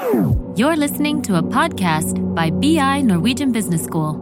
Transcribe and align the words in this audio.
You're 0.00 0.76
listening 0.76 1.20
to 1.22 1.36
a 1.36 1.42
podcast 1.42 2.16
by 2.34 2.48
BI 2.50 3.02
Norwegian 3.02 3.52
Business 3.52 3.82
School. 3.84 4.14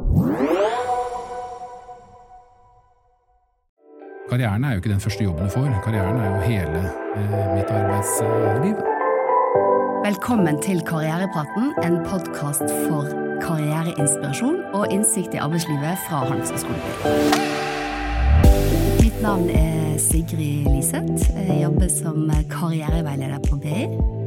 Karrieren 4.29 4.65
er 4.65 4.71
jo 4.71 4.77
ikke 4.77 4.91
den 4.91 5.01
første 5.01 5.25
jobben 5.25 5.45
du 5.45 5.51
får. 5.51 5.69
Karrieren 5.85 6.19
er 6.19 6.35
jo 6.35 6.41
hele 6.41 6.83
eh, 7.15 7.55
mitt 7.55 7.71
arbeidsliv. 7.71 8.75
Velkommen 10.05 10.59
til 10.63 10.83
Karrierepraten, 10.83 11.71
en 11.87 12.03
podkast 12.11 12.67
for 12.89 13.07
karriereinspirasjon 13.47 14.61
og 14.75 14.93
innsikt 14.93 15.35
i 15.35 15.43
arbeidslivet 15.47 15.99
fra 16.09 16.25
Handelshøyskolen. 16.27 16.83
Mitt 18.99 19.23
navn 19.23 19.51
er 19.51 19.99
Sigrid 19.99 20.67
Liseth. 20.75 21.31
Jeg 21.39 21.63
jobber 21.63 21.89
som 22.03 22.31
karriereveileder 22.51 23.39
på 23.51 23.63
BI. 23.63 24.18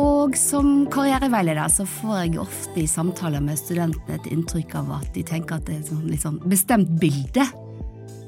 Og 0.00 0.36
som 0.38 0.86
karriereveileder 0.88 1.68
så 1.72 1.84
får 1.84 2.14
jeg 2.22 2.38
ofte 2.40 2.80
i 2.80 2.88
samtaler 2.88 3.42
med 3.44 3.58
studentene 3.60 4.16
et 4.16 4.28
inntrykk 4.32 4.78
av 4.80 4.94
at 5.00 5.10
de 5.12 5.24
tenker 5.26 5.58
at 5.58 5.66
det 5.66 5.74
er 5.74 5.82
et 5.82 5.90
sånn 5.90 6.06
litt 6.08 6.24
sånn 6.24 6.38
bestemt 6.48 6.92
bilde 7.02 7.44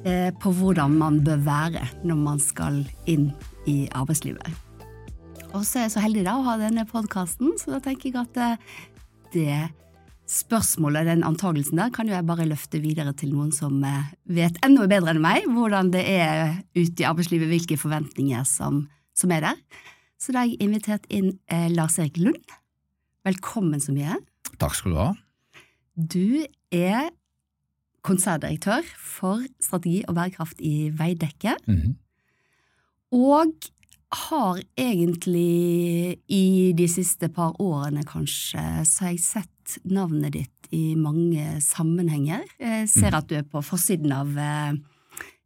eh, 0.05 0.28
på 0.42 0.52
hvordan 0.59 0.98
man 1.00 1.23
bør 1.24 1.41
være 1.47 1.87
når 2.05 2.19
man 2.20 2.42
skal 2.42 2.83
inn 3.09 3.30
i 3.70 3.87
arbeidslivet. 3.97 4.50
Og 5.52 5.64
så 5.64 5.80
er 5.80 5.87
jeg 5.87 5.95
så 5.95 6.02
heldig 6.05 6.27
da 6.27 6.34
å 6.38 6.45
ha 6.47 6.59
denne 6.61 6.84
podkasten, 6.88 7.55
så 7.61 7.77
da 7.77 7.80
tenker 7.84 8.11
jeg 8.11 8.20
at 8.20 8.42
eh, 8.42 8.75
det 9.33 9.56
spørsmålet, 10.33 11.09
den 11.09 11.25
antagelsen 11.28 11.80
der, 11.80 11.92
kan 11.92 12.09
jo 12.09 12.16
jeg 12.16 12.28
bare 12.28 12.48
løfte 12.48 12.80
videre 12.84 13.14
til 13.16 13.33
noen 13.33 13.52
som 13.55 13.80
eh, 13.84 14.12
vet 14.28 14.61
enda 14.64 14.84
bedre 14.91 15.14
enn 15.14 15.25
meg 15.25 15.48
hvordan 15.48 15.92
det 15.95 16.05
er 16.19 16.59
ute 16.77 17.05
i 17.05 17.09
arbeidslivet, 17.09 17.48
hvilke 17.48 17.80
forventninger 17.80 18.45
som, 18.48 18.84
som 19.16 19.33
er 19.33 19.48
der. 19.48 19.89
Så 20.23 20.31
da 20.31 20.45
har 20.45 20.53
jeg 20.53 20.61
invitert 20.62 21.07
inn 21.11 21.33
eh, 21.51 21.67
Lars-Erik 21.73 22.21
Lund. 22.23 22.53
Velkommen 23.27 23.83
så 23.83 23.91
mye. 23.95 24.21
Takk 24.62 24.77
skal 24.79 24.95
du 24.95 24.98
ha. 25.01 25.09
Du 25.98 26.45
er 26.73 27.09
konserndirektør 28.06 28.87
for 28.98 29.42
strategi 29.62 30.03
og 30.09 30.14
bærekraft 30.19 30.62
i 30.62 30.91
Veidekke. 30.98 31.56
Mhm. 31.67 31.97
Og 33.12 33.69
har 34.29 34.61
egentlig 34.81 36.19
i 36.33 36.73
de 36.77 36.86
siste 36.89 37.29
par 37.33 37.53
årene, 37.61 38.05
kanskje, 38.09 38.62
så 38.89 39.07
har 39.07 39.12
jeg 39.14 39.25
sett 39.25 39.77
navnet 39.89 40.33
ditt 40.39 40.69
i 40.73 40.95
mange 40.97 41.59
sammenhenger. 41.64 42.45
Jeg 42.61 42.89
ser 42.89 43.11
Mhm. 43.11 43.19
at 43.19 43.27
du 43.29 43.34
er 43.36 43.42
på 43.42 43.61
forsiden 43.64 44.12
av 44.12 44.36
eh, 44.39 44.73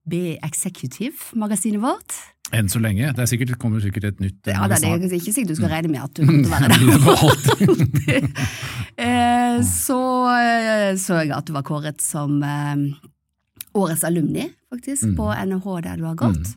B 0.06 0.38
Executive-magasinet 0.42 1.80
vårt. 1.82 2.14
Enn 2.54 2.68
så 2.70 2.78
lenge. 2.78 3.08
Det 3.16 3.24
er 3.24 3.26
sikkert, 3.26 3.48
det 3.50 3.58
kommer 3.58 3.80
sikkert 3.82 4.04
et 4.12 4.20
nytt 4.22 4.46
Ja, 4.46 4.68
det 4.70 4.76
er 4.78 4.98
det, 5.02 5.10
ikke 5.18 5.32
sikkert 5.34 5.48
du 5.50 5.56
skal 5.58 5.72
regne 5.72 5.90
med 5.90 6.04
at 6.04 6.14
du 6.14 6.22
kommer 6.22 6.44
til 6.44 6.52
å 6.52 6.54
være 6.54 6.68
der. 8.06 8.28
Eh, 8.96 9.58
så 9.66 9.98
eh, 10.32 10.94
så 10.96 11.18
jeg 11.20 11.32
at 11.36 11.44
du 11.44 11.52
var 11.52 11.64
kåret 11.68 12.00
som 12.00 12.38
eh, 12.46 12.76
årets 13.76 14.04
alumni, 14.08 14.46
faktisk, 14.72 15.04
Mm. 15.10 15.16
på 15.18 15.26
NHH 15.50 15.66
der 15.84 15.98
du 16.00 16.04
har 16.06 16.14
gått. 16.16 16.54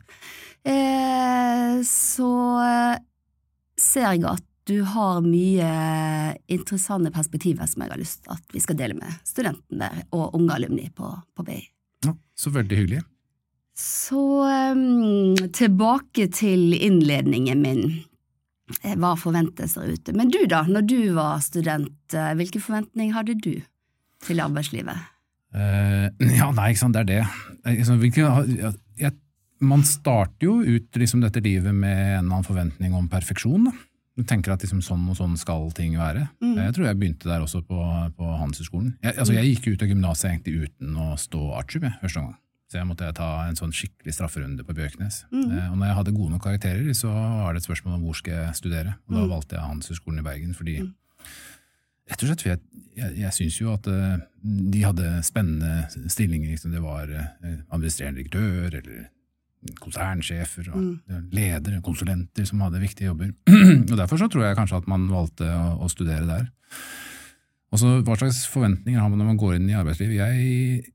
Eh, 0.64 1.82
så 1.84 2.30
eh, 2.64 2.96
ser 3.80 4.06
jeg 4.14 4.24
at 4.30 4.46
du 4.70 4.78
har 4.86 5.20
mye 5.24 5.68
interessante 6.52 7.10
perspektiver 7.12 7.66
som 7.68 7.82
jeg 7.84 7.90
har 7.92 8.00
lyst 8.00 8.22
til 8.24 8.32
at 8.38 8.54
vi 8.54 8.60
skal 8.62 8.76
dele 8.78 8.94
med 8.96 9.20
studentene 9.26 9.88
og 10.14 10.36
unge 10.38 10.54
alumni 10.56 10.88
på, 10.94 11.10
på 11.36 11.44
BI. 11.44 11.60
Ja, 12.06 12.14
så 12.38 12.52
veldig 12.54 12.78
hyggelig. 12.78 13.02
Så 13.80 14.22
eh, 14.44 15.48
tilbake 15.56 16.28
til 16.34 16.74
innledningen 16.76 17.62
min. 17.64 17.84
Eh, 18.82 18.96
Hva 19.00 19.14
forventes 19.18 19.76
der 19.78 19.94
ute? 19.94 20.14
Men 20.16 20.32
du 20.32 20.42
da, 20.50 20.64
når 20.68 20.86
du 20.88 20.98
var 21.16 21.40
student, 21.44 21.96
eh, 22.12 22.34
hvilke 22.38 22.60
forventninger 22.62 23.16
hadde 23.16 23.38
du 23.40 23.54
til 24.26 24.42
arbeidslivet? 24.44 25.08
Uh, 25.50 26.06
ja, 26.38 26.50
nei, 26.54 26.70
ikke 26.70 26.82
sant, 26.84 26.94
det 26.94 27.02
er 27.02 27.08
det. 27.10 27.86
Hvilke, 28.04 28.28
jeg, 29.00 29.14
man 29.64 29.82
starter 29.86 30.46
jo 30.46 30.58
ut 30.62 31.00
liksom, 31.00 31.24
dette 31.24 31.42
livet 31.42 31.74
med 31.74 31.96
en 31.96 32.18
eller 32.20 32.36
annen 32.36 32.46
forventning 32.46 32.94
om 32.96 33.08
perfeksjon. 33.10 33.70
Da. 33.70 33.74
Du 34.20 34.26
tenker 34.28 34.54
at 34.54 34.62
liksom, 34.62 34.82
sånn 34.84 35.08
og 35.10 35.16
sånn 35.18 35.34
skal 35.40 35.70
ting 35.76 35.96
være. 35.98 36.28
Mm. 36.44 36.54
Jeg 36.66 36.76
tror 36.76 36.90
jeg 36.90 37.00
begynte 37.00 37.30
der 37.30 37.42
også 37.42 37.64
på, 37.64 37.80
på 38.18 38.30
Handelshøyskolen. 38.42 38.92
Jeg, 39.00 39.16
altså, 39.16 39.34
jeg 39.38 39.54
gikk 39.54 39.72
ut 39.72 39.84
av 39.86 39.92
gymnaset 39.94 40.30
egentlig 40.30 40.68
uten 40.68 41.00
å 41.00 41.10
stå 41.18 41.42
artium 41.58 41.88
jeg, 41.88 41.96
første 42.04 42.22
gang. 42.22 42.38
Så 42.70 42.78
jeg 42.78 42.86
måtte 42.86 43.08
ta 43.18 43.28
en 43.48 43.56
sånn 43.58 43.72
skikkelig 43.74 44.12
strafferunde 44.14 44.62
på 44.62 44.74
Bjørknes. 44.78 45.24
Mm. 45.34 45.72
Og 45.72 45.76
når 45.80 45.86
jeg 45.88 45.96
hadde 45.98 46.12
gode 46.14 46.30
nok 46.36 46.42
karakterer, 46.44 46.92
så 46.94 47.10
var 47.10 47.52
det 47.56 47.64
et 47.64 47.66
spørsmål 47.66 47.96
om 47.96 48.04
hvor 48.06 48.14
skal 48.20 48.32
jeg 48.36 48.54
studere. 48.60 48.92
Og 49.08 49.16
da 49.16 49.24
Mm. 49.24 49.30
valgte 49.32 49.56
jeg 49.58 49.64
Handelshøyskolen 49.66 50.18
i 50.22 50.22
Bergen, 50.22 50.54
fordi 50.54 50.76
Mm. 50.80 50.92
Rett 52.10 52.22
og 52.24 52.28
slett, 52.28 52.42
for 52.42 52.48
jeg, 52.50 52.60
jeg, 52.96 53.16
jeg 53.18 53.32
syns 53.32 53.56
jo 53.60 53.72
at 53.72 53.86
eh, 53.86 54.18
de 54.70 54.80
hadde 54.82 55.22
spennende 55.22 55.86
stillinger. 56.10 56.48
Liksom 56.50 56.72
det 56.72 56.82
var 56.82 57.06
eh, 57.10 57.56
administrerende 57.70 58.18
direktør 58.22 58.74
eller 58.80 59.08
konsernsjefer 59.80 60.70
og 60.72 60.80
Mm. 61.08 61.28
ledere, 61.32 61.80
konsulenter 61.82 62.46
som 62.46 62.60
hadde 62.60 62.80
viktige 62.80 63.06
jobber. 63.10 63.30
og 63.90 63.96
Derfor 63.98 64.16
så 64.18 64.28
tror 64.30 64.46
jeg 64.46 64.56
kanskje 64.56 64.76
at 64.78 64.88
man 64.88 65.08
valgte 65.08 65.44
å, 65.46 65.78
å 65.84 65.88
studere 65.90 66.26
der. 66.26 66.48
Og 67.72 67.78
så 67.78 68.02
Hva 68.02 68.16
slags 68.18 68.46
forventninger 68.50 68.98
har 68.98 69.08
man 69.10 69.18
når 69.18 69.26
man 69.26 69.38
går 69.38 69.56
inn 69.58 69.68
i 69.70 69.76
arbeidslivet? 69.78 70.16
Jeg 70.18 70.92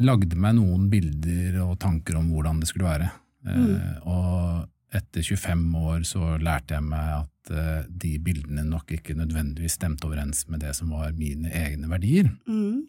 lagde 0.00 0.36
meg 0.40 0.54
noen 0.56 0.88
bilder 0.92 1.60
og 1.64 1.78
tanker 1.82 2.16
om 2.20 2.30
hvordan 2.32 2.60
det 2.62 2.68
skulle 2.70 2.88
være. 2.88 3.10
Mm. 3.40 4.02
og 4.04 4.66
etter 4.92 5.22
25 5.24 5.60
år 5.80 6.02
så 6.04 6.34
lærte 6.42 6.74
jeg 6.74 6.84
meg 6.84 7.12
at 7.22 7.50
eh, 7.56 7.84
de 8.02 8.10
bildene 8.20 8.64
nok 8.68 8.90
ikke 8.98 9.14
nødvendigvis 9.16 9.78
stemte 9.78 10.04
overens 10.04 10.42
med 10.50 10.60
det 10.60 10.74
som 10.76 10.90
var 10.92 11.12
mine 11.16 11.48
egne 11.48 11.88
verdier. 11.88 12.28
Mm. 12.50 12.82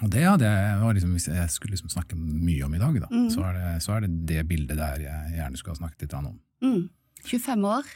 Og 0.00 0.08
det 0.14 0.22
hadde 0.24 0.48
jeg, 0.48 0.78
var 0.80 0.94
liksom, 0.96 1.10
Hvis 1.12 1.28
jeg 1.28 1.50
skulle 1.52 1.74
liksom 1.74 1.90
snakke 1.92 2.16
mye 2.16 2.62
om 2.64 2.72
i 2.74 2.78
dag, 2.80 2.94
da, 3.02 3.08
Mm. 3.10 3.28
så, 3.34 3.42
er 3.44 3.52
det, 3.58 3.82
så 3.84 3.92
er 3.92 4.00
det 4.06 4.12
det 4.30 4.46
bildet 4.48 4.78
der 4.80 5.02
jeg 5.04 5.34
gjerne 5.36 5.56
skulle 5.60 5.74
ha 5.76 5.80
snakket 5.82 6.06
litt 6.06 6.14
om. 6.14 6.30
Mm. 6.62 6.88
25 7.26 7.66
år? 7.68 7.90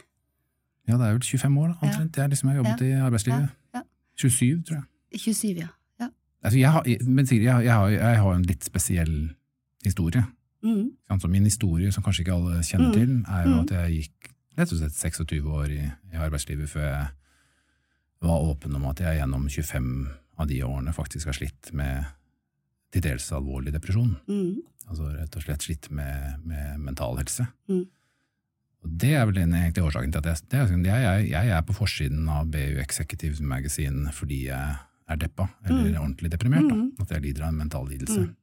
Ja, 0.88 0.98
det 0.98 1.06
er 1.06 1.12
vel 1.16 1.22
25 1.24 1.58
år, 1.62 1.68
da, 1.72 1.78
omtrent. 1.86 2.16
Jeg 2.20 2.28
liksom 2.34 2.48
har 2.50 2.56
jobbet 2.60 2.82
i 2.82 2.92
arbeidslivet. 2.92 3.48
Ja, 3.74 3.80
ja. 3.80 3.82
27, 4.20 4.62
tror 4.68 4.76
jeg. 4.82 5.20
27, 5.22 5.62
ja. 5.64 5.68
Altså, 6.46 6.58
jeg, 6.60 6.70
har, 6.70 6.86
men 7.10 7.26
Sigrid, 7.26 7.48
jeg, 7.66 7.72
har, 7.74 7.88
jeg 7.90 8.20
har 8.22 8.34
en 8.36 8.46
litt 8.46 8.64
spesiell 8.64 9.14
historie. 9.84 10.22
Mm. 10.62 10.92
Altså, 11.10 11.28
min 11.30 11.44
historie, 11.48 11.90
som 11.92 12.04
kanskje 12.06 12.22
ikke 12.24 12.36
alle 12.38 12.62
kjenner 12.66 12.92
Mm. 12.92 12.94
til, 12.96 13.16
er 13.26 13.44
jo 13.48 13.54
Mm. 13.56 13.60
at 13.64 13.70
jeg 13.76 13.96
gikk 14.00 14.30
rett 14.58 14.72
og 14.72 14.78
slett 14.78 14.96
26 14.96 15.50
år 15.52 15.66
i, 15.74 15.82
i 16.14 16.16
arbeidslivet 16.16 16.68
før 16.70 16.86
jeg 16.86 17.08
var 18.22 18.46
åpen 18.48 18.74
om 18.78 18.86
at 18.88 19.00
jeg 19.04 19.18
gjennom 19.20 19.48
25 19.48 19.90
av 20.38 20.46
de 20.48 20.62
årene 20.64 20.94
faktisk 20.96 21.26
har 21.28 21.36
slitt 21.36 21.72
med 21.76 22.06
til 22.92 23.02
dels 23.02 23.26
alvorlig 23.32 23.72
depresjon. 23.74 24.16
Mm. 24.28 24.62
Altså 24.88 25.10
rett 25.16 25.36
og 25.36 25.42
slett 25.42 25.62
slitt 25.66 25.90
med, 25.90 26.38
med 26.46 26.78
mental 26.80 27.16
helse. 27.18 27.46
Mm. 27.68 27.84
Og 28.86 28.90
det 29.02 29.14
er 29.18 29.24
vel 29.26 29.34
den 29.40 29.54
egentlige 29.58 29.84
årsaken 29.88 30.12
til 30.14 30.22
at 30.22 30.26
jeg, 30.30 30.48
det 30.52 30.86
jeg, 30.86 31.02
jeg, 31.02 31.30
jeg 31.32 31.48
er 31.56 31.62
på 31.66 31.74
forsiden 31.74 32.28
av 32.30 32.46
BU 32.52 32.78
Executive 32.80 33.42
Magazine 33.42 34.12
fordi 34.14 34.44
jeg 34.46 34.76
er 35.08 35.16
deppa, 35.16 35.48
eller 35.64 35.92
Mm. 35.92 36.00
ordentlig 36.02 36.30
deprimert. 36.30 36.68
Da, 36.68 36.74
Mm. 36.74 36.92
at 37.00 37.08
jeg 37.10 37.22
lider 37.22 37.42
av 37.42 37.48
en 37.48 37.58
mental 37.58 37.86
lidelse. 37.86 38.18
Mm. 38.26 38.36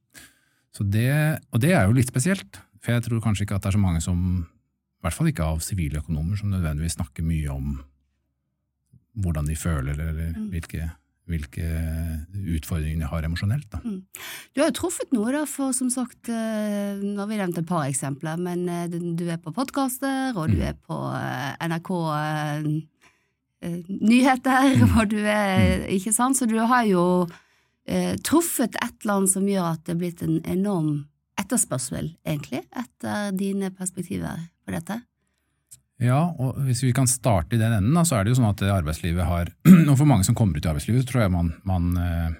Så 0.72 0.90
det, 0.90 1.40
og 1.52 1.60
det 1.60 1.70
er 1.72 1.86
jo 1.86 1.92
litt 1.92 2.08
spesielt, 2.08 2.58
for 2.80 2.92
jeg 2.92 3.02
tror 3.04 3.20
kanskje 3.20 3.42
ikke 3.46 3.54
at 3.56 3.62
det 3.62 3.74
er 3.74 3.78
så 3.78 3.80
mange 3.80 4.00
som, 4.02 4.46
i 4.46 5.02
hvert 5.06 5.12
fall 5.14 5.26
ikke 5.28 5.44
av 5.44 5.58
siviløkonomer, 5.60 6.36
som 6.38 6.50
nødvendigvis 6.50 6.96
snakker 6.96 7.22
mye 7.22 7.48
om 7.50 7.84
hvordan 9.16 9.46
de 9.46 9.54
føler, 9.54 9.92
eller 9.92 10.32
Mm. 10.34 10.50
hvilke, 10.50 10.90
hvilke 11.28 12.26
utfordringer 12.56 12.98
de 12.98 13.06
har 13.06 13.22
emosjonelt. 13.22 13.70
Da. 13.70 13.78
Du 14.54 14.60
har 14.60 14.70
jo 14.70 14.80
truffet 14.80 15.12
noe, 15.12 15.30
da, 15.32 15.44
for 15.46 15.72
som 15.72 15.88
sagt, 15.90 16.28
eh, 16.28 16.96
nå 17.00 17.16
har 17.18 17.26
vi 17.28 17.36
nevnt 17.36 17.58
et 17.58 17.66
par 17.66 17.84
eksempler, 17.86 18.36
men 18.38 18.68
eh, 18.68 18.88
du 18.88 19.28
er 19.30 19.36
på 19.38 19.54
podkaster, 19.54 20.34
og 20.36 20.48
du 20.50 20.56
Mm. 20.56 20.62
er 20.68 20.74
på 20.74 20.98
eh, 21.14 21.56
NRK 21.68 22.84
Nyheter, 23.88 24.76
og 24.98 25.08
du 25.12 25.18
er 25.20 25.86
Ikke 25.92 26.12
sant? 26.14 26.38
Så 26.38 26.48
du 26.50 26.58
har 26.58 26.84
jo 26.88 27.26
eh, 27.88 28.14
truffet 28.24 28.76
et 28.80 28.94
eller 29.02 29.20
annet 29.20 29.34
som 29.34 29.48
gjør 29.48 29.72
at 29.72 29.82
det 29.86 29.94
er 29.94 30.00
blitt 30.02 30.22
en 30.26 30.38
enorm 30.44 30.92
etterspørsel, 31.40 32.12
egentlig, 32.26 32.62
etter 32.76 33.34
dine 33.34 33.72
perspektiver 33.74 34.46
på 34.64 34.74
dette. 34.74 35.00
Ja, 36.02 36.20
og 36.42 36.58
hvis 36.66 36.82
vi 36.82 36.92
kan 36.94 37.08
starte 37.10 37.56
i 37.56 37.60
den 37.60 37.72
enden, 37.72 37.94
da, 37.94 38.02
så 38.06 38.18
er 38.18 38.24
det 38.24 38.34
jo 38.34 38.40
sånn 38.40 38.50
at 38.50 38.62
arbeidslivet 38.66 39.28
har 39.28 39.52
Og 39.90 39.96
for 39.96 40.08
mange 40.08 40.26
som 40.26 40.36
kommer 40.36 40.58
ut 40.58 40.66
i 40.66 40.70
arbeidslivet, 40.70 41.04
så 41.04 41.10
tror 41.10 41.24
jeg 41.24 41.34
man, 41.34 41.52
man, 41.68 41.92
eh, 42.00 42.32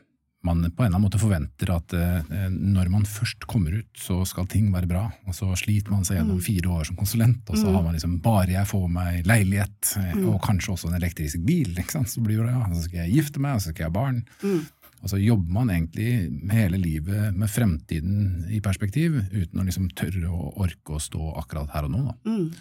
man 0.44 0.60
på 0.70 0.84
en 0.84 0.86
eller 0.86 0.96
annen 0.98 1.06
måte 1.06 1.20
forventer 1.20 1.70
at 1.74 1.92
eh, 1.96 2.48
når 2.50 2.90
man 2.92 3.04
først 3.08 3.46
kommer 3.50 3.72
ut, 3.80 3.88
så 3.96 4.20
skal 4.28 4.46
ting 4.50 4.70
være 4.74 4.86
bra. 4.90 5.04
Og 5.26 5.34
så 5.34 5.48
sliter 5.56 5.90
man 5.94 6.04
seg 6.04 6.18
gjennom 6.20 6.38
Mm. 6.38 6.44
fire 6.44 6.68
år 6.76 6.84
som 6.86 6.96
konsulent, 6.96 7.42
og 7.50 7.56
så 7.56 7.66
Mm. 7.68 7.74
har 7.74 7.82
man 7.82 7.94
liksom 7.94 8.20
bare 8.22 8.52
jeg 8.52 8.66
får 8.66 8.88
meg 8.90 9.24
leilighet, 9.26 9.96
eh, 9.96 10.14
Mm. 10.14 10.28
og 10.28 10.40
kanskje 10.42 10.72
også 10.74 10.88
en 10.92 11.00
elektrisk 11.02 11.44
bil, 11.44 11.74
ikke 11.74 11.90
sant? 11.92 12.08
så 12.08 12.20
blir 12.22 12.44
det 12.44 12.52
ja, 12.52 12.64
så 12.74 12.82
skal 12.84 13.06
jeg 13.06 13.14
gifte 13.14 13.40
meg, 13.40 13.54
og 13.54 13.60
så 13.60 13.68
skal 13.72 13.84
jeg 13.84 13.92
ha 13.92 14.00
barn. 14.00 14.24
Mm. 14.42 14.66
Og 15.02 15.10
så 15.10 15.18
jobber 15.20 15.52
man 15.52 15.68
egentlig 15.68 16.50
hele 16.50 16.78
livet 16.80 17.34
med 17.36 17.48
fremtiden 17.48 18.46
i 18.50 18.60
perspektiv, 18.60 19.18
uten 19.32 19.60
å 19.60 19.64
liksom 19.64 19.90
tørre 19.92 20.28
å 20.30 20.54
orke 20.56 20.94
å 20.96 21.00
stå 21.00 21.36
akkurat 21.36 21.70
her 21.70 21.84
og 21.84 21.90
nå. 21.90 22.14
Mm. 22.24 22.54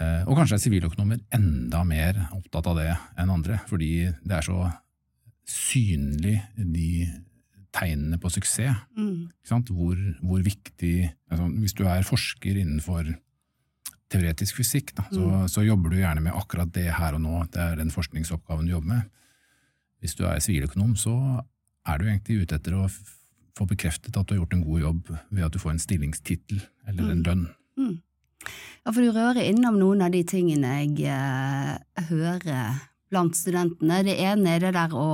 Eh, 0.00 0.24
og 0.26 0.36
kanskje 0.38 0.54
er 0.56 0.62
siviløkonomer 0.64 1.20
enda 1.36 1.84
mer 1.84 2.14
opptatt 2.32 2.66
av 2.66 2.76
det 2.76 2.96
enn 3.18 3.30
andre, 3.30 3.60
fordi 3.68 4.14
det 4.24 4.32
er 4.38 4.40
så 4.46 4.72
synlig 5.52 6.38
de 6.56 7.06
tegnene 7.72 8.18
på 8.20 8.30
suksess. 8.32 8.84
Mm. 8.96 9.28
Hvor, 9.72 9.98
hvor 10.22 10.42
viktig 10.44 11.10
altså, 11.30 11.46
Hvis 11.60 11.76
du 11.76 11.84
er 11.88 12.06
forsker 12.06 12.58
innenfor 12.60 13.14
teoretisk 14.12 14.58
fysikk, 14.60 14.92
da, 14.96 15.06
så, 15.08 15.46
så 15.48 15.64
jobber 15.64 15.92
du 15.92 15.96
gjerne 15.96 16.20
med 16.20 16.36
akkurat 16.36 16.68
det 16.74 16.90
her 16.92 17.16
og 17.16 17.22
nå. 17.24 17.38
Det 17.52 17.62
er 17.64 17.80
den 17.80 17.92
forskningsoppgaven 17.94 18.68
du 18.68 18.74
jobber 18.74 18.98
med. 18.98 19.08
Hvis 20.04 20.16
du 20.18 20.26
er 20.28 20.42
siviløkonom, 20.42 20.96
så 21.00 21.14
er 21.88 21.98
du 21.98 22.08
egentlig 22.08 22.42
ute 22.42 22.58
etter 22.58 22.76
å 22.76 22.88
få 23.56 23.66
bekreftet 23.68 24.16
at 24.16 24.26
du 24.26 24.34
har 24.34 24.42
gjort 24.42 24.56
en 24.56 24.64
god 24.66 24.80
jobb 24.80 25.12
ved 25.30 25.44
at 25.46 25.54
du 25.54 25.60
får 25.62 25.74
en 25.74 25.82
stillingstittel 25.82 26.60
eller 26.88 27.12
en 27.12 27.24
lønn. 27.26 27.44
Mm. 27.80 27.94
Ja, 28.82 28.90
for 28.90 29.00
du 29.00 29.12
rører 29.14 29.44
innom 29.46 29.78
noen 29.78 30.02
av 30.04 30.12
de 30.14 30.22
tingene 30.26 30.74
jeg 30.82 31.06
eh, 31.06 32.06
hører 32.10 32.82
blant 33.12 33.36
studentene. 33.38 34.02
Det 34.06 34.16
ene 34.24 34.56
er 34.56 34.66
det 34.66 34.74
der 34.76 34.96
å 34.96 35.08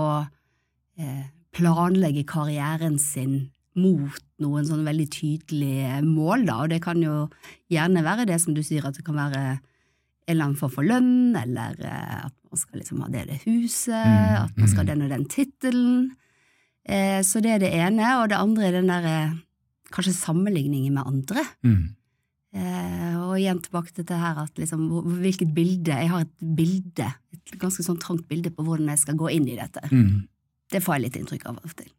eh, 0.98 1.24
planlegge 1.56 2.24
karrieren 2.28 2.98
sin 3.02 3.48
mot 3.78 4.22
noen 4.42 4.66
sånn 4.66 4.86
veldig 4.86 5.06
tydelige 5.14 5.98
mål, 6.06 6.46
da, 6.48 6.60
og 6.64 6.72
det 6.72 6.80
kan 6.82 7.00
jo 7.02 7.26
gjerne 7.72 8.04
være 8.06 8.26
det 8.30 8.38
som 8.42 8.54
du 8.56 8.62
sier, 8.66 8.86
at 8.86 8.98
det 8.98 9.04
kan 9.06 9.18
være 9.18 9.42
en 10.28 10.34
eller 10.34 10.44
annen 10.44 10.58
form 10.60 10.72
for 10.74 10.86
lønn, 10.86 11.36
eller 11.38 11.78
eh, 11.82 12.16
at 12.26 12.34
man 12.48 12.60
skal 12.60 12.80
liksom 12.82 13.02
ha 13.04 13.10
det 13.12 13.26
og 13.26 13.30
det 13.32 13.42
huset, 13.46 13.94
Mm, 13.98 14.34
at 14.44 14.56
man 14.56 14.70
skal 14.70 14.82
ha 14.82 14.86
mm. 14.86 14.90
den 14.92 15.04
og 15.06 15.12
den 15.14 15.28
tittelen. 15.32 16.00
Eh, 16.88 17.20
så 17.26 17.42
det 17.44 17.54
er 17.54 17.62
det 17.62 17.74
ene, 17.76 18.14
og 18.20 18.28
det 18.30 18.40
andre 18.40 18.66
er 18.68 18.76
den 18.78 18.90
der 18.92 19.08
eh, 19.08 19.36
kanskje 19.94 20.16
sammenligningen 20.16 20.94
med 20.94 21.08
andre. 21.08 21.44
Mm. 21.64 21.94
Eh, 22.56 23.14
og 23.20 23.34
igjen 23.36 23.58
tilbake 23.60 23.92
til 23.92 24.04
dette 24.06 24.16
her 24.16 24.38
at 24.40 24.54
liksom, 24.56 24.86
hvilket 25.20 25.50
bilde 25.52 25.92
Jeg 25.92 26.08
har 26.08 26.22
et 26.24 26.32
bilde, 26.56 27.10
et 27.36 27.58
ganske 27.60 27.84
sånn 27.84 27.98
trangt 28.00 28.24
bilde 28.30 28.48
på 28.54 28.64
hvordan 28.64 28.88
jeg 28.88 29.02
skal 29.02 29.18
gå 29.20 29.28
inn 29.34 29.48
i 29.52 29.58
dette. 29.58 29.82
Mm. 29.92 30.26
Det 30.72 30.80
får 30.84 30.96
jeg 30.96 31.02
litt 31.04 31.18
inntrykk 31.20 31.44
av 31.46 31.58
av 31.58 31.68
og 31.68 31.76
til. 31.76 31.90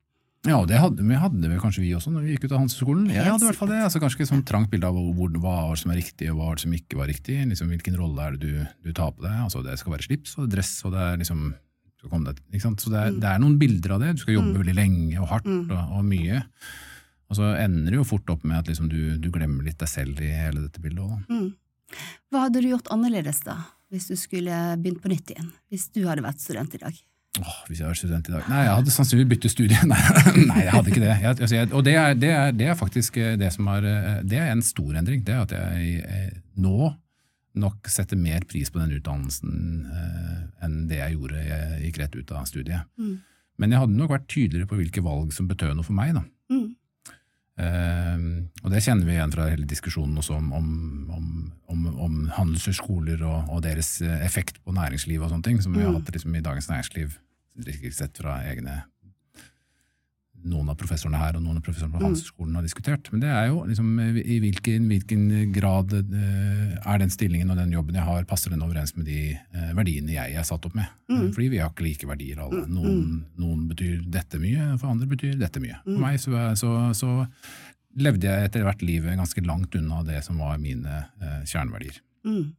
Ja, 0.47 0.63
det 0.65 0.79
hadde, 0.79 1.03
vi 1.03 1.17
hadde 1.19 1.49
vi 1.51 1.57
kanskje 1.59 1.81
vi 1.83 1.91
også 1.93 2.13
når 2.15 2.23
vi 2.23 2.33
gikk 2.33 2.45
ut 2.47 2.53
av 2.55 2.61
Handelshøyskolen. 2.61 3.09
Jeg 3.11 3.25
hadde 3.27 3.43
i 3.43 3.49
hvert 3.49 3.59
fall 3.59 3.71
det. 3.73 3.79
altså 3.83 3.99
Kanskje 3.99 4.21
et 4.23 4.29
sånt 4.31 4.45
trangt 4.47 4.69
bilde 4.71 4.87
av 4.87 4.95
hvor, 4.95 5.29
hva 5.43 5.55
som 5.77 5.91
er 5.91 5.99
riktig 5.99 6.29
og 6.31 6.37
hva 6.39 6.53
som 6.57 6.71
ikke 6.73 6.95
var 6.97 7.09
riktig. 7.11 7.41
liksom 7.49 7.67
Hvilken 7.73 7.97
rolle 7.99 8.23
er 8.23 8.37
det 8.37 8.39
du, 8.47 8.67
du 8.87 8.93
tar 8.95 9.11
på 9.11 9.25
deg. 9.25 9.35
altså 9.35 9.61
Det 9.65 9.77
skal 9.77 9.91
være 9.97 10.07
slips 10.07 10.37
og 10.39 10.47
dress 10.49 10.71
og 10.87 10.95
det 10.95 11.01
er 11.03 11.17
liksom 11.19 11.49
sant? 12.63 12.79
Så 12.79 12.89
det 12.89 12.99
er, 13.03 13.11
Mm. 13.11 13.19
det 13.19 13.27
er 13.29 13.39
noen 13.43 13.59
bilder 13.59 13.91
av 13.91 13.99
det. 13.99 14.15
Du 14.15 14.21
skal 14.23 14.33
jobbe 14.35 14.53
Mm. 14.55 14.59
veldig 14.63 14.75
lenge 14.75 15.19
og 15.21 15.27
hardt 15.27 15.45
Mm. 15.45 15.71
og, 15.71 15.97
og 15.99 16.05
mye. 16.05 16.43
Og 17.29 17.37
så 17.37 17.51
ender 17.61 17.93
det 17.93 17.99
jo 17.99 18.07
fort 18.07 18.29
opp 18.33 18.45
med 18.47 18.57
at 18.57 18.69
liksom 18.71 18.89
du, 18.89 19.17
du 19.21 19.29
glemmer 19.33 19.65
litt 19.67 19.79
deg 19.81 19.91
selv 19.91 20.21
i 20.25 20.31
hele 20.33 20.65
dette 20.65 20.81
bildet 20.81 21.05
òg. 21.05 21.19
Mm. 21.29 21.51
Hva 22.29 22.47
hadde 22.47 22.61
du 22.61 22.69
gjort 22.71 22.89
annerledes 22.93 23.43
da, 23.45 23.59
hvis 23.93 24.09
du 24.09 24.15
skulle 24.17 24.55
begynt 24.81 25.01
på 25.03 25.11
nytt 25.11 25.33
igjen? 25.33 25.53
Hvis 25.69 25.89
du 25.93 26.03
hadde 26.09 26.25
vært 26.25 26.41
student 26.41 26.73
i 26.77 26.81
dag? 26.81 26.97
Åh, 27.39 27.57
hvis 27.69 27.79
jeg 27.79 27.87
var 27.87 27.97
student 27.97 28.27
i 28.27 28.33
dag 28.33 28.47
Nei, 28.49 28.63
jeg 28.65 28.77
hadde 28.79 28.93
sannsynligvis 28.93 29.29
byttet 29.35 29.53
studie. 29.53 29.81
Nei, 29.91 29.99
nei, 30.49 30.63
jeg 30.65 30.73
hadde 30.73 30.91
ikke 30.91 31.03
det. 31.03 31.11
Jeg, 31.13 31.35
altså 31.35 31.55
jeg, 31.55 31.69
og 31.77 31.85
det 31.85 31.93
er, 31.95 32.17
det, 32.17 32.31
er, 32.35 32.55
det 32.57 32.71
er 32.71 32.79
faktisk 32.79 33.19
eh, 33.21 33.35
det 33.39 33.51
som 33.55 33.69
er 33.71 33.85
eh, 33.85 34.09
Det 34.27 34.41
er 34.41 34.49
en 34.51 34.65
stor 34.65 34.97
endring. 34.99 35.21
Det 35.25 35.35
er 35.35 35.45
at 35.45 35.53
jeg 35.55 35.99
jeg 35.99 36.33
nå 36.59 36.91
nok 37.59 37.89
setter 37.91 38.19
mer 38.19 38.43
pris 38.49 38.69
på 38.71 38.81
den 38.81 38.97
utdannelsen 38.97 39.53
eh, 39.89 40.41
enn 40.65 40.81
det 40.89 40.99
jeg 40.99 41.15
gjorde 41.15 41.45
jeg 41.45 41.79
gikk 41.85 42.01
rett 42.01 42.17
ut 42.17 42.33
av 42.35 42.49
studiet. 42.49 42.89
Mm. 42.99 43.15
Men 43.59 43.73
jeg 43.73 43.83
hadde 43.83 43.99
nok 43.99 44.13
vært 44.15 44.27
tydeligere 44.31 44.69
på 44.69 44.79
hvilke 44.79 45.03
valg 45.05 45.33
som 45.35 45.47
betød 45.49 45.77
noe 45.77 45.85
for 45.87 45.97
meg. 45.97 46.13
da. 46.17 46.25
Mm. 46.51 46.67
Eh, 47.59 48.19
og 48.63 48.71
det 48.71 48.81
kjenner 48.85 49.05
vi 49.07 49.17
igjen 49.17 49.33
fra 49.33 49.49
hele 49.51 49.67
diskusjonen 49.67 50.17
også 50.21 50.37
om, 50.37 50.51
om, 50.55 50.69
om, 51.15 51.31
om, 51.73 51.87
om 52.07 52.19
handelshøyskoler 52.37 53.23
og, 53.27 53.49
og 53.51 53.63
deres 53.65 53.97
eh, 54.05 54.21
effekt 54.25 54.61
på 54.63 54.75
næringslivet 54.75 55.25
og 55.27 55.33
sånne 55.33 55.47
ting, 55.49 55.59
som 55.63 55.75
vi 55.75 55.83
har 55.83 55.91
Mm. 55.91 55.99
hatt 55.99 56.13
liksom, 56.15 56.35
i 56.35 56.41
Dagens 56.45 56.69
Næringsliv, 56.71 57.17
sett 57.91 58.17
fra 58.21 58.37
egne 58.47 58.83
noen 60.47 60.69
av 60.71 60.77
professorene 60.79 61.19
her 61.19 61.35
og 61.35 61.43
noen 61.43 61.57
av 61.59 61.63
professorene 61.65 61.91
på 61.93 61.99
Mm. 61.99 62.05
Handelshøyskolen 62.07 62.55
har 62.55 62.63
diskutert. 62.63 63.09
Men 63.11 63.19
det 63.21 63.29
er 63.29 63.47
jo 63.49 63.63
liksom, 63.67 63.89
eh, 63.99 64.19
i 64.23 64.39
hvilken, 64.39 64.87
hvilken 64.87 65.51
grad 65.53 65.93
eh, 65.93 66.77
er 66.85 66.97
den 67.01 67.09
stillingen 67.09 67.51
og 67.51 67.57
den 67.57 67.71
jobben 67.75 67.95
jeg 67.95 68.03
har, 68.03 68.23
passer 68.25 68.49
den 68.53 68.61
overens 68.63 68.95
med 68.95 69.05
de 69.05 69.31
eh, 69.33 69.73
verdiene 69.75 70.13
jeg 70.15 70.35
er 70.35 70.43
satt 70.47 70.65
opp 70.65 70.75
med? 70.75 70.87
Mm. 71.09 71.17
Eh, 71.27 71.31
Fordi 71.35 71.49
vi 71.49 71.57
har 71.59 71.69
ikke 71.73 71.83
like 71.87 72.07
verdier 72.07 72.39
alle. 72.45 72.63
Mm, 72.65 72.77
Noen, 72.77 73.25
noen 73.37 73.67
betyr 73.69 73.99
dette 74.07 74.39
mye, 74.39 74.77
for 74.79 74.89
andre 74.93 75.07
betyr 75.11 75.35
dette 75.39 75.59
mye. 75.59 75.81
Mm. 75.85 75.91
For 75.93 75.99
meg 76.05 76.19
så, 76.19 76.45
så, 76.55 76.73
så 76.95 77.13
levde 77.99 78.27
jeg 78.29 78.45
etter 78.49 78.63
hvert 78.63 78.81
livet 78.85 79.17
ganske 79.17 79.43
langt 79.45 79.75
unna 79.75 80.03
det 80.07 80.23
som 80.23 80.37
var 80.39 80.57
mine 80.61 81.03
eh, 81.21 81.43
kjerneverdier. 81.49 81.99
Mm. 82.25 82.53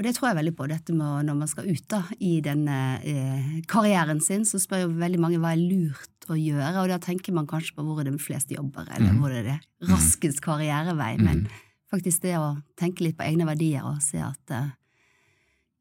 Og 0.00 0.04
det 0.06 0.14
tror 0.16 0.30
jeg 0.30 0.36
veldig 0.38 0.54
på, 0.56 0.66
dette 0.70 0.94
med 0.96 1.26
når 1.28 1.34
man 1.36 1.48
skal 1.50 1.66
ut 1.68 1.82
da, 1.92 1.98
i 2.24 2.38
denne 2.40 2.76
eh, 3.04 3.50
karrieren 3.68 4.22
sin, 4.24 4.46
så 4.48 4.56
spør 4.56 4.86
jo 4.86 4.94
veldig 4.96 5.18
mange 5.20 5.40
hva 5.42 5.50
er 5.52 5.60
lurt 5.60 6.24
å 6.32 6.38
gjøre, 6.40 6.70
og 6.80 6.88
da 6.88 6.96
tenker 7.04 7.34
man 7.36 7.44
kanskje 7.50 7.74
på 7.76 7.84
hvor 7.84 8.00
er 8.00 8.08
det 8.08 8.14
flest 8.24 8.48
jobber, 8.54 8.88
eller 8.96 9.12
Mhm. 9.12 9.18
hvor 9.20 9.34
er 9.36 9.44
det 9.44 9.58
raskest 9.90 10.40
karrierevei, 10.40 11.18
men 11.20 11.42
Mhm. 11.44 11.50
faktisk 11.92 12.22
det 12.22 12.32
å 12.40 12.62
tenke 12.80 13.04
litt 13.04 13.18
på 13.18 13.28
egne 13.28 13.44
verdier 13.44 13.84
og 13.84 14.00
se 14.00 14.16
at 14.24 14.50
eh, 14.56 14.70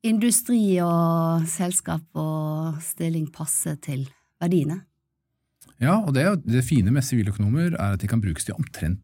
industri 0.04 0.80
og 0.84 1.48
selskap 1.48 2.04
og 2.16 2.82
stilling 2.84 3.32
passer 3.32 3.76
til 3.80 4.08
verdiene. 4.42 4.82
Ja, 5.80 5.98
og 6.04 6.14
det, 6.14 6.44
det 6.46 6.66
fine 6.68 6.92
med 6.92 7.04
siviløkonomer 7.04 7.74
er 7.80 7.94
at 7.94 8.00
de 8.02 8.08
kan 8.08 8.20
brukes 8.20 8.44
til 8.44 8.56
omtrent 8.56 9.00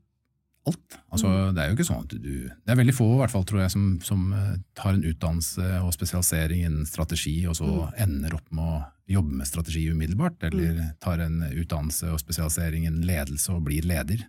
alt. 0.70 0.98
Altså, 1.14 1.32
Det 1.54 1.62
er 1.62 1.70
jo 1.70 1.78
ikke 1.78 1.88
sånn 1.88 2.04
at 2.04 2.14
du 2.14 2.34
Det 2.50 2.74
er 2.74 2.80
veldig 2.80 2.96
få 2.96 3.08
i 3.14 3.20
hvert 3.22 3.34
fall, 3.34 3.46
tror 3.48 3.64
jeg, 3.64 3.74
som, 3.74 3.88
som 4.04 4.28
eh, 4.34 4.54
tar 4.78 4.94
en 4.96 5.06
utdannelse 5.06 5.80
og 5.82 5.94
spesialisering 5.96 6.66
innen 6.66 6.86
strategi, 6.90 7.38
og 7.50 7.58
så 7.60 7.90
ender 8.02 8.38
opp 8.38 8.48
med 8.52 8.66
å 8.66 8.84
jobbe 9.16 9.42
med 9.42 9.50
strategi 9.50 9.86
umiddelbart, 9.92 10.48
eller 10.50 10.96
tar 11.04 11.22
en 11.22 11.44
utdannelse 11.52 12.10
og 12.10 12.22
spesialisering 12.22 12.88
innen 12.88 13.06
ledelse 13.06 13.54
og 13.54 13.68
blir 13.68 13.86
leder. 13.86 14.26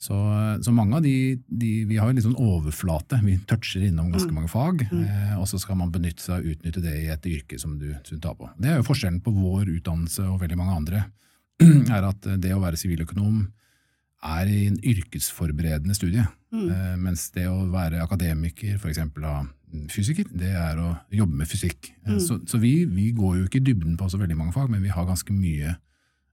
Så, 0.00 0.16
så 0.64 0.72
mange 0.72 0.96
av 0.96 1.02
de, 1.04 1.36
de 1.44 1.70
Vi 1.84 1.98
har 2.00 2.08
jo 2.08 2.16
litt 2.16 2.24
sånn 2.24 2.38
overflate, 2.40 3.18
vi 3.20 3.34
toucher 3.50 3.82
innom 3.84 4.08
ganske 4.14 4.32
mange 4.32 4.48
fag, 4.48 4.86
eh, 4.88 5.34
og 5.36 5.44
så 5.50 5.60
skal 5.60 5.76
man 5.76 5.92
benytte 5.92 6.24
seg 6.24 6.40
og 6.40 6.54
utnytte 6.54 6.80
det 6.80 6.94
i 7.02 7.10
et 7.12 7.26
yrke 7.28 7.58
som 7.60 7.74
du, 7.76 7.90
som 8.06 8.16
du 8.16 8.22
tar 8.24 8.38
på. 8.38 8.48
Det 8.56 8.70
er 8.70 8.78
jo 8.80 8.86
forskjellen 8.86 9.20
på 9.24 9.34
vår 9.36 9.68
utdannelse 9.74 10.24
og 10.30 10.40
veldig 10.40 10.56
mange 10.56 10.78
andre, 10.78 11.02
er 11.96 12.06
at 12.08 12.30
det 12.40 12.54
å 12.56 12.62
være 12.62 12.80
siviløkonom 12.80 13.42
er 14.22 14.46
i 14.52 14.66
en 14.68 14.78
yrkesforberedende 14.84 15.94
studie, 15.96 16.26
Mm. 16.52 16.68
eh, 16.70 16.96
mens 16.98 17.30
det 17.30 17.46
å 17.46 17.70
være 17.70 18.02
akademiker, 18.02 18.78
for 18.78 18.88
eksempel 18.90 19.22
fysiker, 19.88 20.24
det 20.36 20.50
er 20.50 20.76
å 20.82 20.98
jobbe 21.14 21.34
med 21.36 21.46
fysikk. 21.48 21.92
Eh, 22.06 22.12
Mm. 22.14 22.20
Så, 22.20 22.40
så 22.46 22.58
vi, 22.60 22.84
vi 22.84 23.12
går 23.12 23.36
jo 23.38 23.44
ikke 23.46 23.60
i 23.60 23.64
dybden 23.72 23.96
på 23.96 24.10
så 24.10 24.18
veldig 24.18 24.36
mange 24.36 24.52
fag, 24.52 24.68
men 24.70 24.82
vi 24.82 24.88
har 24.88 25.06
ganske 25.06 25.30
mye 25.32 25.76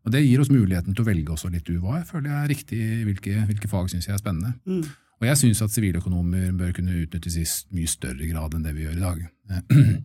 og 0.07 0.11
det 0.13 0.21
gir 0.23 0.39
oss 0.39 0.47
muligheten 0.49 0.95
til 0.95 1.03
å 1.03 1.07
velge 1.09 1.33
også 1.33 1.49
litt 1.51 1.67
UVA. 1.67 1.97
jeg 1.97 2.07
føler 2.07 2.29
er 2.31 2.47
riktig, 2.47 2.79
hvilke, 3.03 3.45
hvilke 3.45 3.67
fag 3.67 3.89
syns 3.91 4.05
jeg 4.07 4.13
er 4.15 4.21
spennende. 4.21 4.53
Mm. 4.65 4.85
Og 5.19 5.25
jeg 5.27 5.35
syns 5.37 5.61
at 5.61 5.69
siviløkonomer 5.73 6.51
bør 6.55 6.71
kunne 6.77 6.95
utnyttes 7.03 7.35
i 7.35 7.43
mye 7.75 7.87
større 7.91 8.25
grad 8.29 8.53
enn 8.55 8.63
det 8.63 8.73
vi 8.73 8.85
gjør 8.85 8.95
i 8.95 9.03
dag. 9.03 9.27
eh, 9.51 9.97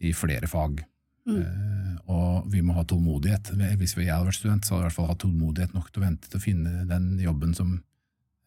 I 0.08 0.12
flere 0.16 0.48
fag. 0.48 0.80
Mm. 1.28 1.42
Eh, 1.42 1.94
og 2.08 2.46
vi 2.48 2.62
må 2.64 2.72
ha 2.72 2.82
tålmodighet. 2.88 3.50
Hvis 3.78 3.94
jeg 3.98 4.08
hadde 4.08 4.30
vært 4.30 4.38
student, 4.40 4.64
så 4.64 4.74
hadde 4.74 4.82
jeg 4.82 4.86
i 4.86 4.88
hvert 4.88 4.96
fall 4.96 5.10
hatt 5.12 5.20
tålmodighet 5.24 5.74
nok 5.76 5.90
til 5.92 6.00
å 6.02 6.06
vente 6.06 6.28
til 6.32 6.40
å 6.40 6.42
finne 6.42 6.86
den 6.88 7.18
jobben 7.20 7.52
som 7.54 7.74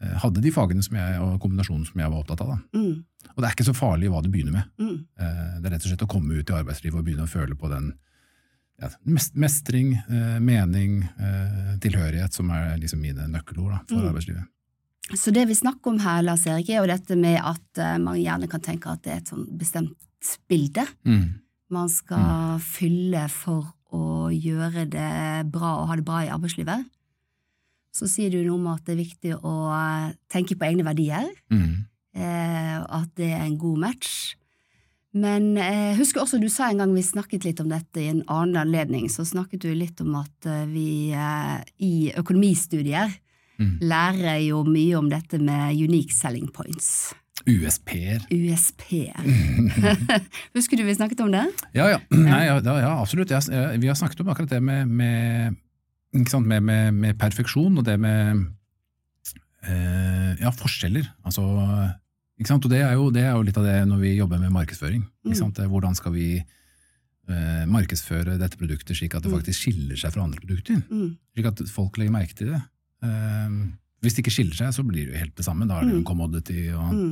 eh, 0.01 0.15
hadde 0.23 0.41
de 0.41 0.51
fagene 0.51 0.81
som 0.81 0.97
jeg, 0.97 1.19
og 1.21 1.35
kombinasjonen 1.43 1.85
som 1.85 2.01
jeg 2.01 2.09
var 2.09 2.23
opptatt 2.23 2.41
av. 2.41 2.55
Mm. 2.73 3.03
Og 3.35 3.37
det 3.37 3.47
er 3.51 3.53
ikke 3.53 3.67
så 3.69 3.75
farlig 3.77 4.09
hva 4.09 4.23
du 4.25 4.31
begynner 4.33 4.55
med. 4.57 4.71
Mm. 4.81 4.95
Eh, 5.19 5.59
Det 5.61 5.69
er 5.69 5.75
rett 5.75 5.85
og 5.85 5.91
slett 5.93 6.07
å 6.07 6.09
komme 6.09 6.39
ut 6.39 6.49
i 6.49 6.57
arbeidslivet 6.57 6.97
og 6.97 7.05
begynne 7.05 7.27
å 7.29 7.33
føle 7.35 7.55
på 7.55 7.69
den 7.69 7.91
ja, 8.81 8.89
mestring, 9.37 9.91
mening, 10.41 11.03
tilhørighet, 11.83 12.33
som 12.33 12.49
er 12.49 12.79
liksom 12.81 12.97
mine 13.03 13.27
nøkkelord 13.29 13.75
da, 13.75 13.79
for 13.91 14.01
Mm. 14.01 14.07
arbeidslivet. 14.09 14.47
Så 15.13 15.29
det 15.35 15.43
vi 15.47 15.53
snakker 15.59 15.91
om 15.91 15.99
her, 15.99 16.23
Lars 16.23 16.47
Erik, 16.47 16.69
er 16.69 16.79
jo 16.81 16.87
dette 16.89 17.15
med 17.15 17.37
at 17.43 17.81
man 18.01 18.17
gjerne 18.17 18.49
kan 18.49 18.59
tenke 18.63 18.89
at 18.89 19.03
det 19.03 19.11
er 19.13 19.17
et 19.21 19.29
sånn 19.29 19.45
bestemt 19.59 19.93
bilde 20.49 20.87
man 21.71 21.89
skal 21.91 22.59
fylle 22.63 23.27
for 23.31 23.71
å 23.91 24.29
gjøre 24.31 24.85
det 24.91 25.51
bra 25.51 25.77
og 25.81 25.87
ha 25.91 25.95
det 25.99 26.05
bra 26.07 26.21
i 26.25 26.29
arbeidslivet. 26.31 26.85
Så 27.91 28.07
sier 28.07 28.31
du 28.31 28.39
noe 28.45 28.55
om 28.55 28.67
at 28.71 28.85
det 28.87 28.93
er 28.95 29.01
viktig 29.03 29.33
å 29.43 29.55
eh, 29.75 30.13
tenke 30.31 30.55
på 30.55 30.67
egne 30.69 30.85
verdier, 30.87 31.27
Mm. 31.51 31.85
eh, 32.15 32.77
at 32.79 33.09
det 33.19 33.31
er 33.33 33.43
en 33.45 33.57
god 33.59 33.81
match. 33.83 34.35
Men 35.13 35.55
jeg 35.59 35.97
husker 35.97 36.21
også 36.23 36.39
du 36.39 36.47
sa 36.47 36.69
en 36.71 36.77
gang 36.79 36.93
vi 36.95 37.01
snakket 37.03 37.43
litt 37.43 37.59
om 37.59 37.67
dette 37.67 37.99
i 37.99 38.07
en 38.13 38.23
annen 38.31 38.55
anledning, 38.61 39.09
så 39.11 39.25
snakket 39.27 39.59
du 39.65 39.73
litt 39.75 39.99
om 39.99 40.15
at 40.21 40.47
eh, 40.47 40.63
vi 40.71 41.11
eh, 41.11 41.59
i 41.79 42.11
økonomistudier 42.15 43.17
Mm. 43.61 43.75
lærer 43.83 44.39
jo 44.47 44.63
mye 44.65 44.95
om 44.97 45.09
dette 45.11 45.37
med 45.37 45.75
unique 45.77 46.09
selling 46.15 46.47
points. 46.49 47.13
USP-er. 47.47 48.21
USP. 48.29 48.83
Husker 50.57 50.77
du 50.77 50.83
vi 50.85 50.93
snakket 50.95 51.23
om 51.25 51.31
det? 51.33 51.45
Ja, 51.73 51.87
ja. 51.89 51.99
Nei, 52.13 52.43
ja, 52.45 52.59
ja, 52.61 52.91
absolutt. 53.01 53.31
Jeg, 53.33 53.47
jeg, 53.49 53.79
vi 53.81 53.89
har 53.89 53.97
snakket 53.97 54.21
om 54.21 54.29
akkurat 54.33 54.51
det 54.53 54.61
med, 54.61 54.87
med, 54.87 55.57
sant, 56.29 56.45
med, 56.47 56.61
med, 56.67 56.93
med 56.93 57.17
perfeksjon 57.21 57.79
og 57.81 57.87
det 57.87 57.97
med 58.01 58.43
eh, 59.65 60.37
ja, 60.41 60.51
forskjeller. 60.53 61.09
Altså? 61.25 61.45
Og 61.45 62.69
det 62.69 62.81
er, 62.81 62.93
jo, 62.97 63.09
det 63.13 63.25
er 63.25 63.35
jo 63.35 63.45
litt 63.45 63.57
av 63.57 63.65
det 63.67 63.77
når 63.89 63.99
vi 64.01 64.15
jobber 64.17 64.41
med 64.41 64.53
markedsføring. 64.53 65.03
Mm. 65.25 65.53
Hvordan 65.71 65.97
skal 65.97 66.13
vi 66.15 66.29
eh, 66.41 67.65
markedsføre 67.69 68.37
dette 68.41 68.57
produktet 68.61 68.97
slik 68.97 69.15
at 69.17 69.25
det 69.25 69.31
Mm. 69.31 69.37
faktisk 69.39 69.65
skiller 69.65 69.97
seg 69.97 70.13
fra 70.13 70.23
andre 70.25 70.41
produkter? 70.41 70.81
Mm. 70.89 71.15
Slik 71.33 71.51
at 71.51 71.61
folk 71.73 71.97
legger 72.01 72.13
merke 72.15 72.37
til 72.37 72.53
det. 72.53 72.61
Eh, 73.05 73.49
hvis 74.01 74.15
det 74.17 74.23
ikke 74.25 74.33
skiller 74.33 74.57
seg, 74.57 74.73
så 74.73 74.83
blir 74.87 75.05
det 75.05 75.13
jo 75.13 75.19
helt 75.21 75.35
det 75.37 75.45
samme. 75.45 75.67
Da 75.69 75.77
er 75.79 75.85
det 75.85 75.93
jo 75.93 75.99
en 76.01 76.07
commodity, 76.07 76.69
og 76.73 76.93
Mm. 76.95 77.11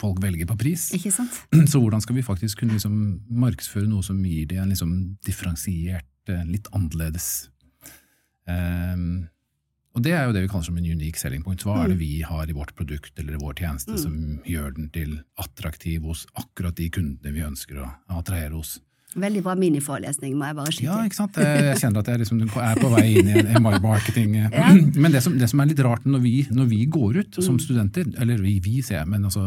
folk 0.00 0.22
velger 0.22 0.46
på 0.46 0.56
pris. 0.58 0.88
Ikke 0.96 1.12
sant? 1.12 1.36
Så 1.70 1.78
hvordan 1.80 2.00
skal 2.02 2.16
vi 2.16 2.22
faktisk 2.26 2.58
kunne 2.62 2.72
liksom 2.78 3.20
markedsføre 3.30 3.86
noe 3.88 4.02
som 4.02 4.18
gir 4.24 4.46
det 4.50 4.58
en 4.58 4.72
liksom 4.72 4.94
differensiert, 5.24 6.08
eh, 6.28 6.44
litt 6.48 6.66
annerledes 6.72 7.48
um, 8.48 9.28
Og 9.94 10.02
det 10.02 10.10
er 10.16 10.24
jo 10.26 10.32
det 10.34 10.42
vi 10.42 10.48
kaller 10.50 10.66
som 10.66 10.76
en 10.80 10.88
unique 10.90 11.20
selling 11.20 11.44
point. 11.44 11.60
Hva 11.62 11.84
er 11.84 11.92
det 11.92 11.98
vi 12.00 12.20
har 12.26 12.48
i 12.50 12.56
vårt 12.56 12.72
produkt 12.74 13.12
eller 13.22 13.36
i 13.36 13.42
vår 13.42 13.54
tjeneste 13.60 13.94
som 14.00 14.40
gjør 14.44 14.74
den 14.74 14.88
til 14.90 15.20
attraktiv 15.38 16.02
hos 16.08 16.24
akkurat 16.34 16.74
de 16.74 16.88
kundene 16.90 17.30
vi 17.36 17.44
ønsker 17.46 17.78
å 17.78 17.92
attrahere 18.18 18.56
hos? 18.58 18.80
Veldig 19.14 19.42
bra 19.46 19.54
miniforelesning, 19.54 20.32
må 20.38 20.48
jeg 20.48 20.56
bare 20.58 20.72
skyte 20.74 20.88
Ja, 20.88 20.96
ikke 21.06 21.18
sant? 21.20 21.36
Jeg 21.38 21.76
kjenner 21.78 22.02
at 22.02 22.08
jeg 22.10 22.18
liksom 22.24 22.40
er 22.42 22.80
på 22.82 22.90
vei 22.96 23.04
inn 23.20 23.28
i 23.30 23.38
en 23.44 23.62
marketing. 23.62 24.34
Ja. 24.40 24.72
Men 25.02 25.12
det 25.14 25.22
som, 25.22 25.36
det 25.38 25.48
som 25.52 25.60
er 25.62 25.70
litt 25.70 25.82
rart 25.86 26.04
når 26.08 26.20
vi, 26.24 26.34
når 26.50 26.66
vi 26.72 26.82
går 26.86 27.20
ut 27.22 27.38
Mm. 27.38 27.42
som 27.46 27.58
studenter, 27.58 28.04
eller 28.20 28.38
vi, 28.42 28.58
vi 28.62 28.80
ser 28.82 29.04
men 29.06 29.24
altså 29.24 29.42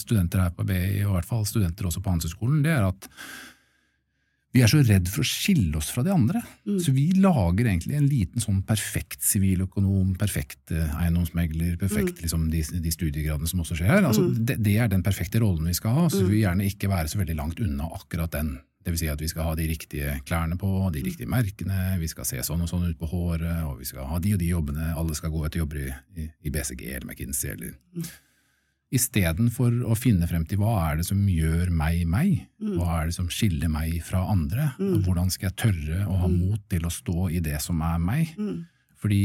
studenter 0.00 0.40
her 0.42 0.50
på 0.56 0.64
BI, 0.68 1.02
og 1.04 1.10
i 1.10 1.14
hvert 1.18 1.28
fall 1.28 1.44
studenter 1.48 1.86
også 1.88 2.02
på 2.04 2.10
Handelshøyskolen, 2.12 2.62
det 2.64 2.72
er 2.74 2.84
at 2.88 3.08
vi 4.52 4.64
er 4.64 4.70
så 4.72 4.80
redd 4.82 5.06
for 5.06 5.22
å 5.22 5.28
skille 5.30 5.76
oss 5.78 5.92
fra 5.94 6.02
de 6.02 6.10
andre. 6.10 6.40
Mm. 6.66 6.78
Så 6.82 6.90
vi 6.96 7.04
lager 7.14 7.68
egentlig 7.70 7.94
en 7.94 8.08
liten 8.10 8.42
sånn 8.42 8.64
perfekt 8.66 9.22
siviløkonom, 9.22 10.16
perfekt 10.18 10.72
eh, 10.74 10.90
eiendomsmegler, 11.04 11.76
perfekt 11.78 12.16
Mm. 12.18 12.22
liksom 12.24 12.48
de, 12.50 12.64
de 12.82 12.90
studiegradene 12.90 13.46
som 13.48 13.60
også 13.62 13.78
skjer 13.78 13.92
her. 13.94 14.08
Altså, 14.08 14.26
det, 14.34 14.56
det 14.64 14.74
er 14.82 14.88
den 14.90 15.04
perfekte 15.06 15.38
rollen 15.44 15.68
vi 15.70 15.76
skal 15.78 15.94
ha, 15.94 16.08
så 16.10 16.18
Mm. 16.18 16.26
vi 16.26 16.34
vil 16.34 16.42
gjerne 16.48 16.66
ikke 16.72 16.90
være 16.90 17.08
så 17.12 17.20
veldig 17.22 17.36
langt 17.38 17.60
unna 17.62 17.86
akkurat 17.94 18.32
den. 18.34 18.58
Det 18.82 18.92
vil 18.94 18.98
si 18.98 19.08
at 19.12 19.20
vi 19.20 19.28
skal 19.28 19.44
ha 19.44 19.54
de 19.54 19.66
riktige 19.68 20.14
klærne 20.24 20.56
på, 20.56 20.66
Mm. 20.86 20.92
de 20.92 21.02
riktige 21.04 21.28
merkene, 21.28 21.98
vi 22.00 22.06
skal 22.08 22.24
se 22.24 22.36
sånn 22.42 22.62
og 22.62 22.68
sånn 22.68 22.88
ut 22.88 22.98
på 22.98 23.08
håret, 23.10 23.64
og 23.68 23.78
vi 23.78 23.84
skal 23.84 24.06
ha 24.06 24.18
de 24.18 24.32
og 24.32 24.38
de 24.40 24.48
jobbene, 24.48 24.94
alle 24.96 25.14
skal 25.14 25.30
gå 25.30 25.44
etter 25.44 25.58
jobber 25.60 25.76
i, 26.16 26.30
i, 26.44 26.50
BCG 26.50 26.86
eller 26.94 27.06
McKinsey 27.06 27.50
eller 27.52 27.74
Istedenfor 28.90 29.84
å 29.86 29.94
finne 29.94 30.26
frem 30.26 30.42
til 30.50 30.58
hva 30.58 30.72
er 30.88 30.96
det 30.98 31.04
som 31.06 31.20
gjør 31.30 31.68
meg 31.70 32.00
meg, 32.10 32.40
hva 32.58 32.96
er 33.02 33.06
det 33.06 33.14
som 33.14 33.28
skiller 33.30 33.70
meg 33.70 34.00
fra 34.02 34.24
andre, 34.32 34.72
hvordan 35.04 35.30
skal 35.30 35.50
jeg 35.52 35.58
tørre 35.62 36.00
å 36.10 36.16
ha 36.24 36.26
mot 36.32 36.58
til 36.72 36.88
å 36.88 36.90
stå 36.90 37.28
i 37.30 37.38
det 37.44 37.60
som 37.62 37.78
er 37.86 38.00
meg. 38.02 38.32
Mm. 38.36 38.64
Fordi 39.00 39.20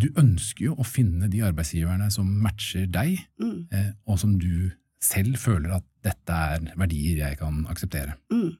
du 0.00 0.08
ønsker 0.16 0.70
jo 0.70 0.74
å 0.80 0.86
finne 0.88 1.28
de 1.30 1.42
arbeidsgiverne 1.44 2.08
som 2.10 2.30
matcher 2.42 2.86
deg, 2.90 3.18
Mm. 3.38 3.66
eh, 3.70 3.92
og 4.08 4.18
som 4.18 4.38
du 4.38 4.72
selv 5.00 5.36
føler 5.36 5.74
at 5.76 5.84
dette 6.02 6.32
er 6.32 6.72
verdier 6.74 7.18
jeg 7.28 7.38
kan 7.38 7.66
akseptere. 7.68 8.16
Mm. 8.32 8.56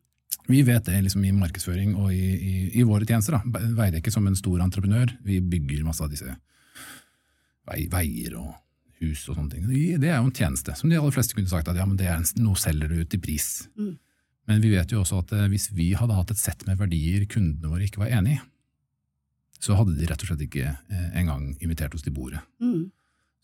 Vi 0.51 0.61
vet 0.67 0.85
det 0.85 0.99
liksom 1.07 1.25
i 1.25 1.33
markedsføring 1.33 1.95
og 1.97 2.13
i, 2.13 2.25
i, 2.35 2.55
i 2.81 2.85
våre 2.85 3.07
tjenester. 3.09 3.39
Da. 3.39 3.63
Veidekke 3.79 4.13
som 4.13 4.27
en 4.29 4.37
stor 4.37 4.61
entreprenør, 4.65 5.15
vi 5.25 5.41
bygger 5.41 5.87
masse 5.87 6.05
av 6.05 6.13
disse 6.13 6.29
vei, 7.65 7.85
veier 7.93 8.37
og 8.41 8.53
hus 9.01 9.25
og 9.29 9.39
sånne 9.39 9.55
ting. 9.55 9.69
Det 10.01 10.11
er 10.11 10.19
jo 10.19 10.29
en 10.29 10.35
tjeneste, 10.35 10.75
som 10.79 10.91
de 10.91 10.99
aller 11.01 11.15
fleste 11.15 11.37
kunne 11.37 11.51
sagt 11.51 11.71
at 11.73 11.79
ja, 11.81 11.87
men 11.89 11.97
det 12.01 12.09
er 12.11 12.19
en, 12.19 12.27
noe 12.45 12.61
selger 12.61 12.93
du 12.93 13.01
til 13.09 13.23
pris. 13.25 13.69
Mm. 13.79 13.95
Men 14.51 14.61
vi 14.61 14.75
vet 14.75 14.93
jo 14.93 15.01
også 15.01 15.23
at 15.23 15.33
eh, 15.33 15.47
hvis 15.53 15.71
vi 15.77 15.93
hadde 15.97 16.17
hatt 16.17 16.35
et 16.35 16.41
sett 16.41 16.67
med 16.69 16.81
verdier 16.81 17.25
kundene 17.31 17.71
våre 17.71 17.87
ikke 17.87 18.03
var 18.03 18.13
enig 18.13 18.37
i, 18.37 18.43
så 19.65 19.79
hadde 19.79 19.95
de 19.97 20.09
rett 20.11 20.21
og 20.21 20.29
slett 20.29 20.45
ikke 20.45 20.67
eh, 20.69 21.09
engang 21.17 21.55
invitert 21.65 21.95
oss 21.97 22.05
til 22.05 22.13
bordet. 22.17 22.43
Mm. 22.61 22.91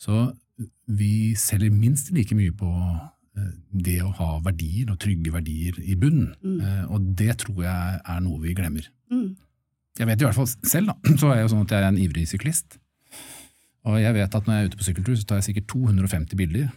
Så 0.01 0.27
vi 0.91 1.33
selger 1.39 1.73
minst 1.73 2.11
like 2.13 2.37
mye 2.37 2.53
på 2.53 2.69
det 3.71 4.01
å 4.03 4.11
ha 4.19 4.31
verdier, 4.45 4.91
og 4.91 4.99
trygge 5.01 5.33
verdier 5.33 5.79
i 5.83 5.95
bunnen. 5.99 6.33
Mm. 6.43 6.61
Eh, 6.61 6.85
Og 6.91 7.13
det 7.17 7.39
tror 7.45 7.63
jeg 7.65 8.01
er 8.03 8.21
noe 8.25 8.41
vi 8.43 8.55
glemmer. 8.59 8.89
Mm. 9.11 9.37
Jeg 10.01 10.07
vet 10.09 10.23
i 10.23 10.27
hvert 10.27 10.39
fall 10.39 10.51
selv, 10.51 10.91
da, 10.93 10.97
så 11.21 11.31
er 11.31 11.41
jeg 11.41 11.49
jo 11.49 11.53
sånn 11.55 11.65
at 11.67 11.75
jeg 11.77 11.85
er 11.85 11.91
en 11.93 12.03
ivrig 12.03 12.27
syklist. 12.31 12.79
Og 13.89 13.97
jeg 14.01 14.13
vet 14.13 14.35
at 14.37 14.47
når 14.47 14.55
jeg 14.57 14.63
er 14.63 14.71
ute 14.71 14.79
på 14.81 14.87
sykkeltur, 14.91 15.17
så 15.17 15.27
tar 15.29 15.41
jeg 15.41 15.51
sikkert 15.51 15.71
250 15.73 16.37
bilder. 16.37 16.71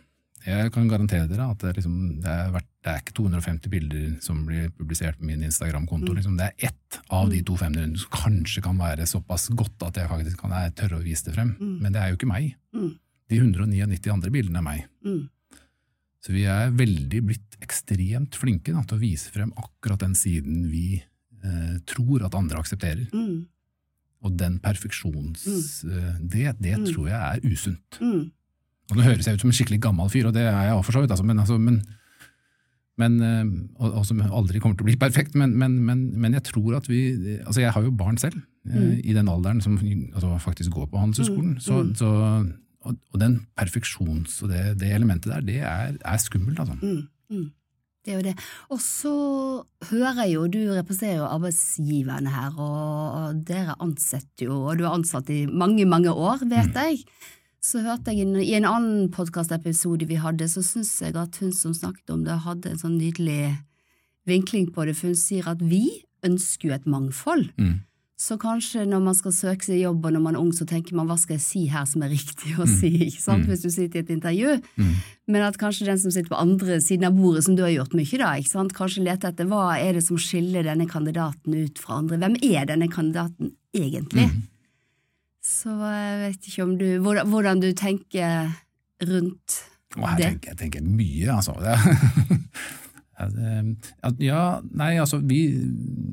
Jeg 0.44 0.72
kan 0.76 0.88
garantere 0.92 1.28
dere 1.32 1.46
at 1.54 1.62
det, 1.64 1.72
liksom, 1.78 1.94
det, 2.24 2.32
er, 2.32 2.50
vært, 2.52 2.68
det 2.84 2.92
er 2.92 2.98
ikke 3.00 3.14
250 3.16 3.72
bilder 3.72 4.08
som 4.24 4.42
blir 4.48 4.70
publisert 4.76 5.16
på 5.20 5.28
min 5.28 5.44
Instagram-konto. 5.48 6.12
Liksom. 6.18 6.36
Det 6.40 6.50
er 6.50 6.68
ett 6.70 6.98
av 7.16 7.30
de 7.32 7.40
200 7.48 7.94
som 8.02 8.12
kanskje 8.12 8.64
kan 8.66 8.80
være 8.80 9.08
såpass 9.08 9.48
godt 9.56 9.86
at 9.88 10.00
jeg 10.02 10.12
faktisk 10.12 10.42
kan 10.44 10.52
jeg 10.56 10.74
tørre 10.80 11.00
å 11.00 11.04
vise 11.06 11.28
det 11.30 11.36
frem. 11.38 11.54
Men 11.80 11.96
det 11.96 12.02
er 12.04 12.12
jo 12.12 12.20
ikke 12.20 12.28
meg. 12.32 12.50
Mm. 12.76 12.90
De 13.32 13.40
199 13.40 14.12
andre 14.12 14.34
bildene 14.36 14.60
er 14.60 14.68
meg. 14.68 14.84
Mm. 16.24 16.28
Så 16.28 16.32
vi 16.32 16.44
er 16.48 16.72
veldig 16.72 17.20
blitt 17.28 17.58
ekstremt 17.64 18.38
flinke 18.40 18.72
da, 18.72 18.84
til 18.88 18.96
å 18.96 19.02
vise 19.02 19.32
frem 19.34 19.52
akkurat 19.60 20.00
den 20.06 20.14
siden 20.16 20.70
vi 20.72 21.02
eh, 21.02 21.74
tror 21.90 22.24
at 22.24 22.38
andre 22.40 22.62
aksepterer. 22.64 23.10
Mm. 23.12 23.42
Og 24.24 24.38
den 24.40 24.56
perfeksjons... 24.64 25.44
Mm. 25.84 26.30
det, 26.32 26.54
det 26.64 26.78
tror 26.94 27.10
jeg 27.12 27.20
er 27.20 27.44
usunt. 27.44 28.00
Mm. 28.00 28.32
Og 28.92 28.96
nå 28.96 29.04
høres 29.04 29.28
jeg 29.28 29.36
ut 29.36 29.44
som 29.44 29.52
en 29.52 29.58
skikkelig 29.58 29.82
gammel 29.84 30.10
fyr, 30.12 30.30
og 30.30 30.34
det 30.36 30.46
er 30.48 30.70
jeg 30.70 30.80
for 30.88 30.96
så 30.96 31.04
vidt, 31.04 31.12
altså, 31.12 31.28
men, 31.28 31.44
altså, 31.44 31.58
men, 31.60 31.82
men 33.04 33.20
eh, 33.20 33.44
og, 33.84 34.00
og 34.00 34.08
som 34.08 34.24
aldri 34.24 34.64
kommer 34.64 34.80
til 34.80 34.88
å 34.88 34.92
bli 34.94 34.98
perfekt, 35.00 35.36
men, 35.36 35.58
men, 35.60 35.76
men, 35.84 36.08
men 36.16 36.40
jeg 36.40 36.48
tror 36.54 36.80
at 36.80 36.88
vi 36.88 37.04
Altså, 37.42 37.60
jeg 37.66 37.76
har 37.76 37.84
jo 37.84 37.92
barn 37.92 38.20
selv, 38.22 38.40
Mm. 38.64 39.02
i 39.04 39.12
den 39.12 39.28
alderen 39.28 39.58
som 39.60 39.74
altså, 39.76 40.38
faktisk 40.40 40.72
går 40.72 40.86
på 40.88 40.96
Handelshøyskolen, 40.96 41.58
så, 41.60 41.82
så 42.00 42.12
og, 42.84 42.96
og 43.14 43.20
den 43.22 43.42
perfeksjons- 43.60 44.42
og 44.44 44.54
det, 44.54 44.64
det 44.82 44.94
elementet 44.96 45.32
der, 45.32 45.44
det 45.48 45.60
er, 45.64 45.98
er 46.00 46.22
skummelt, 46.22 46.60
altså. 46.60 46.78
Mm. 46.82 47.04
Mm. 47.34 47.52
Det 48.04 48.12
er 48.12 48.18
jo 48.18 48.24
det. 48.26 48.34
Og 48.76 48.82
så 48.84 49.14
hører 49.90 50.26
jeg 50.26 50.34
jo, 50.34 50.48
du 50.52 50.60
representerer 50.76 51.22
jo 51.22 51.30
arbeidsgiverne 51.30 52.34
her, 52.34 52.58
og, 52.60 53.40
dere 53.48 53.78
ansetter 53.84 54.50
jo, 54.50 54.58
og 54.68 54.80
du 54.80 54.84
har 54.84 54.98
ansatt 54.98 55.32
i 55.32 55.46
mange, 55.48 55.86
mange 55.88 56.12
år, 56.12 56.44
vet 56.52 56.76
jeg. 56.76 57.06
Så 57.64 57.80
hørte 57.86 58.12
jeg 58.12 58.28
i 58.44 58.58
en 58.58 58.68
annen 58.68 59.08
podkastepisode 59.12 60.10
vi 60.10 60.20
hadde, 60.20 60.50
så 60.52 60.66
syns 60.68 60.98
jeg 61.00 61.16
at 61.16 61.40
hun 61.40 61.54
som 61.56 61.72
snakket 61.76 62.12
om 62.12 62.26
det, 62.28 62.42
hadde 62.44 62.74
en 62.74 62.82
sånn 62.82 63.00
nydelig 63.00 63.54
vinkling 64.28 64.68
på 64.76 64.84
det, 64.84 64.98
for 65.00 65.14
hun 65.14 65.20
sier 65.20 65.48
at 65.48 65.64
vi 65.64 65.86
ønsker 66.28 66.70
jo 66.70 66.76
et 66.76 66.90
mangfold. 66.90 67.54
Mm. 67.56 67.86
Så 68.20 68.38
kanskje 68.40 68.84
når 68.88 69.02
man 69.04 69.16
skal 69.18 69.34
søke 69.34 69.66
seg 69.66 69.80
jobb 69.82 70.06
og 70.06 70.14
når 70.14 70.22
man 70.22 70.36
er 70.38 70.42
ung, 70.44 70.52
så 70.54 70.68
tenker 70.70 70.94
man 70.96 71.08
hva 71.10 71.16
skal 71.20 71.36
jeg 71.40 71.44
si 71.44 71.64
her 71.72 71.88
som 71.90 72.04
er 72.06 72.12
riktig 72.14 72.54
å 72.62 72.68
si, 72.70 72.92
ikke 73.08 73.20
sant, 73.24 73.48
hvis 73.50 73.64
du 73.66 73.70
sitter 73.74 74.00
i 74.00 74.04
et 74.06 74.12
intervju. 74.14 74.54
Men 75.28 75.42
at 75.48 75.58
kanskje 75.60 75.88
den 75.90 75.98
som 76.00 76.14
sitter 76.14 76.30
på 76.32 76.38
andre 76.40 76.78
siden 76.84 77.08
av 77.10 77.18
bordet, 77.18 77.42
som 77.48 77.58
du 77.58 77.64
har 77.66 77.74
gjort 77.74 77.96
mye 77.98 78.20
da, 78.22 78.30
ikke 78.40 78.52
sant, 78.54 78.76
kanskje 78.78 79.04
lete 79.08 79.32
etter 79.34 79.50
hva 79.50 79.64
er 79.82 79.98
det 79.98 80.06
som 80.06 80.20
skiller 80.22 80.64
denne 80.70 80.86
kandidaten 80.88 81.58
ut 81.58 81.82
fra 81.82 81.98
andre. 82.04 82.22
Hvem 82.22 82.38
er 82.54 82.70
denne 82.70 82.88
kandidaten 82.94 83.56
egentlig? 83.76 84.30
Så 85.44 85.74
jeg 85.74 86.20
vet 86.22 86.48
ikke 86.54 86.64
om 86.64 86.78
du 86.80 86.86
Hvordan, 87.04 87.28
hvordan 87.34 87.60
du 87.66 87.72
tenker 87.76 88.54
rundt 89.04 89.58
Og 89.98 90.06
her 90.08 90.22
det. 90.22 90.30
tenker 90.30 90.54
jeg 90.54 90.58
tenker 90.62 90.86
mye, 90.86 91.34
altså. 91.34 91.58
Det, 93.32 94.18
Ja, 94.24 94.44
nei, 94.76 94.92
altså 95.02 95.20
vi, 95.24 95.46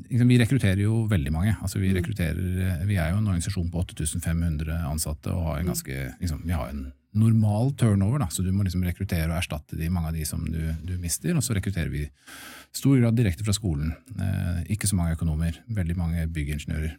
liksom, 0.09 0.31
vi 0.31 0.39
rekrutterer 0.41 0.83
jo 0.83 1.03
veldig 1.11 1.33
mange. 1.35 1.57
Altså, 1.61 1.81
vi, 1.81 1.91
rekrutterer, 1.95 2.85
vi 2.87 2.97
er 2.97 3.11
jo 3.11 3.19
en 3.19 3.27
organisasjon 3.27 3.69
på 3.73 3.83
8500 3.83 4.81
ansatte 4.89 5.33
og 5.33 5.47
har 5.49 5.61
en 5.61 5.71
ganske, 5.73 5.99
liksom, 6.21 6.43
vi 6.47 6.57
har 6.57 6.71
en 6.71 6.87
normal 7.17 7.73
turnover. 7.79 8.23
Da, 8.23 8.29
så 8.31 8.45
du 8.45 8.51
må 8.55 8.65
liksom 8.65 8.85
rekruttere 8.87 9.29
og 9.29 9.37
erstatte 9.39 9.77
de, 9.79 9.89
mange 9.91 10.11
av 10.11 10.17
de 10.17 10.25
som 10.27 10.43
du, 10.47 10.61
du 10.85 10.95
mister. 11.01 11.35
Og 11.35 11.45
så 11.45 11.55
rekrutterer 11.57 11.91
vi 11.91 12.07
stor 12.75 12.97
grad 13.01 13.19
direkte 13.19 13.45
fra 13.47 13.55
skolen. 13.55 13.93
Eh, 14.15 14.63
ikke 14.75 14.89
så 14.89 14.97
mange 14.99 15.17
økonomer, 15.17 15.59
veldig 15.75 15.97
mange 15.99 16.25
byggingeniører. 16.31 16.97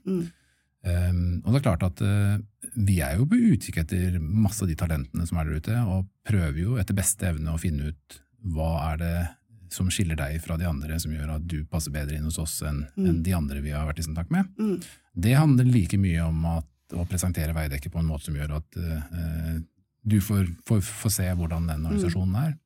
Um, 0.82 1.44
og 1.44 1.52
det 1.52 1.60
er 1.60 1.62
klart 1.62 1.84
at 1.86 2.00
uh, 2.02 2.40
vi 2.74 2.96
er 3.06 3.14
jo 3.14 3.26
på 3.30 3.38
utkikk 3.52 3.84
etter 3.84 4.16
masse 4.18 4.64
av 4.64 4.70
de 4.70 4.74
talentene 4.74 5.28
som 5.28 5.38
er 5.38 5.46
der 5.46 5.60
ute, 5.62 5.76
og 5.86 6.08
prøver 6.26 6.58
jo 6.58 6.78
etter 6.82 6.96
beste 6.98 7.28
evne 7.28 7.54
å 7.54 7.60
finne 7.62 7.92
ut 7.92 8.18
hva 8.50 8.72
er 8.88 8.98
det 8.98 9.12
som 9.72 9.88
skiller 9.92 10.18
deg 10.18 10.38
fra 10.44 10.58
de 10.60 10.68
andre, 10.68 10.98
som 11.00 11.12
gjør 11.14 11.34
at 11.36 11.48
du 11.48 11.62
passer 11.70 11.94
bedre 11.94 12.18
inn 12.18 12.28
hos 12.28 12.38
oss 12.42 12.60
enn 12.68 12.84
enn 13.00 13.22
de 13.24 13.34
andre 13.36 13.62
vi 13.64 13.74
har 13.74 13.88
vært 13.88 14.02
i 14.02 14.06
kontakt 14.06 14.30
med. 14.34 14.48
Det 15.12 15.34
handler 15.36 15.68
like 15.68 15.98
mye 16.00 16.22
om 16.28 16.44
at, 16.58 16.68
å 16.92 17.06
presentere 17.08 17.56
Veidekke 17.56 17.90
på 17.90 18.00
en 18.00 18.08
måte 18.08 18.28
som 18.28 18.36
gjør 18.36 18.58
at 18.58 18.76
uh, 18.76 19.60
du 20.02 20.18
får, 20.20 20.48
får, 20.68 20.82
får 20.84 21.14
se 21.14 21.28
hvordan 21.38 21.68
den 21.70 21.86
organisasjonen 21.86 22.40
er. 22.42 22.56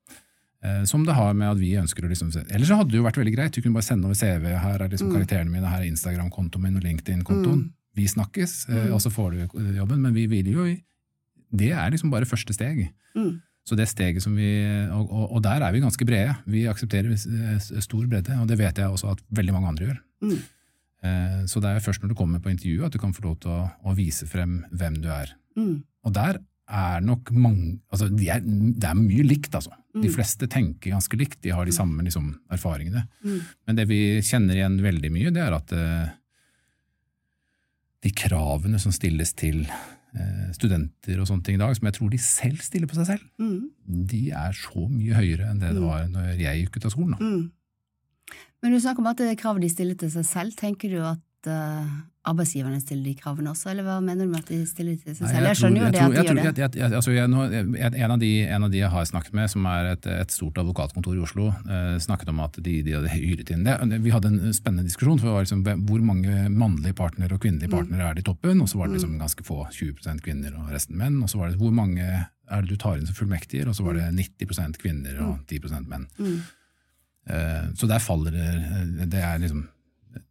Eh, 0.67 0.85
som 0.85 1.05
det 1.07 1.15
har 1.15 1.35
med 1.37 1.51
at 1.53 1.61
vi 1.61 1.75
ønsker 1.79 2.07
å 2.07 2.11
liksom 2.11 2.33
Ellers 2.49 2.71
så 2.71 2.79
hadde 2.81 2.95
det 2.95 3.01
jo 3.01 3.07
vært 3.07 3.21
veldig 3.21 3.35
greit. 3.35 3.55
Du 3.55 3.63
kunne 3.63 3.77
bare 3.77 3.87
sende 3.87 4.09
over 4.09 4.19
CV. 4.19 4.49
Her 4.57 4.83
er 4.83 4.93
liksom 4.93 5.13
karakterene 5.13 5.53
mine, 5.53 5.69
her 5.69 5.85
er 5.85 5.91
Instagram-kontoen 5.91 6.65
min 6.65 6.79
og 6.81 6.87
LinkedIn-kontoen. 6.87 7.67
Vi 7.97 8.07
snakkes, 8.11 8.57
eh, 8.73 8.89
og 8.93 9.01
så 9.05 9.13
får 9.13 9.37
du 9.37 9.59
jobben. 9.77 10.03
Men 10.03 10.15
vi 10.17 10.27
vil 10.27 10.53
jo 10.53 10.67
Det 11.57 11.71
er 11.71 11.91
liksom 11.91 12.11
bare 12.11 12.27
første 12.27 12.53
steg. 12.53 12.89
Mm. 13.67 13.69
Så 13.69 13.75
det 13.75 13.89
steget 13.91 14.23
som 14.23 14.37
vi, 14.39 14.49
og, 14.95 15.09
og, 15.27 15.41
der 15.43 15.59
er 15.67 15.73
vi 15.75 15.81
ganske 15.83 16.07
brede. 16.07 16.37
Vi 16.47 16.67
aksepterer 16.71 17.11
eh, 17.11 17.57
stor 17.83 18.05
bredde, 18.07 18.37
og 18.39 18.47
det 18.47 18.59
vet 18.61 18.79
jeg 18.79 18.87
også 18.87 19.11
at 19.17 19.23
veldig 19.35 19.55
mange 19.57 19.69
andre 19.73 19.89
gjør. 19.89 19.97
Mm. 20.23 20.37
Eh, 21.03 21.41
Så 21.51 21.61
det 21.61 21.73
er 21.73 21.83
først 21.83 22.03
når 22.05 22.13
du 22.13 22.19
kommer 22.19 22.39
på 22.39 22.53
intervju 22.53 22.85
at 22.87 22.93
du 22.95 22.99
kan 23.03 23.13
få 23.17 23.25
lov 23.27 23.41
til 23.43 23.51
å, 23.51 23.65
å 23.83 23.95
vise 23.99 24.27
frem 24.31 24.61
hvem 24.71 25.01
du 25.03 25.09
er. 25.11 25.35
Mm. 25.59 25.81
Og 26.07 26.15
der 26.15 26.39
er 26.67 27.03
nok 27.03 27.31
mange 27.31 27.77
altså 27.95 28.09
de 28.11 28.27
er, 28.31 28.41
Det 28.43 28.89
er 28.89 28.95
mye 28.99 29.23
likt, 29.27 29.55
altså. 29.55 29.71
De 29.97 30.07
Mm. 30.09 30.15
fleste 30.15 30.47
tenker 30.51 30.91
ganske 30.93 31.17
likt, 31.17 31.41
de 31.43 31.51
har 31.51 31.65
de 31.65 31.73
samme 31.73 32.03
liksom, 32.05 32.37
erfaringene. 32.53 33.07
Mm. 33.25 33.41
Men 33.67 33.77
det 33.77 33.89
vi 33.89 34.21
kjenner 34.21 34.55
igjen 34.55 34.79
veldig 34.83 35.11
mye, 35.15 35.31
det 35.33 35.41
er 35.43 35.55
at 35.57 35.73
uh, 35.73 36.11
de 38.05 38.11
kravene 38.13 38.79
som 38.79 38.93
stilles 38.93 39.33
til 39.35 39.65
studenter 40.57 41.21
og 41.21 41.27
sånne 41.29 41.45
ting 41.45 41.57
i 41.59 41.63
dag, 41.63 41.75
som 41.77 41.87
jeg 41.89 41.95
tror 41.99 42.11
de 42.11 42.19
selv 42.19 42.63
stiller 42.65 42.87
på 42.91 42.95
seg 42.99 43.07
selv, 43.07 43.25
Mm. 43.39 43.71
de 44.07 44.31
er 44.31 44.53
så 44.53 44.89
mye 44.89 45.15
høyere 45.15 45.51
enn 45.51 45.59
det 45.61 45.75
det 45.75 45.83
Mm. 45.83 45.87
var 45.89 46.07
når 46.09 46.39
jeg 46.39 46.67
gikk 46.67 46.77
ut 46.77 46.85
av 46.87 46.91
skolen. 46.91 47.19
Mm. 47.21 47.51
Men 48.63 48.73
du 48.73 48.79
snakker 48.81 48.99
om 48.99 49.07
at 49.07 49.17
det 49.19 49.29
er 49.31 49.37
kravet 49.43 49.61
de 49.61 49.69
stiller 49.69 49.95
til 49.95 50.11
seg 50.11 50.25
selv. 50.25 50.55
Tenker 50.57 50.89
du 50.91 51.01
at 51.05 51.19
eh, 51.47 51.87
arbeidsgiverne 52.27 52.81
stiller 52.83 53.05
de 53.05 53.15
kravene 53.15 53.51
også, 53.53 53.69
eller 53.71 53.85
hva 53.87 54.01
mener 54.03 54.25
du 54.27 54.31
med 54.33 54.41
at 54.43 54.49
de 54.51 54.57
stiller 54.67 54.97
til 54.99 55.15
seg 55.15 55.29
selv? 55.31 55.45
Jeg 55.47 55.57
skjønner 55.61 55.79
jo 55.79 55.85
det 55.87 56.01
tror- 56.01 56.07
at 56.07 56.27
de 56.27 56.35
gjør 56.43 56.55
det. 56.55 56.57
jeg- 56.59 56.75
jeg- 56.83 56.93
altså, 56.99 57.11
jeg- 57.15 58.03
en, 58.03 58.11
av 58.11 58.19
de, 58.19 58.31
en 58.49 58.65
av 58.65 58.71
de 58.71 58.79
jeg 58.79 58.91
har 58.91 59.05
snakket 59.05 59.33
med, 59.33 59.51
som 59.51 59.67
er 59.67 59.93
et, 59.93 60.07
et 60.07 60.31
stort 60.31 60.55
advokatkontor 60.59 61.15
i 61.15 61.23
Oslo, 61.23 61.49
eh, 61.49 61.99
snakket 62.03 62.29
om 62.29 62.41
at 62.41 62.53
de, 62.61 62.83
de 62.83 62.93
hadde 62.93 63.09
hyret 63.15 63.51
inn 63.51 63.63
det. 63.65 64.01
Vi 64.03 64.11
hadde 64.11 64.27
en 64.27 64.53
spennende 64.53 64.85
diskusjon, 64.89 65.19
for 65.21 65.27
det 65.27 65.35
var 65.35 65.45
liksom, 65.45 65.87
hvor 65.87 66.01
mange 66.03 66.49
mannlige 66.51 66.95
partnere 66.95 67.33
og 67.35 67.41
kvinnelige 67.41 67.71
Mm. 67.71 67.79
partnere 67.79 68.11
er 68.11 68.15
det 68.15 68.27
i 68.27 68.31
toppen? 68.33 68.61
Og 68.61 68.69
så 68.69 68.77
var 68.79 68.89
det 68.89 68.95
liksom 68.99 69.19
ganske 69.19 69.45
få, 69.45 69.67
20% 69.71 70.21
kvinner 70.23 70.53
og 70.59 70.71
resten 70.73 70.97
menn. 70.97 71.23
Og 71.23 71.29
så 71.29 71.39
var 71.39 71.51
det 71.51 71.59
hvor 71.59 71.71
mange 71.73 72.03
er 72.51 72.61
det 72.63 72.69
du 72.69 72.77
tar 72.77 72.97
inn 72.99 73.07
som 73.07 73.15
fullmektiger? 73.15 73.69
Og 73.69 73.75
så 73.75 73.85
var 73.85 73.95
det 73.95 74.11
90% 74.15 74.79
kvinner 74.79 75.21
og 75.23 75.47
10 75.47 75.87
menn. 75.87 76.07
Mm. 76.19 76.43
Eh, 77.29 77.63
Så 77.75 77.87
der 77.89 77.99
faller 77.99 78.31
det 78.31 79.11
Det 79.11 79.19
er 79.21 79.39
liksom 79.39 79.69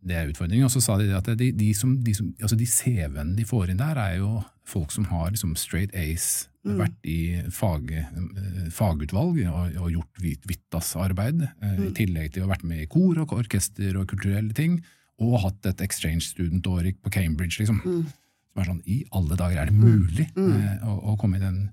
det 0.05 0.15
er 0.15 0.27
utfordringen. 0.31 0.65
Og 0.65 0.71
så 0.71 0.81
sa 0.81 0.97
de 0.97 1.09
at 1.15 1.25
de, 1.37 1.51
de, 1.51 1.73
som, 1.73 1.95
de, 2.03 2.13
som, 2.13 2.33
altså 2.41 2.57
de 2.57 2.65
CV-ene 2.65 3.35
de 3.35 3.45
får 3.45 3.69
inn 3.71 3.77
der, 3.81 3.97
er 3.97 4.17
jo 4.19 4.43
folk 4.65 4.91
som 4.91 5.05
har 5.11 5.31
liksom 5.31 5.55
straight 5.57 5.93
A's, 5.95 6.47
Mm. 6.65 6.79
vært 6.79 7.03
i 7.05 7.41
fag, 7.53 7.91
eh, 7.93 8.69
fagutvalg 8.73 9.35
og, 9.45 9.75
og 9.83 9.91
gjort 9.93 10.21
Vittas-arbeid, 10.49 11.43
eh, 11.61 11.75
Mm. 11.77 11.83
i 11.87 11.91
tillegg 11.93 12.31
til 12.33 12.41
å 12.41 12.47
ha 12.47 12.55
vært 12.55 12.63
med 12.65 12.81
i 12.81 12.87
kor 12.89 13.19
og 13.21 13.33
orkester 13.37 13.95
og 13.99 14.07
kulturelle 14.09 14.51
ting, 14.57 14.79
og 15.21 15.39
hatt 15.43 15.65
et 15.69 15.81
exchange 15.85 16.25
student-årik 16.33 16.97
på 17.03 17.11
Cambridge, 17.13 17.59
liksom. 17.61 17.81
Mm. 17.85 18.05
Som 18.09 18.61
er 18.63 18.65
sånn, 18.71 18.81
i 18.87 19.03
alle 19.13 19.37
dager 19.37 19.61
er 19.61 19.65
det 19.69 19.75
mulig 19.77 20.25
Mm. 20.35 20.55
eh, 20.57 20.79
å, 20.89 21.13
å 21.13 21.17
komme 21.19 21.37
i 21.37 21.39
den 21.45 21.69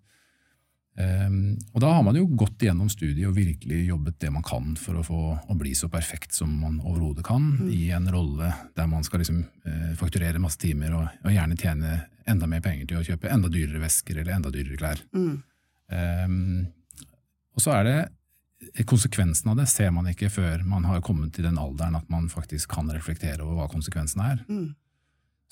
Ehm, 1.00 1.56
og 1.72 1.80
da 1.80 1.88
har 1.94 2.02
man 2.04 2.16
jo 2.18 2.26
gått 2.36 2.60
igjennom 2.62 2.90
studiet 2.92 3.24
og 3.30 3.36
virkelig 3.36 3.78
jobbet 3.86 4.18
det 4.20 4.32
man 4.34 4.44
kan 4.44 4.74
for 4.76 5.00
å 5.00 5.04
få 5.06 5.20
å 5.48 5.56
bli 5.56 5.72
så 5.78 5.88
perfekt 5.92 6.36
som 6.36 6.52
man 6.60 6.80
overhodet 6.84 7.24
kan 7.24 7.46
Mm. 7.52 7.70
i 7.72 7.90
en 7.90 8.08
rolle 8.12 8.52
der 8.76 8.86
man 8.86 9.04
skal 9.04 9.20
liksom 9.20 9.44
eh, 9.64 9.94
fakturere 9.96 10.38
masse 10.38 10.58
timer 10.60 10.92
og, 10.92 11.08
og 11.24 11.32
gjerne 11.32 11.56
tjene 11.56 11.94
enda 12.26 12.46
mer 12.46 12.60
penger 12.60 12.86
til 12.86 13.00
å 13.00 13.06
kjøpe 13.06 13.30
enda 13.32 13.48
dyrere 13.48 13.80
vesker 13.82 14.20
eller 14.20 14.36
enda 14.36 14.50
dyrere 14.52 14.76
klær. 14.76 15.00
Mm. 15.16 15.42
Um, 15.92 16.66
og 17.56 17.60
så 17.60 17.72
er 17.76 17.84
det 17.88 18.84
konsekvensen 18.86 19.50
av 19.50 19.58
det 19.58 19.66
ser 19.68 19.90
man 19.90 20.06
ikke 20.08 20.30
før 20.30 20.62
man 20.64 20.84
har 20.84 21.02
kommet 21.04 21.32
til 21.34 21.44
den 21.44 21.58
alderen 21.58 21.96
at 21.98 22.08
man 22.12 22.28
faktisk 22.32 22.70
kan 22.76 22.88
reflektere 22.94 23.42
over 23.42 23.58
hva 23.58 23.68
konsekvensen 23.72 24.22
er. 24.22 24.44
Mm. 24.48 24.74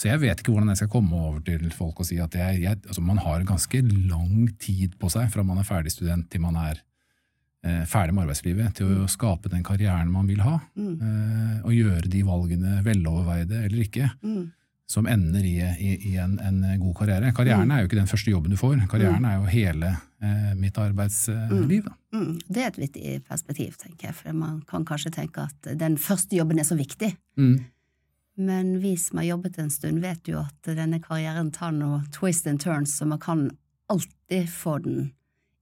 Så 0.00 0.09
jeg 0.09 0.21
vet 0.23 0.38
ikke 0.40 0.54
hvordan 0.54 0.71
jeg 0.73 0.80
skal 0.80 0.88
komme 0.95 1.12
over 1.19 1.42
til 1.45 1.66
folk 1.76 1.99
og 2.00 2.07
si 2.09 2.16
at 2.25 2.33
jeg, 2.38 2.62
jeg, 2.62 2.78
altså 2.88 3.02
man 3.04 3.19
har 3.21 3.42
ganske 3.45 3.83
lang 4.09 4.47
tid 4.62 4.95
på 5.00 5.11
seg 5.12 5.28
fra 5.33 5.45
man 5.45 5.59
er 5.61 5.66
ferdig 5.69 5.92
student 5.92 6.30
til 6.33 6.40
man 6.40 6.57
er 6.57 6.78
eh, 7.66 7.83
ferdig 7.85 8.14
med 8.16 8.25
arbeidslivet, 8.25 8.71
til 8.78 9.02
å 9.04 9.09
skape 9.12 9.50
den 9.52 9.61
karrieren 9.66 10.09
man 10.12 10.30
vil 10.30 10.40
ha, 10.40 10.54
Mm. 10.73 10.95
eh, 11.04 11.59
og 11.66 11.75
gjøre 11.76 12.09
de 12.09 12.23
valgene 12.25 12.78
veloverveide 12.87 13.59
eller 13.66 13.83
ikke, 13.85 14.09
Mm. 14.25 14.47
som 14.88 15.07
ender 15.07 15.45
i, 15.45 15.59
i, 15.78 15.90
i 16.12 16.16
en, 16.19 16.38
en 16.40 16.62
god 16.80 16.95
karriere. 16.97 17.33
Karrieren 17.37 17.71
er 17.71 17.83
jo 17.83 17.88
ikke 17.90 18.00
den 18.00 18.09
første 18.11 18.30
jobben 18.33 18.50
du 18.50 18.57
får, 18.57 18.80
karrieren 18.88 19.25
er 19.28 19.37
jo 19.37 19.45
hele 19.52 19.90
eh, 20.23 20.54
mitt 20.57 20.78
arbeidsliv. 20.80 21.87
Mm. 22.16 22.40
Det 22.49 22.62
er 22.64 22.73
et 22.73 22.80
viktig 22.80 23.21
perspektiv, 23.28 23.76
tenker 23.78 24.09
jeg, 24.09 24.14
for 24.16 24.33
man 24.33 24.62
kan 24.66 24.85
kanskje 24.88 25.12
tenke 25.12 25.45
at 25.45 25.71
den 25.78 25.99
første 26.00 26.35
jobben 26.40 26.59
er 26.59 26.64
så 26.66 26.75
viktig. 26.80 27.12
Mm. 27.37 27.61
Men 28.41 28.79
vi 28.81 28.95
som 28.97 29.21
har 29.21 29.31
jobbet 29.35 29.59
en 29.61 29.71
stund, 29.73 30.00
vet 30.00 30.29
jo 30.31 30.41
at 30.41 30.71
denne 30.76 31.00
karrieren 31.05 31.50
tar 31.53 31.75
noe 31.76 32.03
twist 32.15 32.49
and 32.49 32.63
turns, 32.63 32.97
så 32.97 33.09
man 33.09 33.21
kan 33.21 33.50
alltid 33.91 34.49
få 34.49 34.79
den 34.85 35.11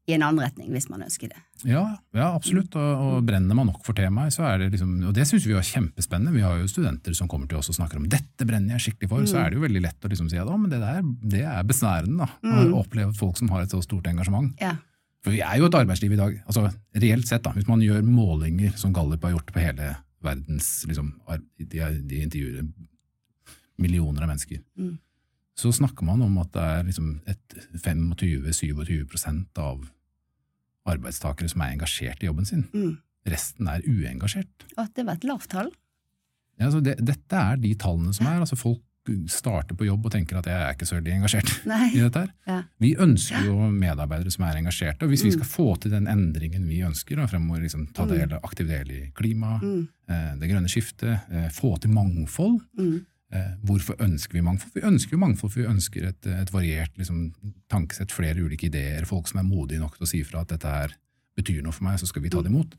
i 0.09 0.15
en 0.17 0.25
annen 0.25 0.41
retning 0.41 0.71
hvis 0.73 0.87
man 0.89 1.03
ønsker 1.05 1.29
det. 1.33 1.41
Ja, 1.69 1.83
ja, 2.17 2.31
absolutt. 2.31 2.73
Og, 2.79 3.03
og 3.03 3.27
brenner 3.29 3.57
man 3.59 3.69
nok 3.69 3.83
for 3.85 3.97
temaet, 3.99 4.33
så 4.33 4.47
er 4.49 4.63
det 4.63 4.71
liksom 4.77 4.95
Og 5.11 5.13
det 5.17 5.27
syns 5.29 5.45
vi 5.45 5.57
er 5.59 5.67
kjempespennende. 5.67 6.33
Vi 6.33 6.45
har 6.45 6.57
jo 6.61 6.71
studenter 6.71 7.17
som 7.19 7.29
kommer 7.29 7.51
til 7.51 7.61
oss 7.61 7.69
og 7.73 7.77
snakker 7.77 8.01
om 8.01 8.07
'dette 8.09 8.47
brenner 8.49 8.77
jeg 8.79 8.87
skikkelig 8.87 9.11
for', 9.11 9.27
så 9.29 9.43
er 9.43 9.51
det 9.51 9.59
jo 9.59 9.67
veldig 9.67 9.85
lett 9.85 10.07
å 10.07 10.13
liksom 10.13 10.31
si 10.31 10.41
at 10.41 10.49
'å, 10.49 10.57
men 10.57 10.71
det 10.73 10.81
der 10.81 11.03
det 11.37 11.45
er 11.45 11.69
besnærende', 11.69 12.25
da. 12.25 12.29
Mm. 12.41 12.73
Å 12.73 12.81
oppleve 12.81 13.13
folk 13.13 13.37
som 13.37 13.53
har 13.53 13.63
et 13.63 13.75
så 13.75 13.83
stort 13.85 14.09
engasjement. 14.09 14.55
Ja. 14.63 14.77
For 15.25 15.35
vi 15.35 15.43
er 15.45 15.59
jo 15.59 15.67
et 15.67 15.75
arbeidsliv 15.77 16.15
i 16.15 16.23
dag. 16.23 16.43
altså 16.47 16.71
Reelt 16.95 17.29
sett, 17.29 17.43
da, 17.43 17.53
hvis 17.53 17.69
man 17.69 17.83
gjør 17.83 18.07
målinger 18.07 18.77
som 18.79 18.95
Gallup 18.95 19.25
har 19.27 19.35
gjort 19.35 19.53
på 19.53 19.61
hele 19.61 19.97
verdens 20.25 20.85
liksom, 20.89 21.13
De, 21.59 21.67
de 22.09 22.23
intervjuer 22.23 22.65
millioner 23.79 24.23
av 24.25 24.29
mennesker. 24.33 24.63
Mm. 24.79 24.99
Så 25.59 25.73
snakker 25.75 26.07
man 26.07 26.23
om 26.23 26.39
at 26.43 26.53
det 26.55 26.63
er 26.63 26.87
liksom 26.87 27.21
25-27% 27.75 29.59
av 29.63 29.87
arbeidstakere 30.89 31.51
som 31.51 31.63
er 31.63 31.75
engasjert 31.75 32.23
i 32.23 32.29
jobben 32.29 32.47
sin. 32.49 32.65
Mm. 32.75 32.99
Resten 33.29 33.69
er 33.71 33.85
uengasjert. 33.87 34.67
At 34.79 34.95
det 34.97 35.05
var 35.07 35.19
et 35.19 35.27
lavt 35.29 35.51
tall. 35.53 35.71
Ja, 36.59 36.65
altså 36.69 36.81
det, 36.83 36.97
dette 37.07 37.37
er 37.39 37.59
de 37.61 37.75
tallene 37.79 38.15
som 38.15 38.27
er. 38.27 38.41
altså 38.43 38.59
Folk 38.59 38.83
starter 39.29 39.75
på 39.79 39.87
jobb 39.87 40.07
og 40.07 40.13
tenker 40.13 40.39
at 40.39 40.47
jeg 40.47 40.55
er 40.63 40.75
ikke 40.75 40.87
så 40.89 40.97
veldig 40.99 41.13
engasjert 41.19 41.53
Nei. 41.73 41.91
i 41.95 42.01
dette. 42.01 42.19
her. 42.25 42.33
Ja. 42.47 42.63
Vi 42.81 42.95
ønsker 42.97 43.45
jo 43.49 43.57
medarbeidere 43.73 44.31
som 44.35 44.45
er 44.49 44.57
engasjerte, 44.61 45.03
og 45.05 45.09
hvis 45.13 45.25
vi 45.25 45.31
Mm. 45.31 45.37
skal 45.39 45.51
få 45.53 45.69
til 45.81 45.91
den 45.91 46.07
endringen 46.07 46.67
vi 46.69 46.81
ønsker, 46.87 47.17
da, 47.17 47.27
fremover 47.27 47.61
liksom 47.63 47.87
ta 47.93 48.05
Mm. 48.05 48.09
del, 48.15 48.39
aktiv 48.43 48.67
del 48.69 48.91
i 48.91 49.13
klima, 49.15 49.59
Mm. 49.63 49.89
eh, 50.09 50.35
det 50.41 50.51
grønne 50.51 50.69
skiftet, 50.69 51.21
eh, 51.31 51.49
få 51.51 51.79
til 51.81 51.91
mangfold, 51.91 52.61
Mm. 52.79 53.05
eh, 53.33 53.55
hvorfor 53.65 53.95
ønsker 54.01 54.33
vi 54.33 54.41
mangfold? 54.41 54.73
Vi 54.75 54.81
ønsker 54.83 55.13
jo 55.13 55.19
mangfold, 55.19 55.51
for 55.53 55.61
vi 55.61 55.67
ønsker 55.69 56.09
et, 56.09 56.27
et 56.27 56.51
variert 56.53 56.97
liksom, 56.99 57.33
tankesett, 57.69 58.11
flere 58.13 58.37
ulike 58.45 58.65
ideer, 58.67 59.05
folk 59.05 59.29
som 59.29 59.39
er 59.41 59.45
modige 59.49 59.79
nok 59.81 59.97
til 59.99 60.05
å 60.05 60.09
si 60.09 60.23
fra 60.23 60.41
at 60.41 60.49
dette 60.49 60.65
her 60.69 60.95
betyr 61.37 61.63
noe 61.63 61.73
for 61.73 61.85
meg, 61.85 61.99
så 61.99 62.07
skal 62.07 62.23
vi 62.23 62.29
ta 62.31 62.43
det 62.43 62.51
imot. 62.51 62.75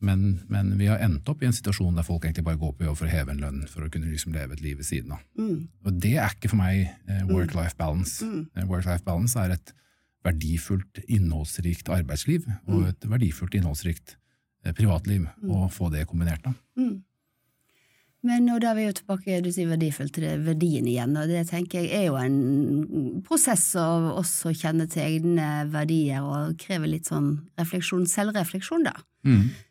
Mm. 0.00 0.06
Men, 0.08 0.20
men 0.48 0.68
vi 0.78 0.86
har 0.86 0.98
endt 1.02 1.28
opp 1.28 1.42
i 1.42 1.46
en 1.48 1.52
situasjon 1.56 1.96
der 1.98 2.06
folk 2.06 2.22
egentlig 2.24 2.44
bare 2.46 2.60
går 2.60 2.72
på 2.78 2.84
jobb 2.86 2.96
for 3.00 3.08
å 3.08 3.10
heve 3.10 3.32
en 3.34 3.40
lønn, 3.42 3.64
for 3.66 3.82
å 3.82 3.90
kunne 3.90 4.06
liksom 4.12 4.32
leve 4.32 4.54
et 4.54 4.62
liv 4.62 4.76
ved 4.78 4.86
siden 4.86 5.12
av. 5.16 5.24
Mm. 5.38 5.68
Og 5.84 5.98
det 6.04 6.14
er 6.22 6.36
ikke 6.36 6.52
for 6.52 6.60
meg 6.60 6.84
eh, 7.08 7.24
work-life 7.26 7.74
balance. 7.76 8.22
Mm. 8.24 8.44
Eh, 8.54 8.68
Work-life 8.70 9.02
balance 9.04 9.34
er 9.42 9.56
et 9.56 9.74
verdifullt, 10.26 11.02
innholdsrikt 11.08 11.88
arbeidsliv 11.94 12.46
og 12.68 12.80
Mm. 12.82 12.88
et 12.88 13.04
verdifullt, 13.10 13.54
innholdsrikt 13.54 14.16
eh, 14.64 14.72
privatliv, 14.72 15.26
og 15.48 15.70
få 15.72 15.90
det 15.90 16.06
kombinert. 16.06 16.42
da. 16.44 16.54
Mm. 16.78 17.02
Men 18.22 18.48
og 18.50 18.60
da 18.60 18.72
er 18.72 18.74
vi 18.74 18.84
jo 18.88 18.92
tilbake 18.98 19.36
du 19.44 19.50
sier 19.54 19.68
verdifullt 19.70 20.12
til 20.16 20.40
verdien 20.42 20.86
igjen, 20.90 21.14
og 21.16 21.28
det 21.30 21.44
tenker 21.48 21.84
jeg 21.86 21.92
er 21.94 22.06
jo 22.08 22.16
en 22.18 23.22
prosess 23.26 23.68
å 23.78 23.84
også 24.18 24.50
kjenne 24.58 24.88
til 24.90 25.04
egne 25.04 25.68
verdier 25.70 26.26
og 26.26 26.56
krever 26.58 26.90
litt 26.90 27.06
sånn 27.06 27.36
refleksjon, 27.60 28.08
selvrefleksjon, 28.10 28.84
da. 28.90 28.96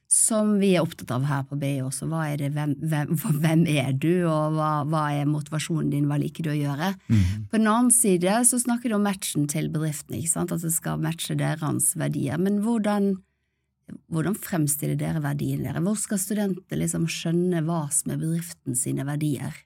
Som 0.08 0.54
vi 0.62 0.70
er 0.78 0.86
opptatt 0.86 1.10
av 1.12 1.26
her 1.28 1.43
på 1.50 1.58
BI 1.60 1.82
også. 1.84 2.08
Hva 2.08 2.30
er 2.32 2.39
det, 2.39 2.54
hvem, 2.56 2.78
hvem, 2.80 3.12
hvem 3.43 3.65
er 3.67 3.91
du, 3.91 4.24
og 4.24 4.56
hva, 4.56 4.72
hva 4.88 5.04
er 5.17 5.28
motivasjonen 5.28 5.91
din, 5.91 6.08
hva 6.08 6.20
liker 6.22 6.48
du 6.48 6.54
å 6.54 6.58
gjøre? 6.58 6.93
Mm. 7.12 7.48
På 7.52 7.60
den 7.60 7.67
annen 7.67 7.91
side 7.91 8.39
så 8.48 8.60
snakker 8.62 8.91
du 8.91 8.98
om 8.98 9.08
matchen 9.08 9.50
til 9.52 9.67
bedriftene, 9.74 10.22
ikke 10.22 10.34
sant? 10.38 10.56
at 10.56 10.63
det 10.63 10.72
skal 10.76 11.04
matche 11.04 11.36
deres 11.39 11.91
verdier. 12.00 12.39
Men 12.39 12.62
hvordan, 12.63 13.17
hvordan 14.08 14.39
fremstiller 14.39 14.96
dere 15.00 15.24
verdiene 15.26 15.67
dere? 15.67 15.84
Hvor 15.84 16.00
skal 16.00 16.24
studenter 16.24 16.80
liksom 16.80 17.10
skjønne 17.12 17.65
hva 17.67 17.86
som 17.91 18.15
er 18.15 18.24
bedriften 18.24 18.80
sine 18.80 19.04
verdier? 19.08 19.60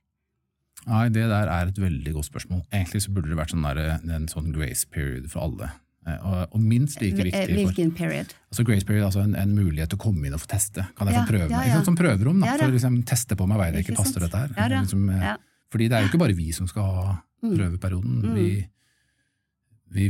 Nei, 0.87 1.05
det 1.13 1.27
der 1.29 1.49
er 1.53 1.69
et 1.69 1.77
veldig 1.77 2.15
godt 2.15 2.31
spørsmål. 2.31 2.63
Egentlig 2.73 3.03
så 3.05 3.13
burde 3.13 3.29
det 3.29 3.37
vært 3.37 3.53
sånn 3.53 3.65
der, 3.67 3.99
en 4.01 4.29
sånn 4.31 4.49
grace 4.55 4.87
period 4.89 5.29
for 5.29 5.45
alle. 5.45 5.69
Eh, 6.07 6.17
Og, 6.25 6.47
og 6.55 6.61
minst 6.61 6.99
like 7.01 7.19
Eh, 7.19 7.23
viktig 7.29 7.47
for 7.47 7.73
Hvilken 7.73 7.91
period? 7.95 8.33
altså 8.51 8.63
Grace 8.65 8.85
period, 8.85 9.05
altså 9.05 9.21
en, 9.23 9.35
en 9.35 9.55
mulighet 9.55 9.89
til 9.89 9.97
å 9.99 10.01
komme 10.01 10.25
inn 10.25 10.33
og 10.33 10.41
få 10.41 10.47
teste. 10.47 10.87
Kan 10.97 11.07
jeg 11.07 11.15
Ja, 11.15 11.21
få 11.25 11.29
prøve 11.33 11.49
ja, 11.51 11.63
ja. 11.75 11.83
Som 11.83 11.95
prøverom, 11.95 12.39
da, 12.41 12.57
for 12.57 12.67
å 12.67 12.73
liksom 12.73 13.03
teste 13.05 13.35
på 13.37 13.45
meg 13.47 13.57
veier 13.61 13.73
det 13.77 13.83
Ikke 13.85 13.97
passer 14.01 14.19
dette 14.19 14.37
her. 14.37 14.49
Ja. 14.57 14.81
Liksom, 14.81 15.09
eh. 15.13 15.35
Fordi 15.71 15.87
det 15.87 15.97
er 15.97 16.01
jo 16.01 16.09
ikke 16.09 16.19
bare 16.25 16.33
vi 16.35 16.51
som 16.51 16.67
skal 16.67 16.83
ha 16.83 17.21
Mm. 17.41 17.55
prøveperioden. 17.57 18.17
Mm. 18.21 18.35
Vi, 18.35 20.09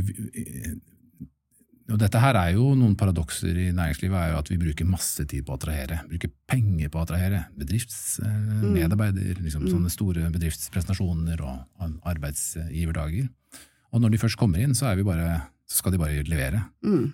og 1.92 1.98
dette 1.98 2.20
her 2.20 2.36
er 2.36 2.50
jo 2.54 2.74
noen 2.76 2.92
paradokser 2.96 3.56
i 3.56 3.70
næringslivet, 3.72 4.16
er 4.16 4.30
jo 4.34 4.38
at 4.42 4.48
vi 4.52 4.58
bruker 4.60 4.84
masse 4.88 5.24
tid 5.28 5.44
på 5.46 5.52
å 5.54 5.56
attrahere. 5.58 6.02
Bruker 6.08 6.30
penger 6.48 6.88
på 6.92 7.00
å 7.00 7.06
attrahere. 7.06 7.46
Bedriftsmedarbeider, 7.56 9.40
liksom 9.42 9.62
Mm. 9.64 9.70
sånne 9.72 9.90
store 9.90 10.30
bedriftspresentasjoner 10.30 11.40
og 11.40 11.98
arbeidsgiverdager. 12.04 13.28
Og 13.92 14.00
når 14.00 14.10
de 14.10 14.18
først 14.18 14.36
kommer 14.36 14.58
inn, 14.60 14.74
så, 14.74 14.86
er 14.92 14.96
vi 14.96 15.02
bare, 15.04 15.42
så 15.72 15.80
skal 15.80 15.94
de 15.96 16.00
bare 16.02 16.22
levere. 16.28 16.60
Mm. 16.84 17.06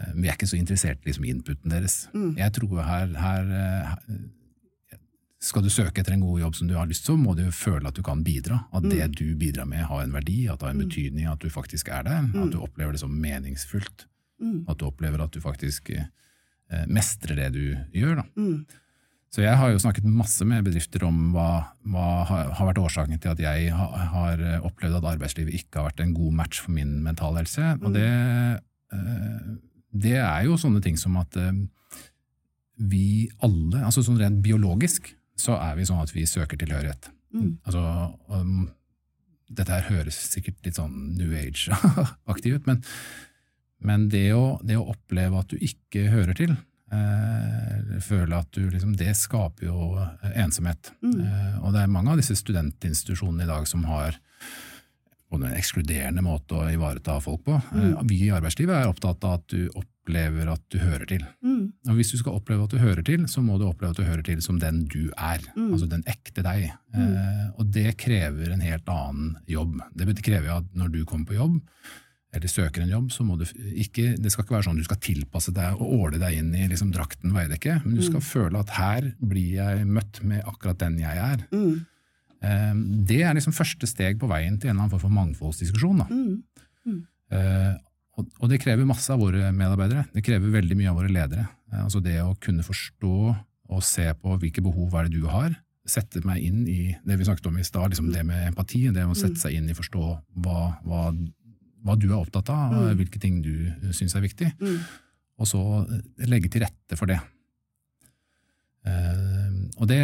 Eh, 0.00 0.12
Vi 0.18 0.26
er 0.28 0.34
ikke 0.34 0.48
så 0.50 0.58
interessert 0.58 1.04
liksom, 1.06 1.24
i 1.24 1.30
inputen 1.30 1.70
deres. 1.70 2.08
Mm. 2.14 2.32
Jeg 2.40 2.52
tror 2.58 2.82
her, 2.82 3.14
her, 3.22 3.50
eh, 3.62 4.20
skal 5.40 5.62
du 5.64 5.70
søke 5.72 6.02
etter 6.02 6.12
en 6.12 6.20
god 6.20 6.40
jobb 6.42 6.56
som 6.58 6.68
du 6.68 6.74
har 6.76 6.88
lyst 6.90 7.06
til, 7.06 7.16
må 7.16 7.32
du 7.38 7.46
føle 7.54 7.88
at 7.88 7.96
du 7.96 8.02
kan 8.04 8.20
bidra. 8.26 8.58
At 8.76 8.82
det 8.90 8.98
Mm. 9.08 9.14
du 9.16 9.36
bidrar 9.40 9.64
med 9.66 9.86
har 9.88 10.02
en 10.02 10.12
verdi, 10.12 10.48
at 10.52 10.58
det 10.60 10.66
har 10.68 10.74
en 10.74 10.82
betydning, 10.88 11.26
at 11.30 11.38
du 11.40 11.48
faktisk 11.48 11.88
er 11.88 12.02
der. 12.04 12.28
At 12.42 12.50
du 12.52 12.58
opplever 12.60 12.92
det 12.92 13.00
som 13.00 13.10
meningsfullt. 13.22 14.04
Mm. 14.40 14.66
At 14.68 14.78
du 14.78 14.84
opplever 14.86 15.20
at 15.22 15.30
du 15.32 15.40
faktisk 15.40 15.90
eh, 15.90 16.84
mestrer 16.86 17.36
det 17.36 17.52
du 17.54 17.76
gjør. 17.94 18.16
Da. 18.16 18.24
Mm. 19.30 19.34
Så 19.36 19.44
jeg 19.44 19.56
har 19.56 19.70
jo 19.70 19.78
snakket 19.78 20.06
masse 20.10 20.44
med 20.44 20.64
bedrifter 20.66 21.04
om 21.06 21.30
hva, 21.34 21.50
hva 21.86 22.06
har 22.26 22.48
har 22.58 22.70
vært 22.72 22.80
årsaken 22.82 23.20
til 23.22 23.30
at 23.30 23.38
jeg 23.38 23.70
ha, 23.70 23.86
har 24.14 24.42
opplevd 24.66 24.98
at 24.98 25.10
arbeidslivet 25.12 25.54
ikke 25.54 25.78
har 25.78 25.90
vært 25.92 26.02
en 26.02 26.14
god 26.16 26.34
match 26.42 26.64
for 26.64 26.74
min 26.74 26.96
mentale 27.04 27.44
helse. 27.44 27.76
Og 27.78 27.94
det, 27.94 28.08
eh, 28.92 29.52
det 29.92 30.16
er 30.18 30.48
jo 30.48 30.58
sånne 30.58 30.82
ting 30.82 30.98
som 30.98 31.14
at 31.22 31.38
eh, 31.38 31.54
vi 32.90 33.30
alle, 33.44 33.84
altså 33.84 34.02
sånn 34.02 34.18
rent 34.18 34.42
biologisk, 34.42 35.12
så 35.38 35.56
er 35.60 35.78
vi 35.78 35.86
sånn 35.88 36.02
at 36.02 36.12
vi 36.14 36.26
søker 36.28 36.58
tilhørighet. 36.60 37.10
Mm. 37.36 37.52
Altså, 37.68 37.82
um, 38.32 38.70
dette 39.50 39.74
her 39.74 39.86
høres 39.90 40.18
sikkert 40.32 40.58
litt 40.66 40.78
sånn 40.78 41.14
New 41.18 41.34
Age-aktig 41.36 42.56
ut, 42.56 42.66
men, 42.68 42.82
men 43.84 44.08
det, 44.12 44.30
å, 44.36 44.58
det 44.66 44.78
å 44.80 44.88
oppleve 44.94 45.40
at 45.40 45.52
du 45.52 45.60
ikke 45.60 46.08
hører 46.12 46.36
til, 46.38 46.56
eh, 46.94 48.00
føle 48.04 48.40
at 48.40 48.50
du 48.56 48.66
liksom, 48.70 48.96
det 48.98 49.14
skaper 49.18 49.68
jo 49.68 49.92
eh, 50.00 50.34
ensomhet. 50.42 50.92
Mm. 51.04 51.20
Eh, 51.20 51.54
og 51.62 51.74
det 51.74 51.84
er 51.84 51.94
mange 51.94 52.14
av 52.14 52.20
disse 52.20 52.36
studentinstitusjonene 52.38 53.46
i 53.46 53.50
dag 53.50 53.68
som 53.70 53.86
har 53.90 54.18
både 55.30 55.46
en 55.46 55.58
ekskluderende 55.58 56.24
måte 56.26 56.58
å 56.58 56.66
ivareta 56.72 57.20
folk 57.22 57.44
på. 57.46 57.60
Mm. 57.70 57.80
Eh, 57.84 58.02
vi 58.10 58.20
i 58.26 58.34
arbeidslivet 58.34 58.74
er 58.76 58.90
opptatt 58.90 59.24
av 59.26 59.38
at 59.38 59.46
du 59.52 59.68
opplever 59.78 60.50
at 60.50 60.64
du 60.72 60.80
hører 60.82 61.06
til. 61.10 61.24
Mm. 61.46 61.70
Og 61.86 61.98
hvis 61.98 62.10
du 62.14 62.18
skal 62.18 62.40
oppleve 62.40 62.66
at 62.66 62.74
du 62.74 62.82
hører 62.82 63.06
til, 63.06 63.26
så 63.30 63.44
må 63.44 63.58
du 63.60 63.68
oppleve 63.68 63.94
at 63.94 64.00
du 64.00 64.08
hører 64.08 64.26
til 64.26 64.42
som 64.44 64.58
den 64.62 64.82
du 64.90 65.12
er. 65.14 65.44
Mm. 65.54 65.70
Altså 65.70 65.90
den 65.90 66.04
ekte 66.10 66.44
deg. 66.46 66.70
Eh, 66.96 67.46
og 67.54 67.70
det 67.76 67.94
krever 68.02 68.54
en 68.54 68.64
helt 68.64 68.90
annen 68.90 69.36
jobb. 69.50 69.78
Det 69.94 70.18
krever 70.18 70.50
jo 70.50 70.60
at 70.60 70.70
når 70.74 70.94
du 70.96 71.02
kommer 71.04 71.30
på 71.30 71.38
jobb, 71.38 71.60
eller 72.30 72.52
søker 72.52 72.84
en 72.84 72.92
jobb, 72.92 73.08
så 73.10 73.24
må 73.26 73.34
du 73.40 73.42
ikke 73.82 74.12
Det 74.22 74.30
skal 74.30 74.44
ikke 74.44 74.54
være 74.54 74.68
sånn 74.68 74.78
du 74.78 74.86
skal 74.86 75.00
tilpasse 75.02 75.50
deg 75.54 75.80
og 75.82 75.94
åle 75.96 76.20
deg 76.22 76.36
inn 76.38 76.52
i 76.54 76.68
liksom, 76.70 76.92
drakten 76.94 77.34
Veidekke, 77.34 77.80
men 77.84 77.96
du 77.98 78.04
skal 78.06 78.22
føle 78.22 78.60
at 78.60 78.70
her 78.76 79.08
blir 79.18 79.56
jeg 79.58 79.86
møtt 79.88 80.22
med 80.22 80.44
akkurat 80.46 80.78
den 80.82 81.00
jeg 81.02 81.22
er. 81.24 81.42
Mm. 81.50 81.80
Eh, 82.40 82.74
det 83.10 83.22
er 83.26 83.36
liksom 83.36 83.56
første 83.56 83.88
steg 83.90 84.20
på 84.20 84.30
veien 84.30 84.60
til 84.60 84.70
en 84.70 84.76
eller 84.76 84.86
annen 84.86 84.94
form 84.94 85.08
for 85.08 85.16
mangfoldsdiskusjon. 85.18 86.04
Mm. 86.06 87.00
Eh, 87.30 87.72
og, 88.18 88.28
og 88.42 88.52
det 88.52 88.60
krever 88.62 88.88
masse 88.88 89.10
av 89.12 89.22
våre 89.22 89.50
medarbeidere. 89.54 90.06
Det 90.14 90.24
krever 90.26 90.54
veldig 90.54 90.78
mye 90.78 90.92
av 90.92 91.00
våre 91.00 91.12
ledere. 91.12 91.48
Eh, 91.72 91.82
altså 91.82 92.02
det 92.04 92.18
å 92.22 92.36
kunne 92.42 92.66
forstå 92.66 93.16
og 93.70 93.82
se 93.86 94.06
på 94.18 94.38
hvilke 94.42 94.64
behov 94.64 94.94
er 94.98 95.06
det 95.06 95.18
du 95.18 95.28
har. 95.30 95.52
Sette 95.88 96.22
meg 96.26 96.42
inn 96.44 96.64
i 96.68 96.94
det 97.06 97.16
vi 97.18 97.26
snakket 97.26 97.48
om 97.50 97.58
i 97.58 97.66
stad, 97.66 97.92
liksom 97.92 98.10
det 98.14 98.24
med 98.26 98.50
empati. 98.50 98.82
Det 98.94 99.06
å 99.06 99.16
sette 99.18 99.40
seg 99.40 99.56
inn 99.56 99.70
i 99.70 99.76
forstå 99.76 100.06
hva, 100.44 100.72
hva, 100.84 101.06
hva 101.84 101.96
du 101.98 102.08
er 102.10 102.18
opptatt 102.18 102.50
av, 102.52 102.72
Mm. 102.74 102.96
hvilke 102.98 103.20
ting 103.22 103.40
du 103.42 103.52
syns 103.96 104.14
er 104.16 104.24
viktig. 104.24 104.50
Mm. 104.60 104.80
Og 105.40 105.46
så 105.48 105.60
eh, 105.86 106.26
legge 106.28 106.50
til 106.52 106.62
rette 106.64 106.96
for 106.98 107.06
det. 107.10 107.20
Uh, 108.80 109.68
og 109.76 109.88
det 109.90 110.00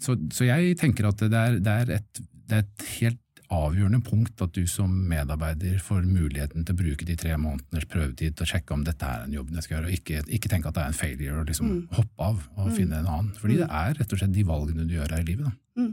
så, 0.00 0.14
så 0.32 0.46
jeg 0.48 0.78
tenker 0.80 1.10
at 1.10 1.20
det 1.20 1.36
er, 1.36 1.58
det, 1.60 1.72
er 1.84 1.90
et, 1.98 2.20
det 2.48 2.56
er 2.56 2.62
et 2.64 2.84
helt 2.98 3.18
avgjørende 3.54 4.00
punkt 4.04 4.42
at 4.44 4.52
du 4.56 4.66
som 4.70 4.90
medarbeider 5.08 5.78
får 5.82 6.04
muligheten 6.06 6.64
til 6.66 6.74
å 6.74 6.78
bruke 6.78 7.06
de 7.08 7.16
tre 7.16 7.36
måneders 7.40 7.86
prøvetid 7.90 8.34
til 8.36 8.44
å 8.46 8.50
sjekke 8.50 8.74
om 8.76 8.84
dette 8.86 9.06
er 9.08 9.24
en 9.26 9.32
jobb 9.36 9.50
jeg 9.54 9.62
skal 9.66 9.76
gjøre, 9.78 9.90
og 9.90 9.96
ikke, 9.98 10.22
ikke 10.38 10.50
tenke 10.52 10.68
at 10.70 10.74
det 10.78 10.82
er 10.84 10.92
en 10.92 10.98
failure 11.00 11.40
å 11.42 11.46
liksom 11.48 11.72
hoppe 11.96 12.28
av 12.28 12.42
og 12.56 12.72
finne 12.76 12.98
en 13.00 13.06
annen. 13.10 13.32
Fordi 13.40 13.56
det 13.62 13.68
er 13.70 13.94
rett 14.00 14.12
og 14.16 14.20
slett 14.22 14.32
de 14.36 14.44
valgene 14.48 14.86
du 14.88 14.94
gjør 14.96 15.14
her 15.16 15.24
i 15.24 15.28
livet. 15.30 15.48
Da. 15.50 15.86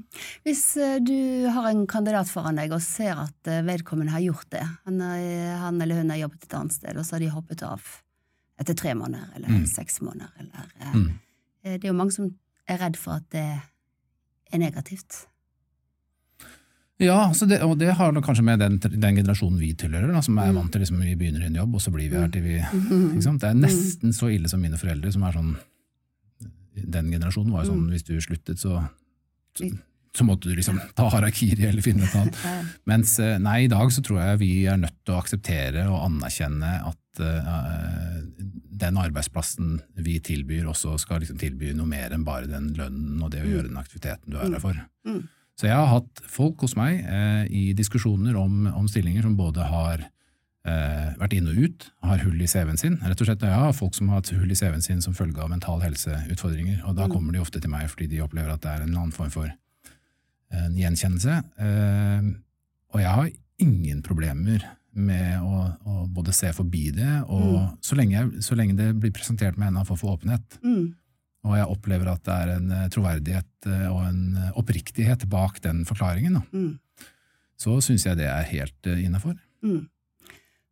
Hvis 0.45 0.63
eh, 0.78 1.00
du 1.02 1.15
har 1.56 1.71
en 1.71 1.86
kandidat 1.89 2.30
foran 2.30 2.60
deg 2.62 2.71
og 2.76 2.84
ser 2.86 3.17
at 3.17 3.47
eh, 3.50 3.63
vedkommende 3.65 4.13
har 4.13 4.21
gjort 4.28 4.50
det, 4.54 4.62
han, 4.86 5.02
er- 5.02 5.58
han 5.63 5.82
eller 5.82 6.04
hun 6.04 6.12
har 6.13 6.21
jobbet 6.26 6.43
et 6.45 6.54
annet 6.60 6.76
sted, 6.78 6.97
og 6.97 7.06
så 7.08 7.15
har 7.17 7.24
de 7.26 7.32
hoppet 7.34 7.63
av 7.65 7.82
etter 8.62 8.78
tre 8.78 8.93
måneder 8.93 9.32
eller 9.39 9.50
Mm. 9.50 9.65
seks 9.65 10.02
måneder, 10.06 10.30
eller 10.38 10.67
eh, 10.80 10.93
Mm. 10.93 11.08
eh, 11.63 11.78
Det 11.80 11.84
er 11.86 11.93
jo 11.93 11.97
mange 11.97 12.13
som 12.13 12.30
er 12.69 12.78
redd 12.78 12.95
for 12.97 13.17
at 13.17 13.26
det 13.34 13.47
er 14.54 14.60
negativt. 14.62 15.26
Ja, 17.02 17.34
så 17.34 17.48
det, 17.50 17.62
og 17.66 17.78
det 17.82 17.96
har 17.98 18.18
kanskje 18.22 18.46
med 18.46 18.62
den, 18.62 18.78
den 18.80 19.18
generasjonen 19.18 19.60
vi 19.62 19.72
tilhører, 19.78 20.12
da, 20.14 20.22
som 20.22 20.38
er 20.38 20.54
vant 20.54 20.72
til 20.74 20.84
liksom, 20.84 21.00
vi 21.02 21.16
begynner 21.18 21.46
i 21.46 21.50
en 21.50 21.58
jobb, 21.58 21.78
og 21.78 21.82
så 21.82 21.94
blir 21.94 22.12
vi 22.12 22.20
her 22.20 22.30
til 22.34 22.46
vi 22.46 22.60
sant? 23.26 23.42
Det 23.42 23.50
er 23.50 23.58
nesten 23.58 24.14
så 24.14 24.30
ille 24.30 24.52
som 24.52 24.62
mine 24.62 24.78
foreldre, 24.80 25.14
som 25.14 25.26
er 25.26 25.38
sånn 25.38 25.56
Den 26.92 27.10
generasjonen 27.12 27.56
var 27.56 27.66
jo 27.66 27.74
sånn 27.74 27.90
hvis 27.92 28.06
du 28.06 28.14
sluttet, 28.22 28.62
så, 28.62 28.84
så, 29.58 29.72
så 30.18 30.28
måtte 30.28 30.52
du 30.52 30.56
liksom 30.60 30.78
ta 30.98 31.10
harakiri 31.12 31.66
eller 31.72 31.82
finne 31.86 32.06
et 32.06 32.16
annet. 32.22 32.40
Mens 32.92 33.18
eh, 33.20 33.38
nei, 33.42 33.64
i 33.66 33.72
dag 33.72 33.92
så 33.94 34.06
tror 34.06 34.22
jeg 34.22 34.42
vi 34.44 34.54
er 34.70 34.80
nødt 34.82 35.02
til 35.02 35.16
å 35.16 35.20
akseptere 35.24 35.90
og 35.90 36.06
anerkjenne 36.06 36.72
at 36.92 37.22
uh, 37.26 38.22
den 38.82 38.98
arbeidsplassen 38.98 39.80
vi 40.06 40.20
tilbyr, 40.24 40.70
også 40.70 40.96
skal 41.02 41.22
liksom 41.26 41.42
tilby 41.42 41.74
noe 41.78 41.90
mer 41.90 42.14
enn 42.14 42.26
bare 42.28 42.50
den 42.50 42.72
lønnen 42.78 43.22
og 43.22 43.34
det 43.34 43.44
å 43.44 43.50
gjøre 43.50 43.70
den 43.70 43.82
aktiviteten 43.82 44.32
du 44.32 44.40
er 44.40 44.54
her 44.54 44.64
for. 44.64 44.80
Mm. 45.10 45.24
Så 45.60 45.68
jeg 45.68 45.78
har 45.78 45.90
hatt 45.92 46.22
folk 46.32 46.64
hos 46.66 46.76
meg 46.80 47.04
eh, 47.06 47.44
i 47.52 47.64
diskusjoner 47.78 48.38
om, 48.40 48.66
om 48.72 48.88
stillinger 48.90 49.28
som 49.28 49.36
både 49.38 49.66
har 49.68 50.06
eh, 50.66 51.10
vært 51.20 51.36
inn 51.38 51.50
og 51.52 51.60
ut, 51.60 51.88
har 52.08 52.24
hull 52.26 52.42
i 52.42 52.50
CV-en 52.50 52.80
sin. 52.82 52.98
Rett 53.04 53.22
og 53.22 53.30
slett, 53.30 53.44
Jeg 53.46 53.62
har 53.64 53.76
folk 53.78 53.94
som 53.98 54.10
har 54.10 54.22
hatt 54.22 54.32
hull 54.34 54.50
i 54.52 54.58
CV-en 54.58 54.82
sin 54.86 55.02
som 55.06 55.14
følge 55.18 55.42
av 55.44 55.52
mental 55.54 55.84
helseutfordringer, 55.84 56.82
og 56.88 56.98
da 56.98 57.10
kommer 57.12 57.36
de 57.36 57.44
ofte 57.44 57.62
til 57.62 57.74
meg 57.74 57.90
fordi 57.92 58.10
de 58.16 58.24
opplever 58.26 58.54
at 58.56 58.64
det 58.64 58.72
er 58.74 58.86
en 58.88 58.96
annen 58.96 59.14
form 59.16 59.30
for 59.34 59.52
en 60.52 60.76
gjenkjennelse. 60.76 61.38
Eh, 61.62 62.32
og 62.92 63.04
jeg 63.04 63.18
har 63.20 63.30
ingen 63.62 64.02
problemer 64.04 64.66
med 64.92 65.40
å, 65.40 65.68
å 65.88 66.02
både 66.12 66.34
se 66.36 66.50
forbi 66.52 66.90
det, 66.96 67.12
og 67.32 67.78
så, 67.86 67.96
lenge 67.96 68.26
så 68.44 68.58
lenge 68.60 68.76
det 68.76 68.90
blir 69.00 69.14
presentert 69.16 69.56
med 69.56 69.70
en 69.70 69.78
annen 69.78 69.88
form 69.88 70.02
for 70.02 70.18
åpenhet, 70.18 70.58
Mm. 70.64 70.96
Og 71.43 71.56
jeg 71.58 71.65
opplever 71.73 72.12
at 72.12 72.23
det 72.27 72.34
er 72.36 72.51
en 72.58 72.71
eh, 72.71 72.88
troverdighet 72.93 73.67
eh, 73.71 73.88
og 73.89 74.04
en 74.08 74.21
eh, 74.38 74.51
oppriktighet 74.62 75.25
bak 75.32 75.62
den 75.63 75.84
forklaringen, 75.89 76.34
da, 76.39 76.43
Mm. 76.54 76.80
så 77.58 77.77
syns 77.82 78.06
jeg 78.06 78.17
det 78.17 78.27
er 78.30 78.43
helt 78.51 78.91
innafor. 78.91 79.36
Mm. 79.63 79.88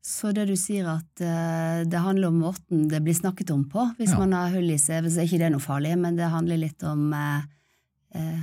Så 0.01 0.32
det 0.34 0.47
du 0.47 0.55
sier 0.58 0.88
at 0.89 1.19
det 1.19 1.99
handler 2.01 2.29
om 2.32 2.39
måten 2.41 2.88
det 2.89 3.01
blir 3.03 3.13
snakket 3.13 3.51
om 3.53 3.65
på. 3.69 3.84
Hvis 3.99 4.13
Ja. 4.13 4.17
man 4.17 4.32
har 4.34 4.49
hull 4.49 4.71
i 4.71 4.77
CV, 4.79 5.05
så 5.12 5.19
er 5.21 5.27
ikke 5.27 5.38
det 5.43 5.51
noe 5.51 5.62
farlig, 5.62 5.91
men 5.99 6.15
det 6.15 6.29
handler 6.32 6.58
litt 6.58 6.82
om 6.84 7.12
eh, 7.13 7.41
eh, 8.15 8.39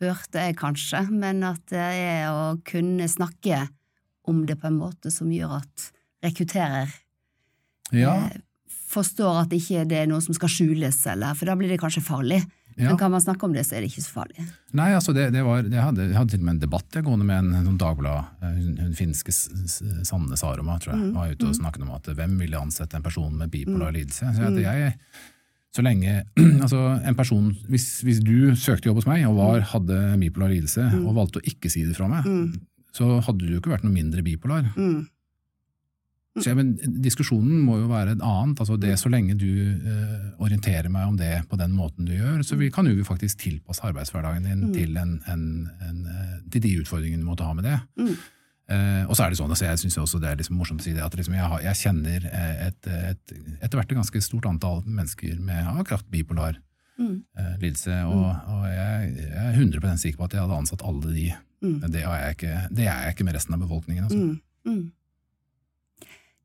Hørte 0.00 0.38
jeg 0.38 0.54
kanskje, 0.56 1.00
men 1.10 1.42
at 1.42 1.58
det 1.66 1.80
er 1.82 2.28
å 2.30 2.62
kunne 2.62 3.08
snakke 3.10 3.64
om 4.30 4.44
det 4.46 4.54
på 4.60 4.68
en 4.68 4.78
måte 4.78 5.10
som 5.10 5.26
gjør 5.28 5.56
at 5.58 5.88
rekrutterer 6.22 6.92
Ja, 7.92 8.12
eh, 8.28 8.36
forstår 8.88 9.44
at 9.44 9.52
ikke 9.54 9.84
det 9.88 10.02
er 10.02 10.08
noe 10.10 10.22
som 10.24 10.36
skal 10.36 10.50
skjules, 10.52 11.02
eller, 11.12 11.36
for 11.38 11.50
da 11.50 11.56
blir 11.58 11.70
det 11.72 11.80
kanskje 11.82 12.04
farlig. 12.04 12.40
ja. 12.78 12.88
Men 12.88 12.98
kan 13.00 13.10
man 13.10 13.22
snakke 13.22 13.46
om 13.46 13.54
det, 13.54 13.64
så 13.66 13.76
er 13.76 13.82
det 13.82 13.90
ikke 13.90 14.04
så 14.04 14.12
farlig. 14.20 14.44
Nei, 14.78 14.92
altså 14.94 15.12
det, 15.16 15.28
det 15.34 15.42
var, 15.46 15.64
jeg, 15.64 15.82
hadde, 15.82 16.04
jeg 16.08 16.18
hadde 16.18 16.34
til 16.34 16.42
og 16.42 16.46
med 16.46 16.54
en 16.54 16.60
debatt 16.62 16.98
jeg 16.98 17.06
gående 17.08 17.26
med 17.26 17.40
en, 17.42 17.56
en 17.58 17.66
sånn 17.70 17.80
Dagblad, 17.80 18.36
eh, 18.42 18.60
hun, 18.60 18.76
hun 18.84 18.92
finske 18.98 19.34
Sanne 19.34 20.38
Saroma, 20.38 20.78
tror 20.82 20.94
jeg, 20.94 21.10
var 21.16 21.32
ute 21.34 21.50
og 21.50 21.58
snakket 21.58 21.84
om 21.84 21.96
at 21.96 22.12
hvem 22.20 22.38
ville 22.44 22.62
ansette 22.62 22.96
en 22.96 23.04
person 23.04 23.34
med 23.34 23.50
bipolar 23.52 23.92
lidelse. 23.96 24.30
Så 24.36 24.52
jeg, 24.54 24.84
jeg, 24.84 24.94
så 25.74 25.84
lenge, 25.84 26.22
altså 26.64 26.80
en 27.02 27.18
person, 27.18 27.52
hvis, 27.68 27.90
hvis 28.06 28.22
du 28.24 28.54
søkte 28.56 28.88
jobb 28.88 29.02
hos 29.02 29.10
meg 29.10 29.26
og 29.28 29.36
var, 29.42 29.66
hadde 29.74 30.00
bipolar 30.22 30.54
lidelse 30.54 30.86
og 31.02 31.14
valgte 31.18 31.42
å 31.42 31.46
ikke 31.50 31.70
si 31.72 31.84
det 31.84 31.98
fra 31.98 32.08
meg, 32.10 32.26
så 32.96 33.18
hadde 33.26 33.44
du 33.44 33.52
jo 33.52 33.60
ikke 33.60 33.74
vært 33.74 33.84
noe 33.86 33.94
mindre 33.94 34.24
bipolar. 34.26 34.70
Mm. 34.78 35.06
Så, 36.38 36.52
men, 36.54 36.74
diskusjonen 37.02 37.62
må 37.66 37.80
jo 37.80 37.88
være 37.90 38.12
et 38.14 38.22
annet. 38.22 38.60
altså 38.60 38.76
det 38.78 38.92
Så 39.00 39.10
lenge 39.10 39.34
du 39.38 39.48
eh, 39.48 40.26
orienterer 40.38 40.86
meg 40.92 41.08
om 41.08 41.16
det 41.18 41.32
på 41.50 41.58
den 41.58 41.72
måten 41.74 42.06
du 42.06 42.12
gjør, 42.14 42.44
så 42.46 42.58
vi, 42.60 42.70
kan 42.70 42.86
jo 42.86 42.94
vi 42.94 43.06
faktisk 43.06 43.40
tilpasse 43.42 43.82
arbeidshverdagen 43.88 44.46
din 44.46 44.72
til, 44.74 44.96
en, 45.00 45.16
en, 45.26 45.46
en, 45.88 46.04
eh, 46.06 46.36
til 46.52 46.62
de 46.62 46.76
utfordringene 46.84 47.24
du 47.24 47.26
måtte 47.26 47.48
ha 47.48 47.56
med 47.58 47.66
det. 47.66 47.80
Mm. 47.98 48.12
Eh, 48.68 49.02
og 49.08 49.16
så 49.16 49.24
er 49.24 49.32
det 49.32 49.40
sånn, 49.40 49.50
altså 49.50 49.64
jeg 49.64 49.80
synes 49.80 49.98
også 50.04 50.20
det 50.22 50.30
er 50.30 50.38
liksom 50.38 50.58
morsomt 50.60 50.84
å 50.84 50.86
si 50.86 50.92
det, 50.92 51.02
at 51.02 51.14
liksom 51.16 51.34
jeg, 51.34 51.50
har, 51.50 51.62
jeg 51.64 51.80
kjenner 51.82 52.30
eh, 52.30 52.66
et, 52.68 52.88
et, 52.92 53.36
etter 53.64 53.80
hvert 53.80 53.90
et 53.90 53.98
ganske 53.98 54.22
stort 54.22 54.46
antall 54.50 54.82
mennesker 54.86 55.38
med 55.40 55.74
akkurat 55.74 56.06
bipolar 56.12 56.60
Mm. 56.98 57.22
eh, 57.38 57.52
lidelse, 57.62 57.94
og, 58.10 58.24
og 58.50 58.64
jeg, 58.66 59.12
jeg 59.22 59.44
er 59.44 59.52
100% 59.54 60.00
sikker 60.02 60.18
på 60.18 60.24
at 60.26 60.32
jeg 60.34 60.42
hadde 60.42 60.56
ansatt 60.58 60.82
alle 60.82 61.12
de. 61.14 61.28
Mm. 61.62 61.76
Det, 61.94 62.00
jeg 62.02 62.34
ikke, 62.34 62.54
det 62.74 62.88
er 62.88 63.04
jeg 63.04 63.14
ikke 63.14 63.26
med 63.28 63.36
resten 63.38 63.54
av 63.54 63.60
befolkningen. 63.62 64.08
Altså. 64.08 64.18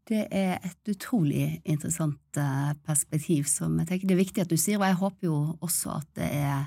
Mm, 0.10 0.16
mm. 0.16 0.28
Det 0.28 0.28
er 0.32 0.60
et 0.64 0.90
utrolig 0.92 1.62
interessant 1.64 2.38
eh, 2.38 2.74
perspektiv 2.86 3.46
som 3.48 3.80
jeg 3.80 3.88
tenker 3.88 4.08
det 4.08 4.16
er 4.16 4.24
viktig 4.26 4.42
at 4.42 4.52
du 4.52 4.58
sier, 4.58 4.80
og 4.80 4.88
jeg 4.88 5.00
håper 5.00 5.28
jo 5.28 5.58
også 5.62 5.98
at 6.00 6.08
det 6.16 6.30
er 6.44 6.66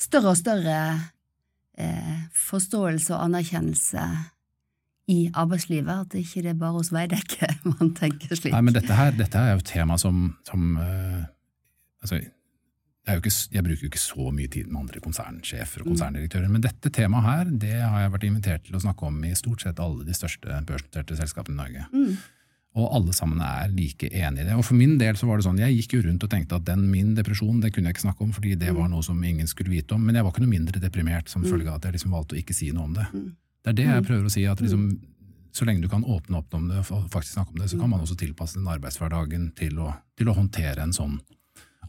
større 0.00 0.34
og 0.34 0.36
større 0.36 0.78
eh, 1.78 2.28
forståelse 2.34 3.14
og 3.14 3.24
anerkjennelse 3.24 4.04
i 5.12 5.30
arbeidslivet, 5.34 6.04
at 6.04 6.12
det 6.12 6.22
ikke 6.22 6.48
er 6.48 6.58
bare 6.58 6.76
hos 6.76 6.92
Veidekke 6.92 7.48
man 7.72 7.94
tenker 7.94 8.36
slik. 8.36 8.52
Nei, 8.54 8.62
men 8.62 8.76
dette 8.76 8.94
her, 8.94 9.14
dette 9.16 9.38
her 9.38 9.52
er 9.52 9.58
jo 9.58 9.64
et 9.64 9.72
tema 9.72 9.98
som, 9.98 10.36
som 10.46 10.76
eh, 10.78 11.24
altså, 12.04 12.20
jeg, 12.22 13.18
ikke, 13.18 13.32
jeg 13.56 13.64
bruker 13.66 13.82
jo 13.82 13.90
ikke 13.90 14.02
så 14.02 14.28
mye 14.34 14.50
tid 14.52 14.68
med 14.68 14.84
andre 14.84 15.02
konsernsjefer 15.02 15.82
og 15.82 15.90
konserndirektører, 15.90 16.52
men 16.52 16.62
dette 16.62 16.92
temaet 16.94 17.26
her 17.26 17.50
det 17.64 17.80
har 17.80 18.04
jeg 18.04 18.12
vært 18.14 18.28
invitert 18.28 18.68
til 18.68 18.78
å 18.78 18.82
snakke 18.84 19.08
om 19.08 19.18
i 19.26 19.32
stort 19.38 19.64
sett 19.64 19.82
alle 19.82 20.06
de 20.06 20.14
største 20.14 20.62
børsnoterte 20.68 21.18
selskapene 21.18 21.56
i 21.56 21.62
Norge. 21.64 21.88
Mm. 21.90 22.14
Og 22.72 22.86
alle 22.96 23.12
sammen 23.12 23.40
er 23.44 23.68
like 23.68 24.08
enige 24.08 24.46
i 24.46 24.48
det. 24.48 24.54
Og 24.56 24.64
for 24.64 24.78
min 24.78 24.94
del 24.96 25.16
så 25.20 25.26
var 25.28 25.36
det 25.36 25.44
sånn, 25.44 25.58
jeg 25.60 25.74
gikk 25.76 25.98
jo 25.98 26.02
rundt 26.06 26.22
og 26.24 26.30
tenkte 26.32 26.56
at 26.56 26.64
den 26.64 26.86
min 26.88 27.10
depresjon 27.18 27.58
det 27.60 27.68
kunne 27.74 27.90
jeg 27.90 27.98
ikke 27.98 28.06
snakke 28.06 28.24
om, 28.24 28.30
fordi 28.32 28.54
det 28.56 28.72
var 28.72 28.88
noe 28.88 29.04
som 29.04 29.18
ingen 29.28 29.46
skulle 29.50 29.68
vite 29.74 29.92
om. 29.92 30.00
Men 30.06 30.16
jeg 30.16 30.24
var 30.24 30.32
ikke 30.32 30.44
noe 30.46 30.54
mindre 30.54 30.80
deprimert 30.80 31.28
som 31.28 31.44
følge 31.44 31.68
av 31.68 31.76
at 31.82 31.84
jeg 31.90 31.98
liksom 31.98 32.14
valgte 32.16 32.38
å 32.38 32.40
ikke 32.40 32.56
si 32.56 32.70
noe 32.72 32.86
om 32.88 32.94
det. 32.96 33.04
Det 33.12 33.74
er 33.74 33.76
det 33.82 33.84
jeg 33.90 34.06
prøver 34.08 34.24
å 34.24 34.32
si, 34.32 34.46
at 34.48 34.62
liksom, 34.64 34.86
så 35.52 35.68
lenge 35.68 35.84
du 35.84 35.88
kan 35.92 36.02
åpne 36.08 36.40
opp 36.40 36.54
om 36.56 36.64
det 36.72 36.80
og 36.80 37.04
faktisk 37.12 37.34
snakke 37.36 37.52
om 37.52 37.60
det, 37.60 37.68
så 37.68 37.78
kan 37.78 37.92
man 37.92 38.00
også 38.06 38.16
tilpasse 38.16 38.56
den 38.56 38.72
arbeidshverdagen 38.72 39.50
til 39.60 39.76
å, 39.84 39.92
til 40.16 40.32
å 40.32 40.38
håndtere 40.40 40.80
en 40.88 40.96
sånn, 40.96 41.20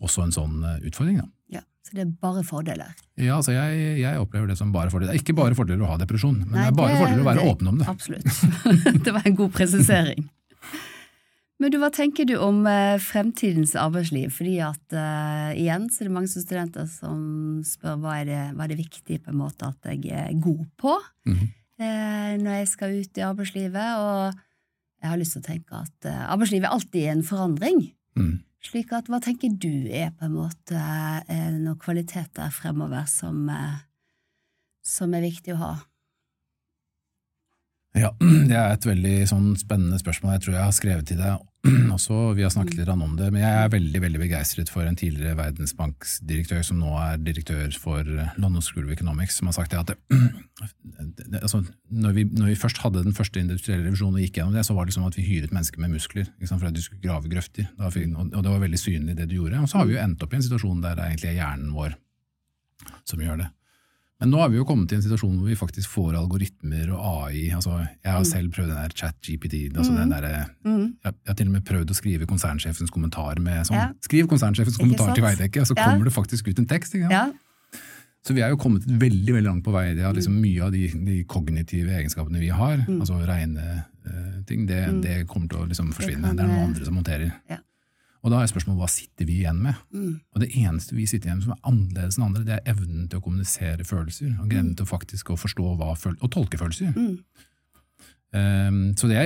også 0.04 0.28
en 0.28 0.36
sånn 0.36 0.60
eh, 0.68 0.84
utfordring. 0.92 1.24
Da. 1.24 1.30
Ja, 1.60 1.64
så 1.88 1.96
det 1.96 2.04
er 2.04 2.12
bare 2.28 2.44
fordeler. 2.44 2.92
Ja, 3.16 3.38
altså 3.40 3.56
jeg, 3.56 4.02
jeg 4.04 4.20
opplever 4.20 4.52
det 4.52 4.60
som 4.60 4.76
bare 4.76 4.92
fordeler. 4.92 5.14
Det 5.16 5.22
er 5.22 5.24
ikke 5.24 5.40
bare 5.40 5.56
fordeler 5.56 5.88
å 5.88 5.94
ha 5.96 5.98
depresjon, 6.04 6.44
men 6.44 6.52
Nei, 6.60 6.68
det 6.68 6.74
er 6.74 6.78
bare 6.84 7.00
fordeler 7.00 7.24
å 7.24 7.28
være 7.32 7.40
det- 7.40 7.56
åpen 7.56 7.72
om 7.72 7.80
det. 7.80 7.88
Absolutt. 7.88 8.28
det 9.08 9.16
var 9.16 9.32
en 9.32 9.40
god 9.40 9.56
presisering. 9.56 10.28
Men 11.62 11.72
du, 11.72 11.78
hva 11.82 11.90
tenker 11.94 12.26
du 12.28 12.34
om 12.42 12.64
eh, 12.68 13.00
fremtidens 13.02 13.76
arbeidsliv? 13.80 14.32
Fordi 14.36 14.56
at 14.66 14.96
uh, 14.96 15.52
igjen 15.56 15.86
så 15.92 16.02
er 16.04 16.10
det 16.10 16.16
mange 16.16 16.32
studenter 16.32 16.88
som 16.90 17.62
spør 17.68 18.00
hva 18.02 18.18
er 18.22 18.30
det, 18.30 18.40
hva 18.56 18.66
er 18.66 18.74
det 18.74 18.80
viktig 18.82 19.20
på 19.24 19.32
en 19.32 19.40
måte 19.44 19.70
at 19.70 19.92
jeg 19.94 20.10
er 20.12 20.34
god 20.42 20.66
på 20.82 20.98
mm 21.28 21.36
-hmm. 21.36 21.52
uh, 21.84 22.34
når 22.44 22.52
jeg 22.58 22.68
skal 22.68 23.00
ut 23.00 23.18
i 23.18 23.28
arbeidslivet. 23.30 23.90
Og 24.02 24.34
jeg 25.02 25.10
har 25.10 25.18
lyst 25.18 25.32
til 25.32 25.42
å 25.42 25.52
tenke 25.52 25.76
at 25.76 26.10
uh, 26.10 26.32
arbeidslivet 26.34 26.66
er 26.66 26.74
alltid 26.74 27.08
en 27.08 27.24
forandring. 27.24 27.94
Mm. 28.16 28.40
Slik 28.64 28.92
at 28.92 29.08
hva 29.08 29.20
tenker 29.20 29.50
du 29.50 29.88
er 29.92 30.12
på 30.12 30.26
en 30.26 30.34
måte 30.34 30.80
noen 31.60 31.80
kvaliteter 31.80 32.50
fremover 32.50 33.06
som, 33.06 33.50
som 34.84 35.14
er 35.14 35.22
viktig 35.22 35.54
å 35.54 35.58
ha? 35.58 35.74
Ja, 37.94 38.10
det 38.50 38.58
er 38.58 38.72
et 38.74 38.86
veldig 38.88 39.18
sånn 39.30 39.52
spennende 39.60 40.00
spørsmål. 40.02 40.36
Jeg 40.36 40.44
tror 40.46 40.56
jeg 40.56 40.66
har 40.66 40.74
skrevet 40.76 41.10
til 41.12 41.20
deg 41.22 41.42
også, 41.96 42.34
vi 42.36 42.44
har 42.44 42.52
snakket 42.52 42.80
litt 42.80 42.90
om 42.92 43.14
det, 43.16 43.30
men 43.32 43.44
jeg 43.44 43.60
er 43.60 43.70
veldig 43.72 44.02
veldig 44.04 44.20
begeistret 44.20 44.72
for 44.74 44.84
en 44.84 44.98
tidligere 45.00 45.38
Verdensbanksdirektør 45.40 46.66
som 46.68 46.82
nå 46.82 46.90
er 47.00 47.22
direktør 47.24 47.70
for 47.80 48.04
London 48.36 48.66
School 48.66 48.90
of 48.90 48.96
Economics, 48.96 49.38
som 49.40 49.48
har 49.48 49.56
sagt 49.60 49.72
det 49.72 49.80
at 49.80 49.94
det, 49.94 49.98
det, 51.22 51.40
altså, 51.40 51.62
når, 51.94 52.18
vi, 52.18 52.26
når 52.34 52.52
vi 52.52 52.60
først 52.66 52.82
hadde 52.84 53.06
den 53.06 53.16
første 53.16 53.40
industrielle 53.40 53.86
revisjonen 53.86 54.20
og 54.20 54.26
gikk 54.26 54.42
gjennom 54.42 54.58
det, 54.58 54.66
så 54.68 54.76
var 54.76 54.90
det 54.90 54.98
som 54.98 55.08
at 55.08 55.20
vi 55.20 55.28
hyret 55.30 55.54
mennesker 55.56 55.86
med 55.86 55.94
muskler 55.94 56.28
liksom, 56.42 56.60
for 56.60 56.72
at 56.72 56.76
de 56.76 56.84
skulle 56.84 57.04
grave 57.06 57.32
grøfter. 57.32 57.70
Og 57.78 57.94
det 57.94 58.50
var 58.50 58.64
veldig 58.66 58.82
synlig 58.82 59.20
det 59.22 59.30
du 59.30 59.38
gjorde. 59.38 59.62
Og 59.62 59.70
så 59.70 59.80
har 59.80 59.88
vi 59.88 59.96
jo 59.96 60.04
endt 60.04 60.26
opp 60.26 60.34
i 60.34 60.42
en 60.42 60.48
situasjon 60.50 60.82
der 60.84 60.98
det 60.98 61.12
egentlig 61.12 61.32
er 61.36 61.44
hjernen 61.44 61.76
vår 61.78 61.96
som 63.08 63.22
gjør 63.22 63.46
det. 63.46 63.54
Men 64.24 64.32
nå 64.32 64.40
har 64.40 64.50
vi 64.54 64.56
jo 64.56 64.64
kommet 64.64 64.88
til 64.88 64.96
en 65.02 65.04
situasjon 65.04 65.34
hvor 65.36 65.50
vi 65.52 65.56
faktisk 65.60 65.90
får 65.92 66.16
algoritmer 66.16 66.94
og 66.96 67.02
AI. 67.28 67.50
altså 67.52 67.74
Jeg 67.84 68.12
har 68.16 68.24
selv 68.24 68.54
prøvd 68.56 68.70
den 68.72 68.80
der 68.80 68.94
chat-GPT. 68.96 69.58
altså 69.76 69.96
den 69.98 70.10
der, 70.14 70.46
Mm. 70.64 70.96
jeg, 71.04 71.14
jeg 71.14 71.28
har 71.28 71.34
til 71.36 71.48
og 71.48 71.52
med 71.58 71.66
prøvd 71.68 71.92
å 71.92 71.96
skrive 71.98 72.26
konsernsjefens 72.26 72.90
kommentar 72.90 73.40
med 73.44 73.66
sånn 73.68 73.76
Ja. 73.76 73.90
Skriv 74.02 74.28
konsernsjefens 74.32 74.78
kommentar 74.80 75.14
til? 75.14 75.24
Veidekke, 75.26 75.60
og 75.62 75.68
så 75.68 75.76
Ja. 75.78 75.84
kommer 75.92 76.06
det 76.06 76.14
faktisk 76.14 76.48
ut 76.48 76.60
en 76.60 76.66
tekst. 76.66 76.96
Ikke? 76.96 77.12
Ja, 77.12 77.32
Så 78.26 78.34
vi 78.34 78.40
er 78.40 78.50
jo 78.52 78.56
kommet 78.56 78.86
veldig 78.88 79.34
veldig 79.36 79.44
langt 79.44 79.64
på 79.66 79.74
vei. 79.74 79.94
Det 79.94 80.00
er 80.06 80.14
liksom 80.14 80.40
Mye 80.40 80.62
av 80.64 80.72
de, 80.72 80.88
de 80.88 81.24
kognitive 81.26 81.90
egenskapene 81.92 82.40
vi 82.40 82.48
har, 82.48 82.78
Mm. 82.78 83.02
altså 83.02 83.20
regne 83.28 83.84
uh, 84.08 84.42
ting, 84.48 84.66
det, 84.66 85.02
det 85.04 85.28
kommer 85.28 85.50
til 85.50 85.60
å 85.60 85.68
liksom 85.68 85.92
forsvinne. 85.94 86.24
kan, 86.24 86.36
Det, 86.38 86.46
er 86.46 86.48
noen 86.48 86.60
eh, 86.60 86.66
andre 86.66 86.86
som 86.86 86.96
håndterer. 86.96 87.34
Ja. 87.50 87.58
Og 88.24 88.32
da 88.32 88.40
er 88.40 88.48
spørsmålet 88.48 88.80
hva 88.80 88.88
sitter 88.90 89.26
vi 89.28 89.42
igjen 89.42 89.58
med? 89.62 89.76
Mm. 89.92 90.14
Og 90.34 90.40
det 90.40 90.52
eneste 90.56 90.96
vi 90.96 91.06
sitter 91.06 91.28
igjen 91.28 91.42
med 91.42 91.48
som 91.50 91.56
er 91.58 91.66
annerledes 91.68 92.18
enn 92.18 92.24
andre, 92.30 92.44
det 92.48 92.54
er 92.56 92.70
evnen 92.72 93.10
til 93.12 93.20
å 93.20 93.24
kommunisere 93.26 93.84
følelser, 93.84 94.38
og 94.40 94.48
evnen 94.54 94.76
til 94.80 94.86
å 94.86 94.92
faktisk 94.94 95.34
å 95.34 95.36
forstå 95.42 95.74
hva 95.82 95.90
føl 96.00 96.16
og 96.24 96.32
tolke 96.32 96.58
følelser. 96.62 96.94
Mm. 96.96 97.18
Um, 98.34 98.78
så, 98.98 99.06
det 99.12 99.18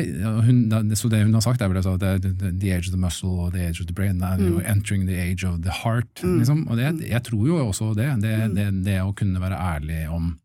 hun, 0.44 0.96
så 1.00 1.08
det 1.08 1.22
hun 1.24 1.34
har 1.38 1.44
sagt 1.46 1.62
er 1.64 1.70
vel 1.72 1.78
altså, 1.80 1.94
at 1.96 2.02
det 2.02 2.10
er 2.10 2.18
the, 2.26 2.50
the 2.60 2.72
age 2.76 2.90
of 2.90 2.92
the 2.92 3.00
muscle 3.00 3.30
og 3.46 3.54
the 3.54 3.62
age 3.70 3.80
of 3.80 3.88
the 3.88 3.94
brain, 3.96 4.20
er 4.22 4.36
Mm. 4.38 4.58
entering 4.68 5.06
the 5.08 5.16
age 5.16 5.46
of 5.48 5.62
the 5.64 5.72
heart. 5.72 6.24
Liksom. 6.24 6.66
Og 6.68 6.78
det, 6.78 7.08
jeg 7.08 7.24
tror 7.24 7.46
jo 7.48 7.62
også 7.68 7.94
det, 7.96 8.10
det, 8.22 8.34
Mm. 8.52 8.84
det, 8.84 8.98
å 9.02 9.14
kunne 9.16 9.40
være 9.40 9.56
ærlig 9.56 10.10
om 10.10 10.40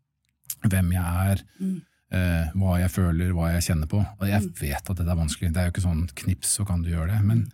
hvem 0.69 0.91
jeg 0.93 1.31
er, 1.31 1.41
Mm. 1.59 1.81
eh, 2.13 2.45
hva 2.55 2.77
jeg 2.79 2.91
føler, 2.91 3.33
hva 3.33 3.51
jeg 3.51 3.61
kjenner 3.63 3.87
på. 3.87 4.05
Og 4.21 4.27
jeg 4.29 4.41
vet 4.61 4.89
at 4.89 4.97
det 4.97 5.07
er 5.09 5.15
vanskelig, 5.15 5.53
det 5.53 5.57
er 5.57 5.65
jo 5.65 5.71
ikke 5.71 5.87
sånn 5.89 6.07
knips 6.15 6.55
så 6.57 6.65
kan 6.65 6.81
du 6.83 6.89
gjøre 6.89 7.07
det. 7.17 7.25
Men, 7.25 7.51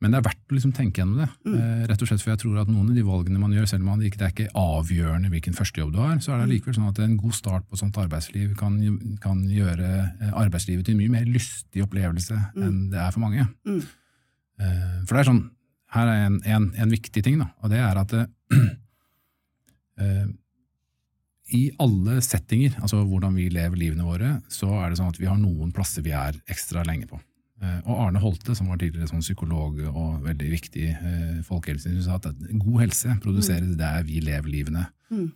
men 0.00 0.14
det 0.14 0.20
er 0.20 0.24
verdt 0.24 0.48
å 0.48 0.56
liksom 0.56 0.72
tenke 0.72 1.02
gjennom 1.02 1.20
det. 1.20 1.28
Eh, 1.50 1.82
rett 1.90 2.02
og 2.02 2.08
slett 2.08 2.22
for 2.24 2.32
jeg 2.32 2.40
tror 2.40 2.62
at 2.62 2.70
noen 2.72 2.88
av 2.88 2.96
de 2.96 3.04
valgene 3.04 3.40
man 3.42 3.52
gjør, 3.52 3.66
selv 3.68 3.84
om 3.84 3.90
man 3.92 4.04
ikke, 4.06 4.16
det 4.20 4.26
er 4.26 4.32
ikke 4.32 4.54
avgjørende 4.56 5.30
hvilken 5.32 5.56
førstejobb 5.58 5.92
du 5.92 6.00
har, 6.00 6.14
så 6.24 6.32
er 6.32 6.40
det 6.40 6.54
likevel 6.54 6.78
sånn 6.78 6.88
at 6.88 7.00
en 7.04 7.18
god 7.20 7.36
start 7.36 7.68
på 7.68 7.80
sånt 7.80 8.00
arbeidsliv 8.00 8.54
kan, 8.60 8.78
kan 9.20 9.44
gjøre 9.44 9.92
eh, 10.08 10.34
arbeidslivet 10.40 10.88
til 10.88 10.96
en 10.96 11.02
mye 11.02 11.14
mer 11.18 11.28
lystig 11.28 11.84
opplevelse 11.84 12.38
enn 12.56 12.82
det 12.94 13.02
er 13.02 13.12
for 13.12 13.26
mange. 13.26 13.44
Mm. 13.68 13.80
Eh, 14.60 14.98
for 15.04 15.14
det 15.14 15.22
er 15.22 15.30
sånn, 15.34 15.46
her 15.96 16.08
er 16.08 16.26
en, 16.30 16.42
en, 16.48 16.72
en 16.80 16.92
viktig 16.96 17.24
ting, 17.26 17.40
da, 17.42 17.50
og 17.60 17.72
det 17.72 17.84
er 17.84 18.00
at 18.00 18.16
eh, 18.16 18.28
eh, 20.00 20.28
i 21.60 21.64
alle 21.82 22.20
settinger, 22.24 22.76
altså 22.80 23.02
hvordan 23.04 23.34
vi 23.36 23.48
lever 23.52 23.76
livene 23.84 24.06
våre, 24.06 24.36
så 24.48 24.70
er 24.80 24.90
det 24.90 25.00
sånn 25.00 25.10
at 25.12 25.18
vi 25.20 25.28
har 25.28 25.36
noen 25.36 25.74
plasser 25.76 26.04
vi 26.06 26.16
er 26.16 26.38
ekstra 26.48 26.84
lenge 26.88 27.10
på. 27.10 27.18
Eh, 27.60 27.80
Og 27.84 27.98
Arne 28.06 28.20
Holte, 28.22 28.54
som 28.56 28.70
var 28.72 28.78
tidligere 28.80 29.10
sånn 29.10 29.24
psykolog 29.24 29.80
og 29.90 30.22
veldig 30.24 30.50
viktig 30.52 30.86
eh, 30.90 31.40
folkehelseinstitutt, 31.44 32.06
sa 32.06 32.16
at 32.16 32.60
god 32.62 32.78
helse 32.86 33.16
produseres 33.20 33.74
der 33.80 34.06
vi 34.08 34.22
lever 34.24 34.48
livene. 34.48 34.86
Mm. 35.12 35.26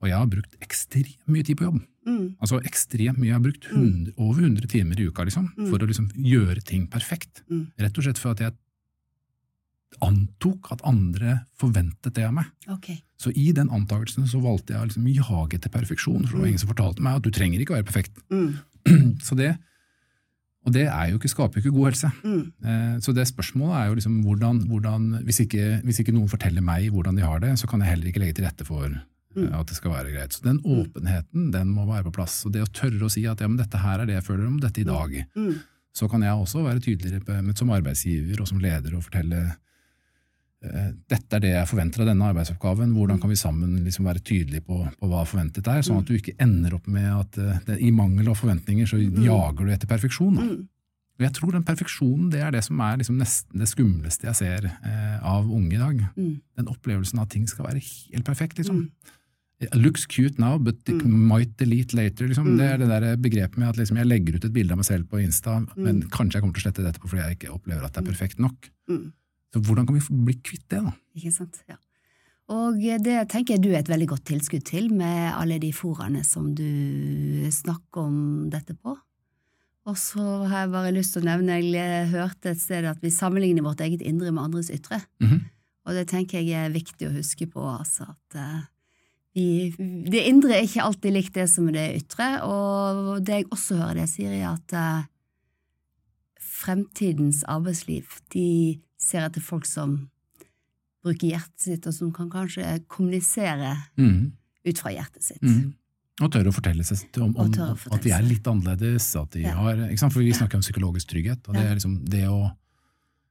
Og 0.00 0.08
jeg 0.08 0.16
har 0.16 0.28
brukt 0.32 0.56
ekstremt 0.64 1.28
mye 1.28 1.44
tid 1.44 1.58
på 1.60 1.68
jobb. 1.68 1.80
Mm. 2.08 2.26
Altså 2.40 2.60
ekstremt 2.64 3.20
mye. 3.20 3.28
Jeg 3.30 3.36
har 3.36 3.44
brukt 3.44 3.68
100, 3.68 4.14
over 4.16 4.40
100 4.40 4.68
timer 4.72 5.00
i 5.00 5.08
uka 5.08 5.24
liksom, 5.28 5.50
for 5.68 5.80
å 5.80 5.88
liksom 5.88 6.08
gjøre 6.16 6.62
ting 6.64 6.86
perfekt. 6.92 7.42
Mm. 7.52 7.66
Rett 7.84 8.00
og 8.00 8.06
slett 8.06 8.20
for 8.20 8.32
at 8.32 8.44
jeg 8.44 8.56
antok 10.06 10.70
at 10.72 10.84
andre 10.86 11.40
forventet 11.60 12.14
det 12.16 12.24
av 12.28 12.34
meg. 12.36 12.48
Okay. 12.70 13.00
Så 13.20 13.32
i 13.36 13.50
den 13.56 13.68
antakelsen 13.74 14.28
så 14.30 14.40
valgte 14.40 14.72
jeg 14.74 14.80
å 14.80 14.88
liksom 14.88 15.08
jage 15.10 15.58
etter 15.58 15.72
perfeksjon, 15.72 16.24
for 16.24 16.36
det 16.36 16.44
var 16.44 16.52
ingen 16.52 16.62
som 16.62 16.70
fortalte 16.70 17.04
meg 17.04 17.18
at 17.18 17.26
du 17.26 17.32
trenger 17.34 17.60
ikke 17.60 17.74
å 17.74 17.80
være 17.80 17.88
perfekt. 17.90 18.22
Mm. 18.32 18.54
Så 19.26 19.36
det, 19.36 19.50
og 20.66 20.72
det 20.74 20.82
er 20.92 21.06
jo 21.10 21.16
ikke, 21.18 21.30
skaper 21.32 21.56
jo 21.56 21.62
ikke 21.64 21.76
god 21.78 21.86
helse. 21.88 22.10
Mm. 22.24 22.42
Eh, 22.68 22.96
Så 23.00 23.14
det 23.16 23.24
spørsmålet 23.30 23.76
er 23.78 23.86
jo 23.88 23.94
liksom 24.00 24.18
hvordan, 24.26 24.58
hvordan 24.68 25.06
hvis, 25.24 25.40
ikke, 25.46 25.80
hvis 25.86 26.00
ikke 26.02 26.12
noen 26.12 26.28
forteller 26.28 26.60
meg 26.64 26.90
hvordan 26.92 27.16
de 27.16 27.24
har 27.24 27.40
det, 27.40 27.54
så 27.58 27.66
kan 27.70 27.80
jeg 27.80 27.94
heller 27.94 28.10
ikke 28.10 28.20
legge 28.20 28.36
til 28.40 28.44
rette 28.44 28.66
for 28.68 28.88
mm. 28.90 29.48
at 29.56 29.66
det 29.72 29.76
skal 29.78 29.94
være 29.94 30.12
greit. 30.12 30.36
Så 30.36 30.44
den 30.44 30.60
åpenheten 30.60 31.48
den 31.54 31.72
må 31.72 31.86
være 31.88 32.04
på 32.10 32.12
plass. 32.18 32.42
Og 32.44 32.52
det 32.52 32.62
å 32.66 32.68
tørre 32.76 33.08
å 33.08 33.10
si 33.12 33.24
at 33.30 33.40
ja, 33.40 33.48
men 33.48 33.56
dette 33.62 33.80
her 33.80 34.00
er 34.02 34.06
det 34.10 34.18
jeg 34.18 34.26
føler 34.28 34.46
om 34.50 34.60
dette 34.60 34.82
i 34.82 34.88
dag, 34.88 35.16
Mm. 35.36 35.54
så 35.96 36.06
kan 36.10 36.22
jeg 36.22 36.32
også 36.38 36.62
være 36.62 36.80
tydeligere 36.84 37.56
som 37.58 37.70
arbeidsgiver 37.74 38.40
og 38.40 38.46
som 38.46 38.60
leder 38.62 38.94
og 38.94 39.02
fortelle 39.08 39.40
eh, 39.40 39.56
dette 40.60 41.38
er 41.38 41.40
det 41.40 41.52
jeg 41.54 41.68
forventer 41.70 42.02
av 42.02 42.10
denne 42.10 42.26
arbeidsoppgaven, 42.34 42.90
hvordan 42.92 43.20
kan 43.20 43.30
vi 43.32 43.38
sammen 43.40 43.78
liksom 43.80 44.08
være 44.10 44.20
tydelige 44.20 44.64
på, 44.66 44.82
på 45.00 45.08
hva 45.08 45.22
forventet 45.28 45.70
er, 45.72 45.80
sånn 45.86 46.02
at 46.02 46.10
du 46.10 46.18
ikke 46.18 46.36
ender 46.42 46.74
opp 46.76 46.90
med 46.90 47.08
at 47.14 47.38
eh, 47.40 47.62
det, 47.68 47.78
i 47.80 47.88
mangel 47.94 48.28
av 48.28 48.36
forventninger 48.36 48.90
så 48.90 49.00
jager 49.00 49.64
du 49.64 49.72
etter 49.72 49.88
perfeksjon. 49.88 50.36
Da. 50.36 50.44
Mm. 50.50 50.66
Og 51.20 51.24
jeg 51.26 51.36
tror 51.36 51.54
den 51.56 51.64
perfeksjonen 51.68 52.28
det 52.32 52.42
er 52.44 52.52
det 52.52 52.62
som 52.64 52.80
er 52.84 53.00
liksom 53.00 53.16
nesten 53.20 53.60
det 53.60 53.68
skumleste 53.68 54.28
jeg 54.28 54.38
ser 54.38 54.68
eh, 54.68 55.16
av 55.24 55.48
unge 55.48 55.76
i 55.76 55.80
dag. 55.80 56.04
Mm. 56.16 56.36
Den 56.60 56.68
opplevelsen 56.72 57.20
av 57.20 57.28
at 57.28 57.32
ting 57.36 57.48
skal 57.48 57.70
være 57.70 57.80
helt 57.84 58.28
perfekt. 58.28 58.60
liksom. 58.60 58.86
It 59.60 59.74
looks 59.76 60.06
cute 60.08 60.40
now, 60.40 60.56
but 60.56 60.76
it 60.88 61.04
might 61.04 61.52
delete 61.60 61.96
later. 61.96 62.28
Liksom. 62.28 62.54
Det 62.56 62.68
er 62.68 62.78
det 62.80 62.88
der 62.88 63.16
begrepet 63.20 63.58
med 63.60 63.68
at 63.68 63.80
liksom, 63.80 63.98
jeg 64.00 64.08
legger 64.08 64.36
ut 64.36 64.46
et 64.48 64.54
bilde 64.54 64.72
av 64.72 64.80
meg 64.80 64.88
selv 64.88 65.08
på 65.08 65.20
Insta, 65.20 65.58
men 65.76 66.00
kanskje 66.08 66.38
jeg 66.38 66.44
kommer 66.44 66.56
til 66.56 66.62
å 66.62 66.66
slette 66.68 66.84
det 66.84 66.92
etterpå 66.94 67.10
fordi 67.12 67.24
jeg 67.26 67.36
ikke 67.36 67.52
opplever 67.52 67.84
at 67.84 67.92
det 67.92 68.00
er 68.00 68.08
perfekt 68.08 68.40
nok. 68.40 68.70
Mm. 68.88 69.10
Så 69.50 69.62
hvordan 69.66 69.86
kan 69.86 69.96
vi 69.96 70.22
bli 70.26 70.36
kvitt 70.38 70.68
det, 70.70 70.82
da? 70.86 70.92
Ikke 71.18 71.32
sant? 71.34 71.62
Ja. 71.70 71.78
Og 72.50 72.80
det 73.04 73.18
tenker 73.30 73.54
jeg 73.54 73.62
du 73.62 73.70
er 73.70 73.80
et 73.80 73.90
veldig 73.90 74.08
godt 74.10 74.26
tilskudd 74.30 74.64
til, 74.66 74.88
med 74.94 75.30
alle 75.36 75.60
de 75.62 75.70
foraene 75.74 76.24
som 76.26 76.50
du 76.54 77.46
snakker 77.54 78.08
om 78.08 78.16
dette 78.50 78.74
på. 78.74 78.96
Og 79.88 79.96
så 79.98 80.22
har 80.50 80.66
jeg 80.66 80.72
bare 80.74 80.92
lyst 80.94 81.14
til 81.14 81.24
å 81.24 81.30
nevne, 81.30 81.60
jeg 81.62 82.10
hørte 82.12 82.52
et 82.52 82.60
sted 82.62 82.86
at 82.90 83.00
vi 83.02 83.12
sammenligner 83.14 83.64
vårt 83.64 83.80
eget 83.84 84.02
indre 84.06 84.32
med 84.34 84.48
andres 84.48 84.70
ytre. 84.74 85.00
Mhm. 85.22 85.46
Og 85.88 85.96
det 85.96 86.10
tenker 86.10 86.44
jeg 86.44 86.66
er 86.66 86.74
viktig 86.74 87.08
å 87.08 87.14
huske 87.14 87.46
på, 87.50 87.62
altså 87.64 88.04
at 88.12 88.36
uh, 88.36 88.66
vi, 89.34 89.72
det 90.06 90.26
indre 90.28 90.58
er 90.58 90.66
ikke 90.66 90.84
alltid 90.84 91.14
likt 91.14 91.38
det 91.38 91.46
som 91.50 91.70
er 91.70 91.78
det 91.78 91.86
ytre, 92.02 92.26
og 92.44 93.24
det 93.24 93.40
jeg 93.40 93.48
også 93.48 93.78
hører 93.80 94.02
det 94.02 94.10
sier, 94.12 94.34
er 94.36 94.50
at 94.52 94.74
uh, 94.76 95.08
fremtidens 96.60 97.40
arbeidsliv, 97.48 98.12
de 98.34 98.76
ser 99.10 99.26
etter 99.26 99.44
folk 99.44 99.66
som 99.68 99.98
bruker 101.04 101.32
hjertet 101.32 101.64
sitt, 101.64 101.86
og 101.88 101.96
som 101.96 102.12
kan 102.12 102.28
kanskje 102.32 102.78
kommunisere 102.90 103.74
mm. 103.96 104.32
ut 104.68 104.82
fra 104.82 104.92
hjertet 104.94 105.24
sitt. 105.24 105.44
Mm. 105.44 105.72
Og 106.20 106.28
tørre 106.34 106.52
å 106.52 106.54
fortelle 106.54 106.84
seg 106.84 107.20
om, 107.22 107.32
om 107.32 107.48
fortelle 107.48 107.96
at 107.96 108.04
de 108.04 108.12
er 108.12 108.26
litt 108.26 108.48
annerledes. 108.50 109.06
At 109.16 109.32
de 109.32 109.46
Ja. 109.46 109.54
har? 109.56 109.80
For 110.02 110.20
vi 110.20 110.34
snakker 110.36 110.60
om 110.60 110.64
psykologisk 110.64 111.08
trygghet, 111.14 111.48
og 111.48 111.54
det 111.56 111.62
Ja. 111.64 111.70
er 111.70 111.78
liksom 111.80 112.04
det 112.04 112.26
å 112.28 112.50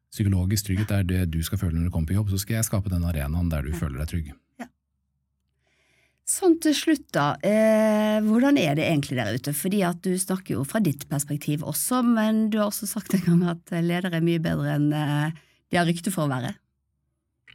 Psykologisk 0.10 0.66
trygghet 0.66 0.90
er 0.90 1.04
det 1.06 1.20
du 1.30 1.44
skal 1.46 1.60
føle 1.62 1.78
når 1.78 1.84
du 1.86 1.94
kommer 1.94 2.10
på 2.10 2.16
jobb, 2.16 2.32
så 2.34 2.40
skal 2.42 2.56
jeg 2.56 2.66
skape 2.66 2.90
den 2.90 3.06
arenaen 3.06 3.50
der 3.52 3.62
du 3.62 3.76
føler 3.78 4.00
deg 4.02 4.08
trygg. 4.10 4.32
Sånn 6.30 6.60
til 6.62 6.76
slutt, 6.78 7.08
da. 7.14 7.36
Eh, 7.42 8.20
hvordan 8.22 8.58
er 8.62 8.76
det 8.78 8.86
egentlig 8.86 9.18
der 9.18 9.34
ute? 9.34 9.54
Fordi 9.58 9.80
at 9.86 10.02
du 10.06 10.14
snakker 10.18 10.60
jo 10.60 10.66
fra 10.68 10.82
ditt 10.86 11.08
perspektiv 11.10 11.64
også, 11.66 12.04
men 12.06 12.52
du 12.54 12.60
har 12.62 12.70
også 12.70 12.90
sagt 12.90 13.16
en 13.18 13.24
gang 13.26 13.44
at 13.56 13.74
ledere 13.82 14.20
er 14.20 14.26
mye 14.26 14.42
bedre 14.42 14.76
enn 14.76 14.92
eh, 14.94 15.40
de 15.70 15.78
har 15.80 15.86
rykte 15.90 16.12
for 16.14 16.26
å 16.28 16.32
være. 16.32 16.56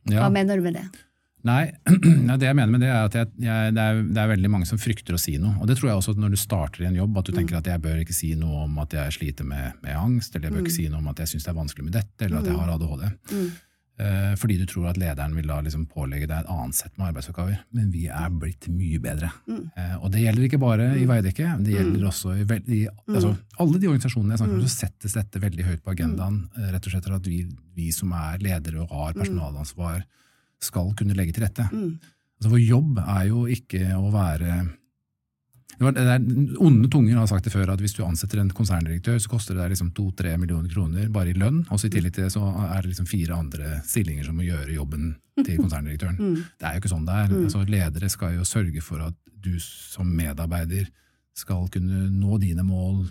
Hva 0.09 0.27
Ja. 0.27 0.29
mener 0.31 0.57
du 0.61 0.63
med 0.67 0.75
det? 0.79 0.85
Nei, 1.45 1.73
det 2.41 2.47
jeg 2.47 2.57
mener 2.57 2.71
med 2.73 2.81
det 2.81 2.89
er 2.89 3.05
at 3.05 3.17
jeg, 3.19 3.29
jeg, 3.45 3.73
det, 3.77 3.83
er, 3.83 3.99
det 4.17 4.21
er 4.23 4.29
veldig 4.31 4.49
mange 4.53 4.67
som 4.69 4.79
frykter 4.81 5.17
å 5.17 5.21
si 5.21 5.35
noe. 5.37 5.59
Og 5.61 5.69
det 5.69 5.77
tror 5.77 5.91
jeg 5.91 5.99
også 6.01 6.15
når 6.17 6.33
du 6.33 6.39
starter 6.41 6.85
i 6.85 6.89
en 6.89 6.97
jobb, 6.97 7.19
at 7.21 7.29
du 7.29 7.33
tenker 7.37 7.59
at 7.59 7.67
jeg 7.69 7.83
bør 7.85 7.99
ikke 8.01 8.17
si 8.17 8.31
noe 8.41 8.63
om 8.65 8.79
at 8.81 8.97
jeg 8.97 9.13
sliter 9.19 9.45
med, 9.45 9.77
med 9.85 9.93
angst, 9.99 10.33
eller 10.37 10.49
jeg 10.49 10.55
bør 10.57 10.65
ikke 10.65 10.77
si 10.79 10.87
noe 10.89 11.03
om 11.03 11.11
at 11.13 11.21
jeg 11.21 11.35
syns 11.35 11.45
det 11.45 11.53
er 11.53 11.59
vanskelig 11.61 11.85
med 11.91 11.97
dette, 11.99 12.25
eller 12.25 12.41
at 12.41 12.49
jeg 12.49 12.57
har 12.63 12.73
ADHD. 12.79 13.05
Mm. 13.35 13.51
Eh, 13.95 14.33
fordi 14.35 14.57
du 14.59 14.65
tror 14.67 14.89
at 14.91 14.97
lederen 14.99 15.37
vil 15.39 15.47
da 15.47 15.61
liksom 15.63 15.85
pålegge 15.87 16.27
deg 16.27 16.41
et 16.41 16.49
annet 16.51 16.75
sett 16.75 16.97
med 16.99 17.13
arbeidsoppgaver. 17.13 17.61
Men 17.79 17.93
vi 17.95 18.09
er 18.11 18.33
blitt 18.43 18.67
mye 18.67 18.99
bedre. 19.03 19.29
Mm. 19.47 19.61
Eh, 19.71 19.93
og 20.01 20.09
det 20.11 20.25
gjelder 20.25 20.47
ikke 20.49 20.61
bare 20.63 20.89
i 20.99 21.05
Veidekke, 21.07 21.53
det 21.63 21.77
gjelder 21.77 22.09
også 22.11 22.35
i, 22.35 22.47
i 22.75 22.81
altså, 22.91 23.31
alle 23.63 23.79
de 23.79 23.91
organisasjonene 23.93 24.35
jeg 24.35 24.43
snakker 24.43 24.59
om, 24.59 24.65
så 24.67 24.75
settes 24.75 25.15
dette 25.15 25.43
veldig 25.45 25.69
høyt 25.69 25.85
på 25.85 25.95
agendaen. 25.95 26.41
eh, 26.59 26.73
Rett 26.75 26.91
og 26.91 26.97
slett 26.97 27.11
at 27.21 27.31
vi, 27.31 27.45
vi 27.79 27.91
som 27.95 28.11
er 28.19 28.43
ledere 28.43 28.83
og 28.83 28.91
har 28.91 29.15
personalansvar, 29.21 30.03
skal 30.65 30.91
kunne 30.99 31.15
legge 31.15 31.37
til 31.37 31.47
rette. 31.47 31.69
Mm. 31.71 31.95
Altså, 32.41 32.51
vår 32.51 32.65
jobb 32.65 32.99
er 33.05 33.29
jo 33.31 33.45
ikke 33.47 33.93
å 33.95 34.11
være 34.11 34.49
det 34.55 34.63
var, 34.65 34.65
det 34.65 34.65
er, 34.65 34.73
Onde 35.81 36.89
tunger 36.93 37.17
har 37.19 37.27
sagt 37.31 37.47
det 37.49 37.53
før, 37.55 37.73
at 37.75 37.81
hvis 37.83 37.97
du 37.97 38.05
ansetter 38.07 38.41
en 38.41 38.53
konserndirektør, 38.55 39.19
så 39.23 39.31
koster 39.33 39.57
det 39.57 39.65
deg 39.65 39.75
liksom 39.75 39.91
to-tre 39.97 40.37
millioner 40.39 40.71
kroner 40.71 41.09
bare 41.13 41.33
i 41.33 41.37
lønn, 41.39 41.65
og 41.71 41.81
så 41.81 41.89
i 41.89 41.95
tillegg 41.95 42.15
til 42.15 42.27
det 42.29 42.33
så 42.35 42.45
er 42.69 42.83
det 42.83 42.93
liksom 42.93 43.09
fire 43.11 43.39
andre 43.39 43.81
stillinger 43.87 44.29
som 44.29 44.39
må 44.39 44.47
gjøre 44.47 44.77
jobben 44.77 45.15
til 45.43 45.59
konserndirektøren. 45.59 46.21
Det 46.61 46.69
er 46.69 46.77
jo 46.77 46.83
ikke 46.85 46.93
sånn 46.95 47.09
det 47.09 47.17
er. 47.25 47.35
Altså, 47.47 47.65
ledere 47.67 48.13
skal 48.13 48.37
jo 48.39 48.47
sørge 48.47 48.85
for 48.87 49.03
at 49.09 49.19
du 49.45 49.57
som 49.61 50.09
medarbeider 50.15 50.87
skal 51.35 51.67
kunne 51.75 52.07
nå 52.15 52.39
dine 52.39 52.63
mål, 52.63 53.05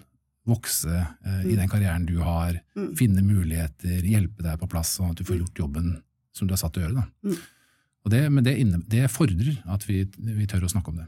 vokse 0.48 0.92
eh, 0.92 1.44
i 1.48 1.56
den 1.56 1.70
karrieren 1.72 2.06
du 2.08 2.18
har, 2.20 2.58
finne 3.00 3.22
muligheter, 3.24 4.04
hjelpe 4.04 4.44
deg 4.44 4.58
på 4.60 4.68
plass, 4.72 4.98
sånn 4.98 5.12
at 5.14 5.20
du 5.20 5.24
får 5.28 5.38
gjort 5.40 5.60
jobben 5.66 5.94
som 6.36 6.48
du 6.48 6.54
er 6.56 6.60
satt 6.60 6.74
til 6.76 6.84
å 6.84 6.88
gjøre. 6.88 7.04
Da. 7.04 7.36
Og 8.04 8.12
det, 8.12 8.22
men 8.32 8.44
det, 8.44 8.58
inne, 8.60 8.82
det 8.92 9.06
fordrer 9.12 9.62
at 9.72 9.86
vi, 9.88 10.02
vi 10.20 10.48
tør 10.52 10.66
å 10.68 10.72
snakke 10.72 10.92
om 10.92 10.98
det. 11.00 11.06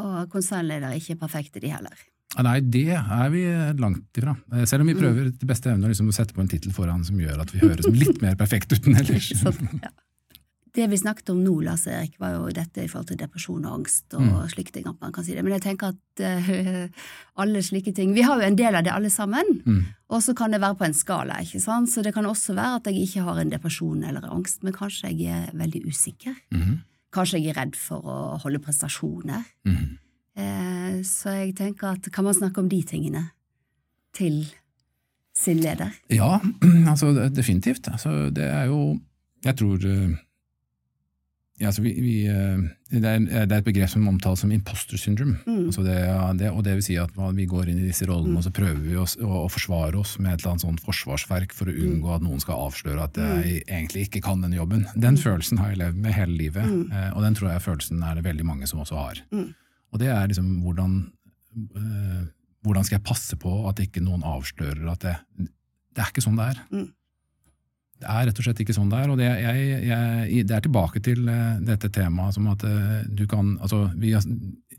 Og 0.00 0.28
konsernledere 0.32 0.92
er 0.94 1.00
ikke 1.02 1.18
perfekte, 1.20 1.60
de 1.60 1.68
heller. 1.74 1.96
Nei, 2.42 2.60
det 2.64 2.86
er 2.96 3.28
vi 3.28 3.42
langt 3.76 4.16
ifra. 4.16 4.32
Eh, 4.54 4.64
Selv 4.64 4.80
om 4.86 4.88
vi 4.88 4.94
prøver 4.96 5.28
til 5.36 5.48
beste 5.50 5.68
evne 5.68 5.84
å 5.84 5.90
liksom 5.92 6.08
sette 6.16 6.32
på 6.32 6.40
en 6.40 6.48
tittel 6.48 6.72
foran 6.72 7.04
som 7.04 7.18
gjør 7.20 7.42
at 7.44 7.50
vi 7.52 7.60
høres 7.60 7.90
litt 7.92 8.22
mer 8.24 8.38
perfekt 8.40 8.72
ut 8.72 8.86
enn 8.88 8.96
ellers. 9.02 9.28
Sånn, 9.42 9.68
ja. 9.82 9.90
Det 10.72 10.86
vi 10.88 10.96
snakket 10.96 11.28
om 11.28 11.42
nå, 11.44 11.52
Lars 11.66 11.82
Erik, 11.86 12.14
var 12.16 12.32
jo 12.32 12.46
dette 12.56 12.80
i 12.80 12.88
forhold 12.88 13.10
til 13.10 13.18
depresjon 13.20 13.66
og 13.68 13.74
angst 13.82 14.14
og 14.16 14.22
Mm. 14.24 14.48
slike 14.48 14.72
ting. 14.72 14.86
man 15.02 15.12
kan 15.12 15.24
si 15.26 15.34
det. 15.36 15.42
Men 15.44 15.52
jeg 15.58 15.64
tenker 15.66 15.90
at 15.92 16.22
uh, 16.24 16.88
alle 17.44 17.60
slike 17.60 17.92
ting 17.92 18.14
Vi 18.16 18.22
har 18.24 18.40
jo 18.40 18.46
en 18.46 18.56
del 18.56 18.74
av 18.74 18.82
det 18.86 18.94
alle 18.94 19.10
sammen. 19.12 19.44
Mm. 19.66 19.82
Og 20.08 20.22
så 20.24 20.32
kan 20.34 20.50
det 20.50 20.62
være 20.62 20.78
på 20.80 20.86
en 20.88 20.94
skala. 20.96 21.36
ikke 21.44 21.60
sant? 21.60 21.90
Så 21.92 22.00
det 22.02 22.14
kan 22.14 22.24
også 22.24 22.54
være 22.56 22.80
at 22.80 22.88
jeg 22.88 23.04
ikke 23.04 23.26
har 23.28 23.42
en 23.42 23.52
depresjon 23.52 24.02
eller 24.08 24.24
angst, 24.32 24.62
men 24.64 24.72
kanskje 24.72 25.12
jeg 25.12 25.28
er 25.28 25.52
veldig 25.52 25.84
usikker. 25.92 26.34
Mhm. 26.50 26.80
Kanskje 27.12 27.42
jeg 27.42 27.52
er 27.52 27.60
redd 27.60 27.76
for 27.76 28.04
å 28.08 28.16
holde 28.42 28.60
prestasjoner. 28.62 29.44
Mm. 29.68 29.98
Eh, 30.40 30.98
så 31.04 31.36
jeg 31.42 31.54
tenker 31.58 31.92
at 31.92 32.08
kan 32.12 32.24
man 32.24 32.36
snakke 32.36 32.62
om 32.62 32.70
de 32.72 32.80
tingene 32.88 33.26
til 34.16 34.46
sin 35.36 35.60
leder? 35.60 35.92
Ja, 36.12 36.38
altså 36.90 37.12
definitivt. 37.32 37.88
Altså, 37.92 38.30
det 38.30 38.48
er 38.48 38.70
jo 38.72 38.98
Jeg 39.42 39.56
tror 39.58 39.82
eh, 39.82 40.12
ja, 41.62 41.70
altså, 41.70 41.84
vi, 41.84 41.92
vi, 42.02 42.14
eh, 42.26 42.62
det, 42.90 43.06
er, 43.06 43.20
det 43.46 43.54
er 43.54 43.60
et 43.60 43.66
begrep 43.68 43.90
som 43.92 44.06
omtales 44.10 44.42
som 44.42 44.50
imposter 44.50 44.98
syndrome. 44.98 45.36
Mm. 45.46 45.68
Altså 45.70 45.84
det, 45.86 45.96
det, 46.40 46.50
og 46.50 46.64
det 46.66 46.74
vil 46.78 46.84
si 46.88 46.96
at 46.98 47.14
vi 47.36 47.46
går 47.46 47.70
inn 47.70 47.78
i 47.78 47.86
disse 47.86 48.08
rollene 48.08 48.40
og 48.40 48.46
så 48.46 48.50
prøver 48.54 48.80
vi 48.82 48.98
oss, 48.98 49.14
å, 49.22 49.44
å 49.44 49.50
forsvare 49.52 50.00
oss 50.00 50.16
med 50.18 50.32
et 50.32 50.42
eller 50.42 50.56
annet 50.56 50.66
sånt 50.66 50.82
forsvarsverk 50.82 51.54
for 51.54 51.70
å 51.70 51.76
unngå 51.86 52.10
at 52.16 52.24
noen 52.26 52.42
skal 52.42 52.66
avsløre 52.66 53.06
at 53.06 53.20
jeg 53.22 53.62
egentlig 53.62 54.08
ikke 54.08 54.24
kan 54.26 54.42
denne 54.42 54.58
jobben. 54.58 54.84
Den 54.98 55.20
følelsen 55.20 55.62
har 55.62 55.72
jeg 55.72 55.82
levd 55.84 56.02
med 56.02 56.16
hele 56.16 56.34
livet, 56.40 56.66
mm. 56.66 57.12
og 57.14 57.22
den 57.28 57.38
tror 57.38 57.52
jeg 57.52 57.66
følelsen 57.68 58.02
er 58.02 58.18
det 58.18 58.26
veldig 58.26 58.48
mange 58.48 58.70
som 58.70 58.82
også 58.82 58.98
har. 58.98 59.22
Og 59.92 60.00
det 60.00 60.08
er 60.10 60.26
liksom 60.30 60.48
hvordan, 60.64 60.96
eh, 61.78 62.24
hvordan 62.64 62.88
skal 62.88 62.98
jeg 62.98 63.06
passe 63.06 63.38
på 63.38 63.54
at 63.70 63.84
ikke 63.84 64.02
noen 64.02 64.24
avslører 64.26 64.88
at 64.94 65.06
det, 65.06 65.14
det 65.92 66.02
er 66.02 66.10
ikke 66.10 66.24
sånn 66.24 66.40
det 66.40 66.50
er. 66.54 66.64
Mm. 68.02 68.08
Det 68.08 68.12
er 68.12 68.28
rett 68.28 68.38
og 68.40 68.46
slett 68.46 68.62
ikke 68.64 68.76
sånn 68.76 68.92
det 68.92 69.00
er. 69.00 69.10
og 69.12 69.20
Det, 69.20 69.28
jeg, 69.28 69.66
jeg, 69.88 70.46
det 70.48 70.56
er 70.56 70.64
tilbake 70.64 71.02
til 71.04 71.28
eh, 71.30 71.58
dette 71.64 71.90
temaet 71.94 72.36
som 72.36 72.48
at 72.52 72.64
eh, 72.68 73.02
du 73.08 73.26
kan 73.30 73.56
altså, 73.60 73.88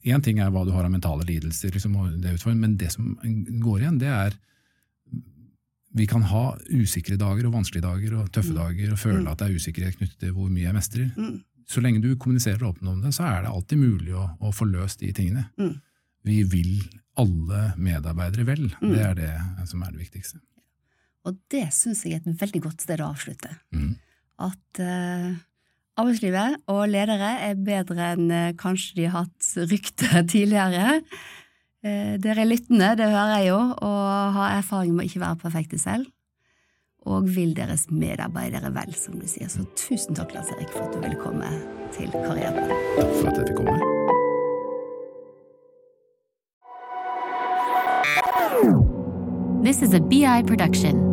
Én 0.04 0.20
ting 0.20 0.42
er 0.44 0.50
hva 0.52 0.66
du 0.68 0.74
har 0.76 0.84
av 0.84 0.92
mentale 0.92 1.24
lidelser, 1.24 1.72
liksom, 1.72 1.94
det 2.20 2.36
men 2.60 2.74
det 2.76 2.90
som 2.92 3.14
går 3.64 3.86
igjen, 3.86 4.00
det 4.02 4.10
er 4.12 4.34
Vi 5.96 6.08
kan 6.10 6.26
ha 6.28 6.58
usikre 6.68 7.16
dager 7.16 7.48
og 7.48 7.54
vanskelige 7.54 7.86
dager 7.86 8.18
og 8.20 8.32
tøffe 8.34 8.52
dager 8.52 8.92
og 8.92 9.00
føle 9.00 9.30
at 9.30 9.40
det 9.40 9.48
er 9.48 9.56
usikkerhet 9.62 9.96
knyttet 10.00 10.20
til 10.20 10.34
hvor 10.36 10.50
mye 10.50 10.66
jeg 10.66 10.76
mestrer. 10.76 11.12
Mm. 11.16 11.38
Så 11.70 11.82
lenge 11.82 12.02
du 12.02 12.16
kommuniserer 12.18 12.66
åpent 12.66 12.90
om 12.90 13.00
det, 13.02 13.14
så 13.16 13.24
er 13.30 13.44
det 13.46 13.54
alltid 13.54 13.80
mulig 13.80 14.16
å, 14.18 14.26
å 14.42 14.52
få 14.52 14.66
løst 14.68 15.00
de 15.06 15.14
tingene. 15.16 15.46
Mm. 15.62 15.78
Vi 16.28 16.40
vil 16.50 16.74
alle 17.20 17.74
medarbeidere 17.78 18.48
vel. 18.48 18.66
Det 18.82 19.04
er 19.06 19.16
det 19.18 19.32
som 19.70 19.84
er 19.86 19.94
det 19.94 20.02
viktigste. 20.02 20.42
Og 21.24 21.38
det 21.52 21.68
syns 21.76 22.04
jeg 22.04 22.18
er 22.18 22.24
et 22.24 22.42
veldig 22.42 22.62
godt 22.66 22.84
sted 22.84 23.02
å 23.02 23.12
avslutte. 23.14 23.52
Mm. 23.76 23.94
At 24.44 24.82
uh, 24.84 25.30
arbeidslivet 26.00 26.58
og 26.72 26.82
ledere 26.92 27.30
er 27.48 27.60
bedre 27.60 28.10
enn 28.16 28.28
uh, 28.32 28.56
kanskje 28.60 28.98
de 29.00 29.08
har 29.08 29.24
hatt 29.24 29.70
rykte 29.72 30.10
tidligere. 30.34 31.00
Uh, 31.84 32.20
dere 32.24 32.44
er 32.44 32.50
lyttende, 32.50 32.92
det 33.00 33.08
hører 33.12 33.38
jeg 33.38 33.54
jo, 33.54 33.62
og 33.86 34.36
har 34.40 34.58
erfaring 34.58 34.92
med 34.96 35.06
å 35.06 35.08
ikke 35.12 35.24
være 35.24 35.42
perfekte 35.46 35.80
selv. 35.82 36.12
Og 37.04 37.28
vil 37.36 37.52
deres 37.56 37.90
medarbeidere 37.92 38.72
vel, 38.76 38.94
som 38.96 39.18
du 39.20 39.28
sier. 39.28 39.50
Så 39.52 39.66
tusen 39.76 40.16
takk, 40.16 40.32
Lars 40.36 40.52
Erik, 40.56 40.72
for 40.72 40.88
at 40.88 40.96
du 40.96 41.04
ville 41.04 41.20
komme 41.20 41.50
til 41.96 42.08
Karrieren. 42.16 42.72
Takk 42.96 43.12
for 43.20 43.28
at 43.32 43.42
jeg 43.42 43.48
fikk 43.52 43.60
komme. 43.60 43.80
This 49.64 49.82
is 49.82 49.94
a 49.94 50.00
BI 50.00 50.44
production. 50.44 51.13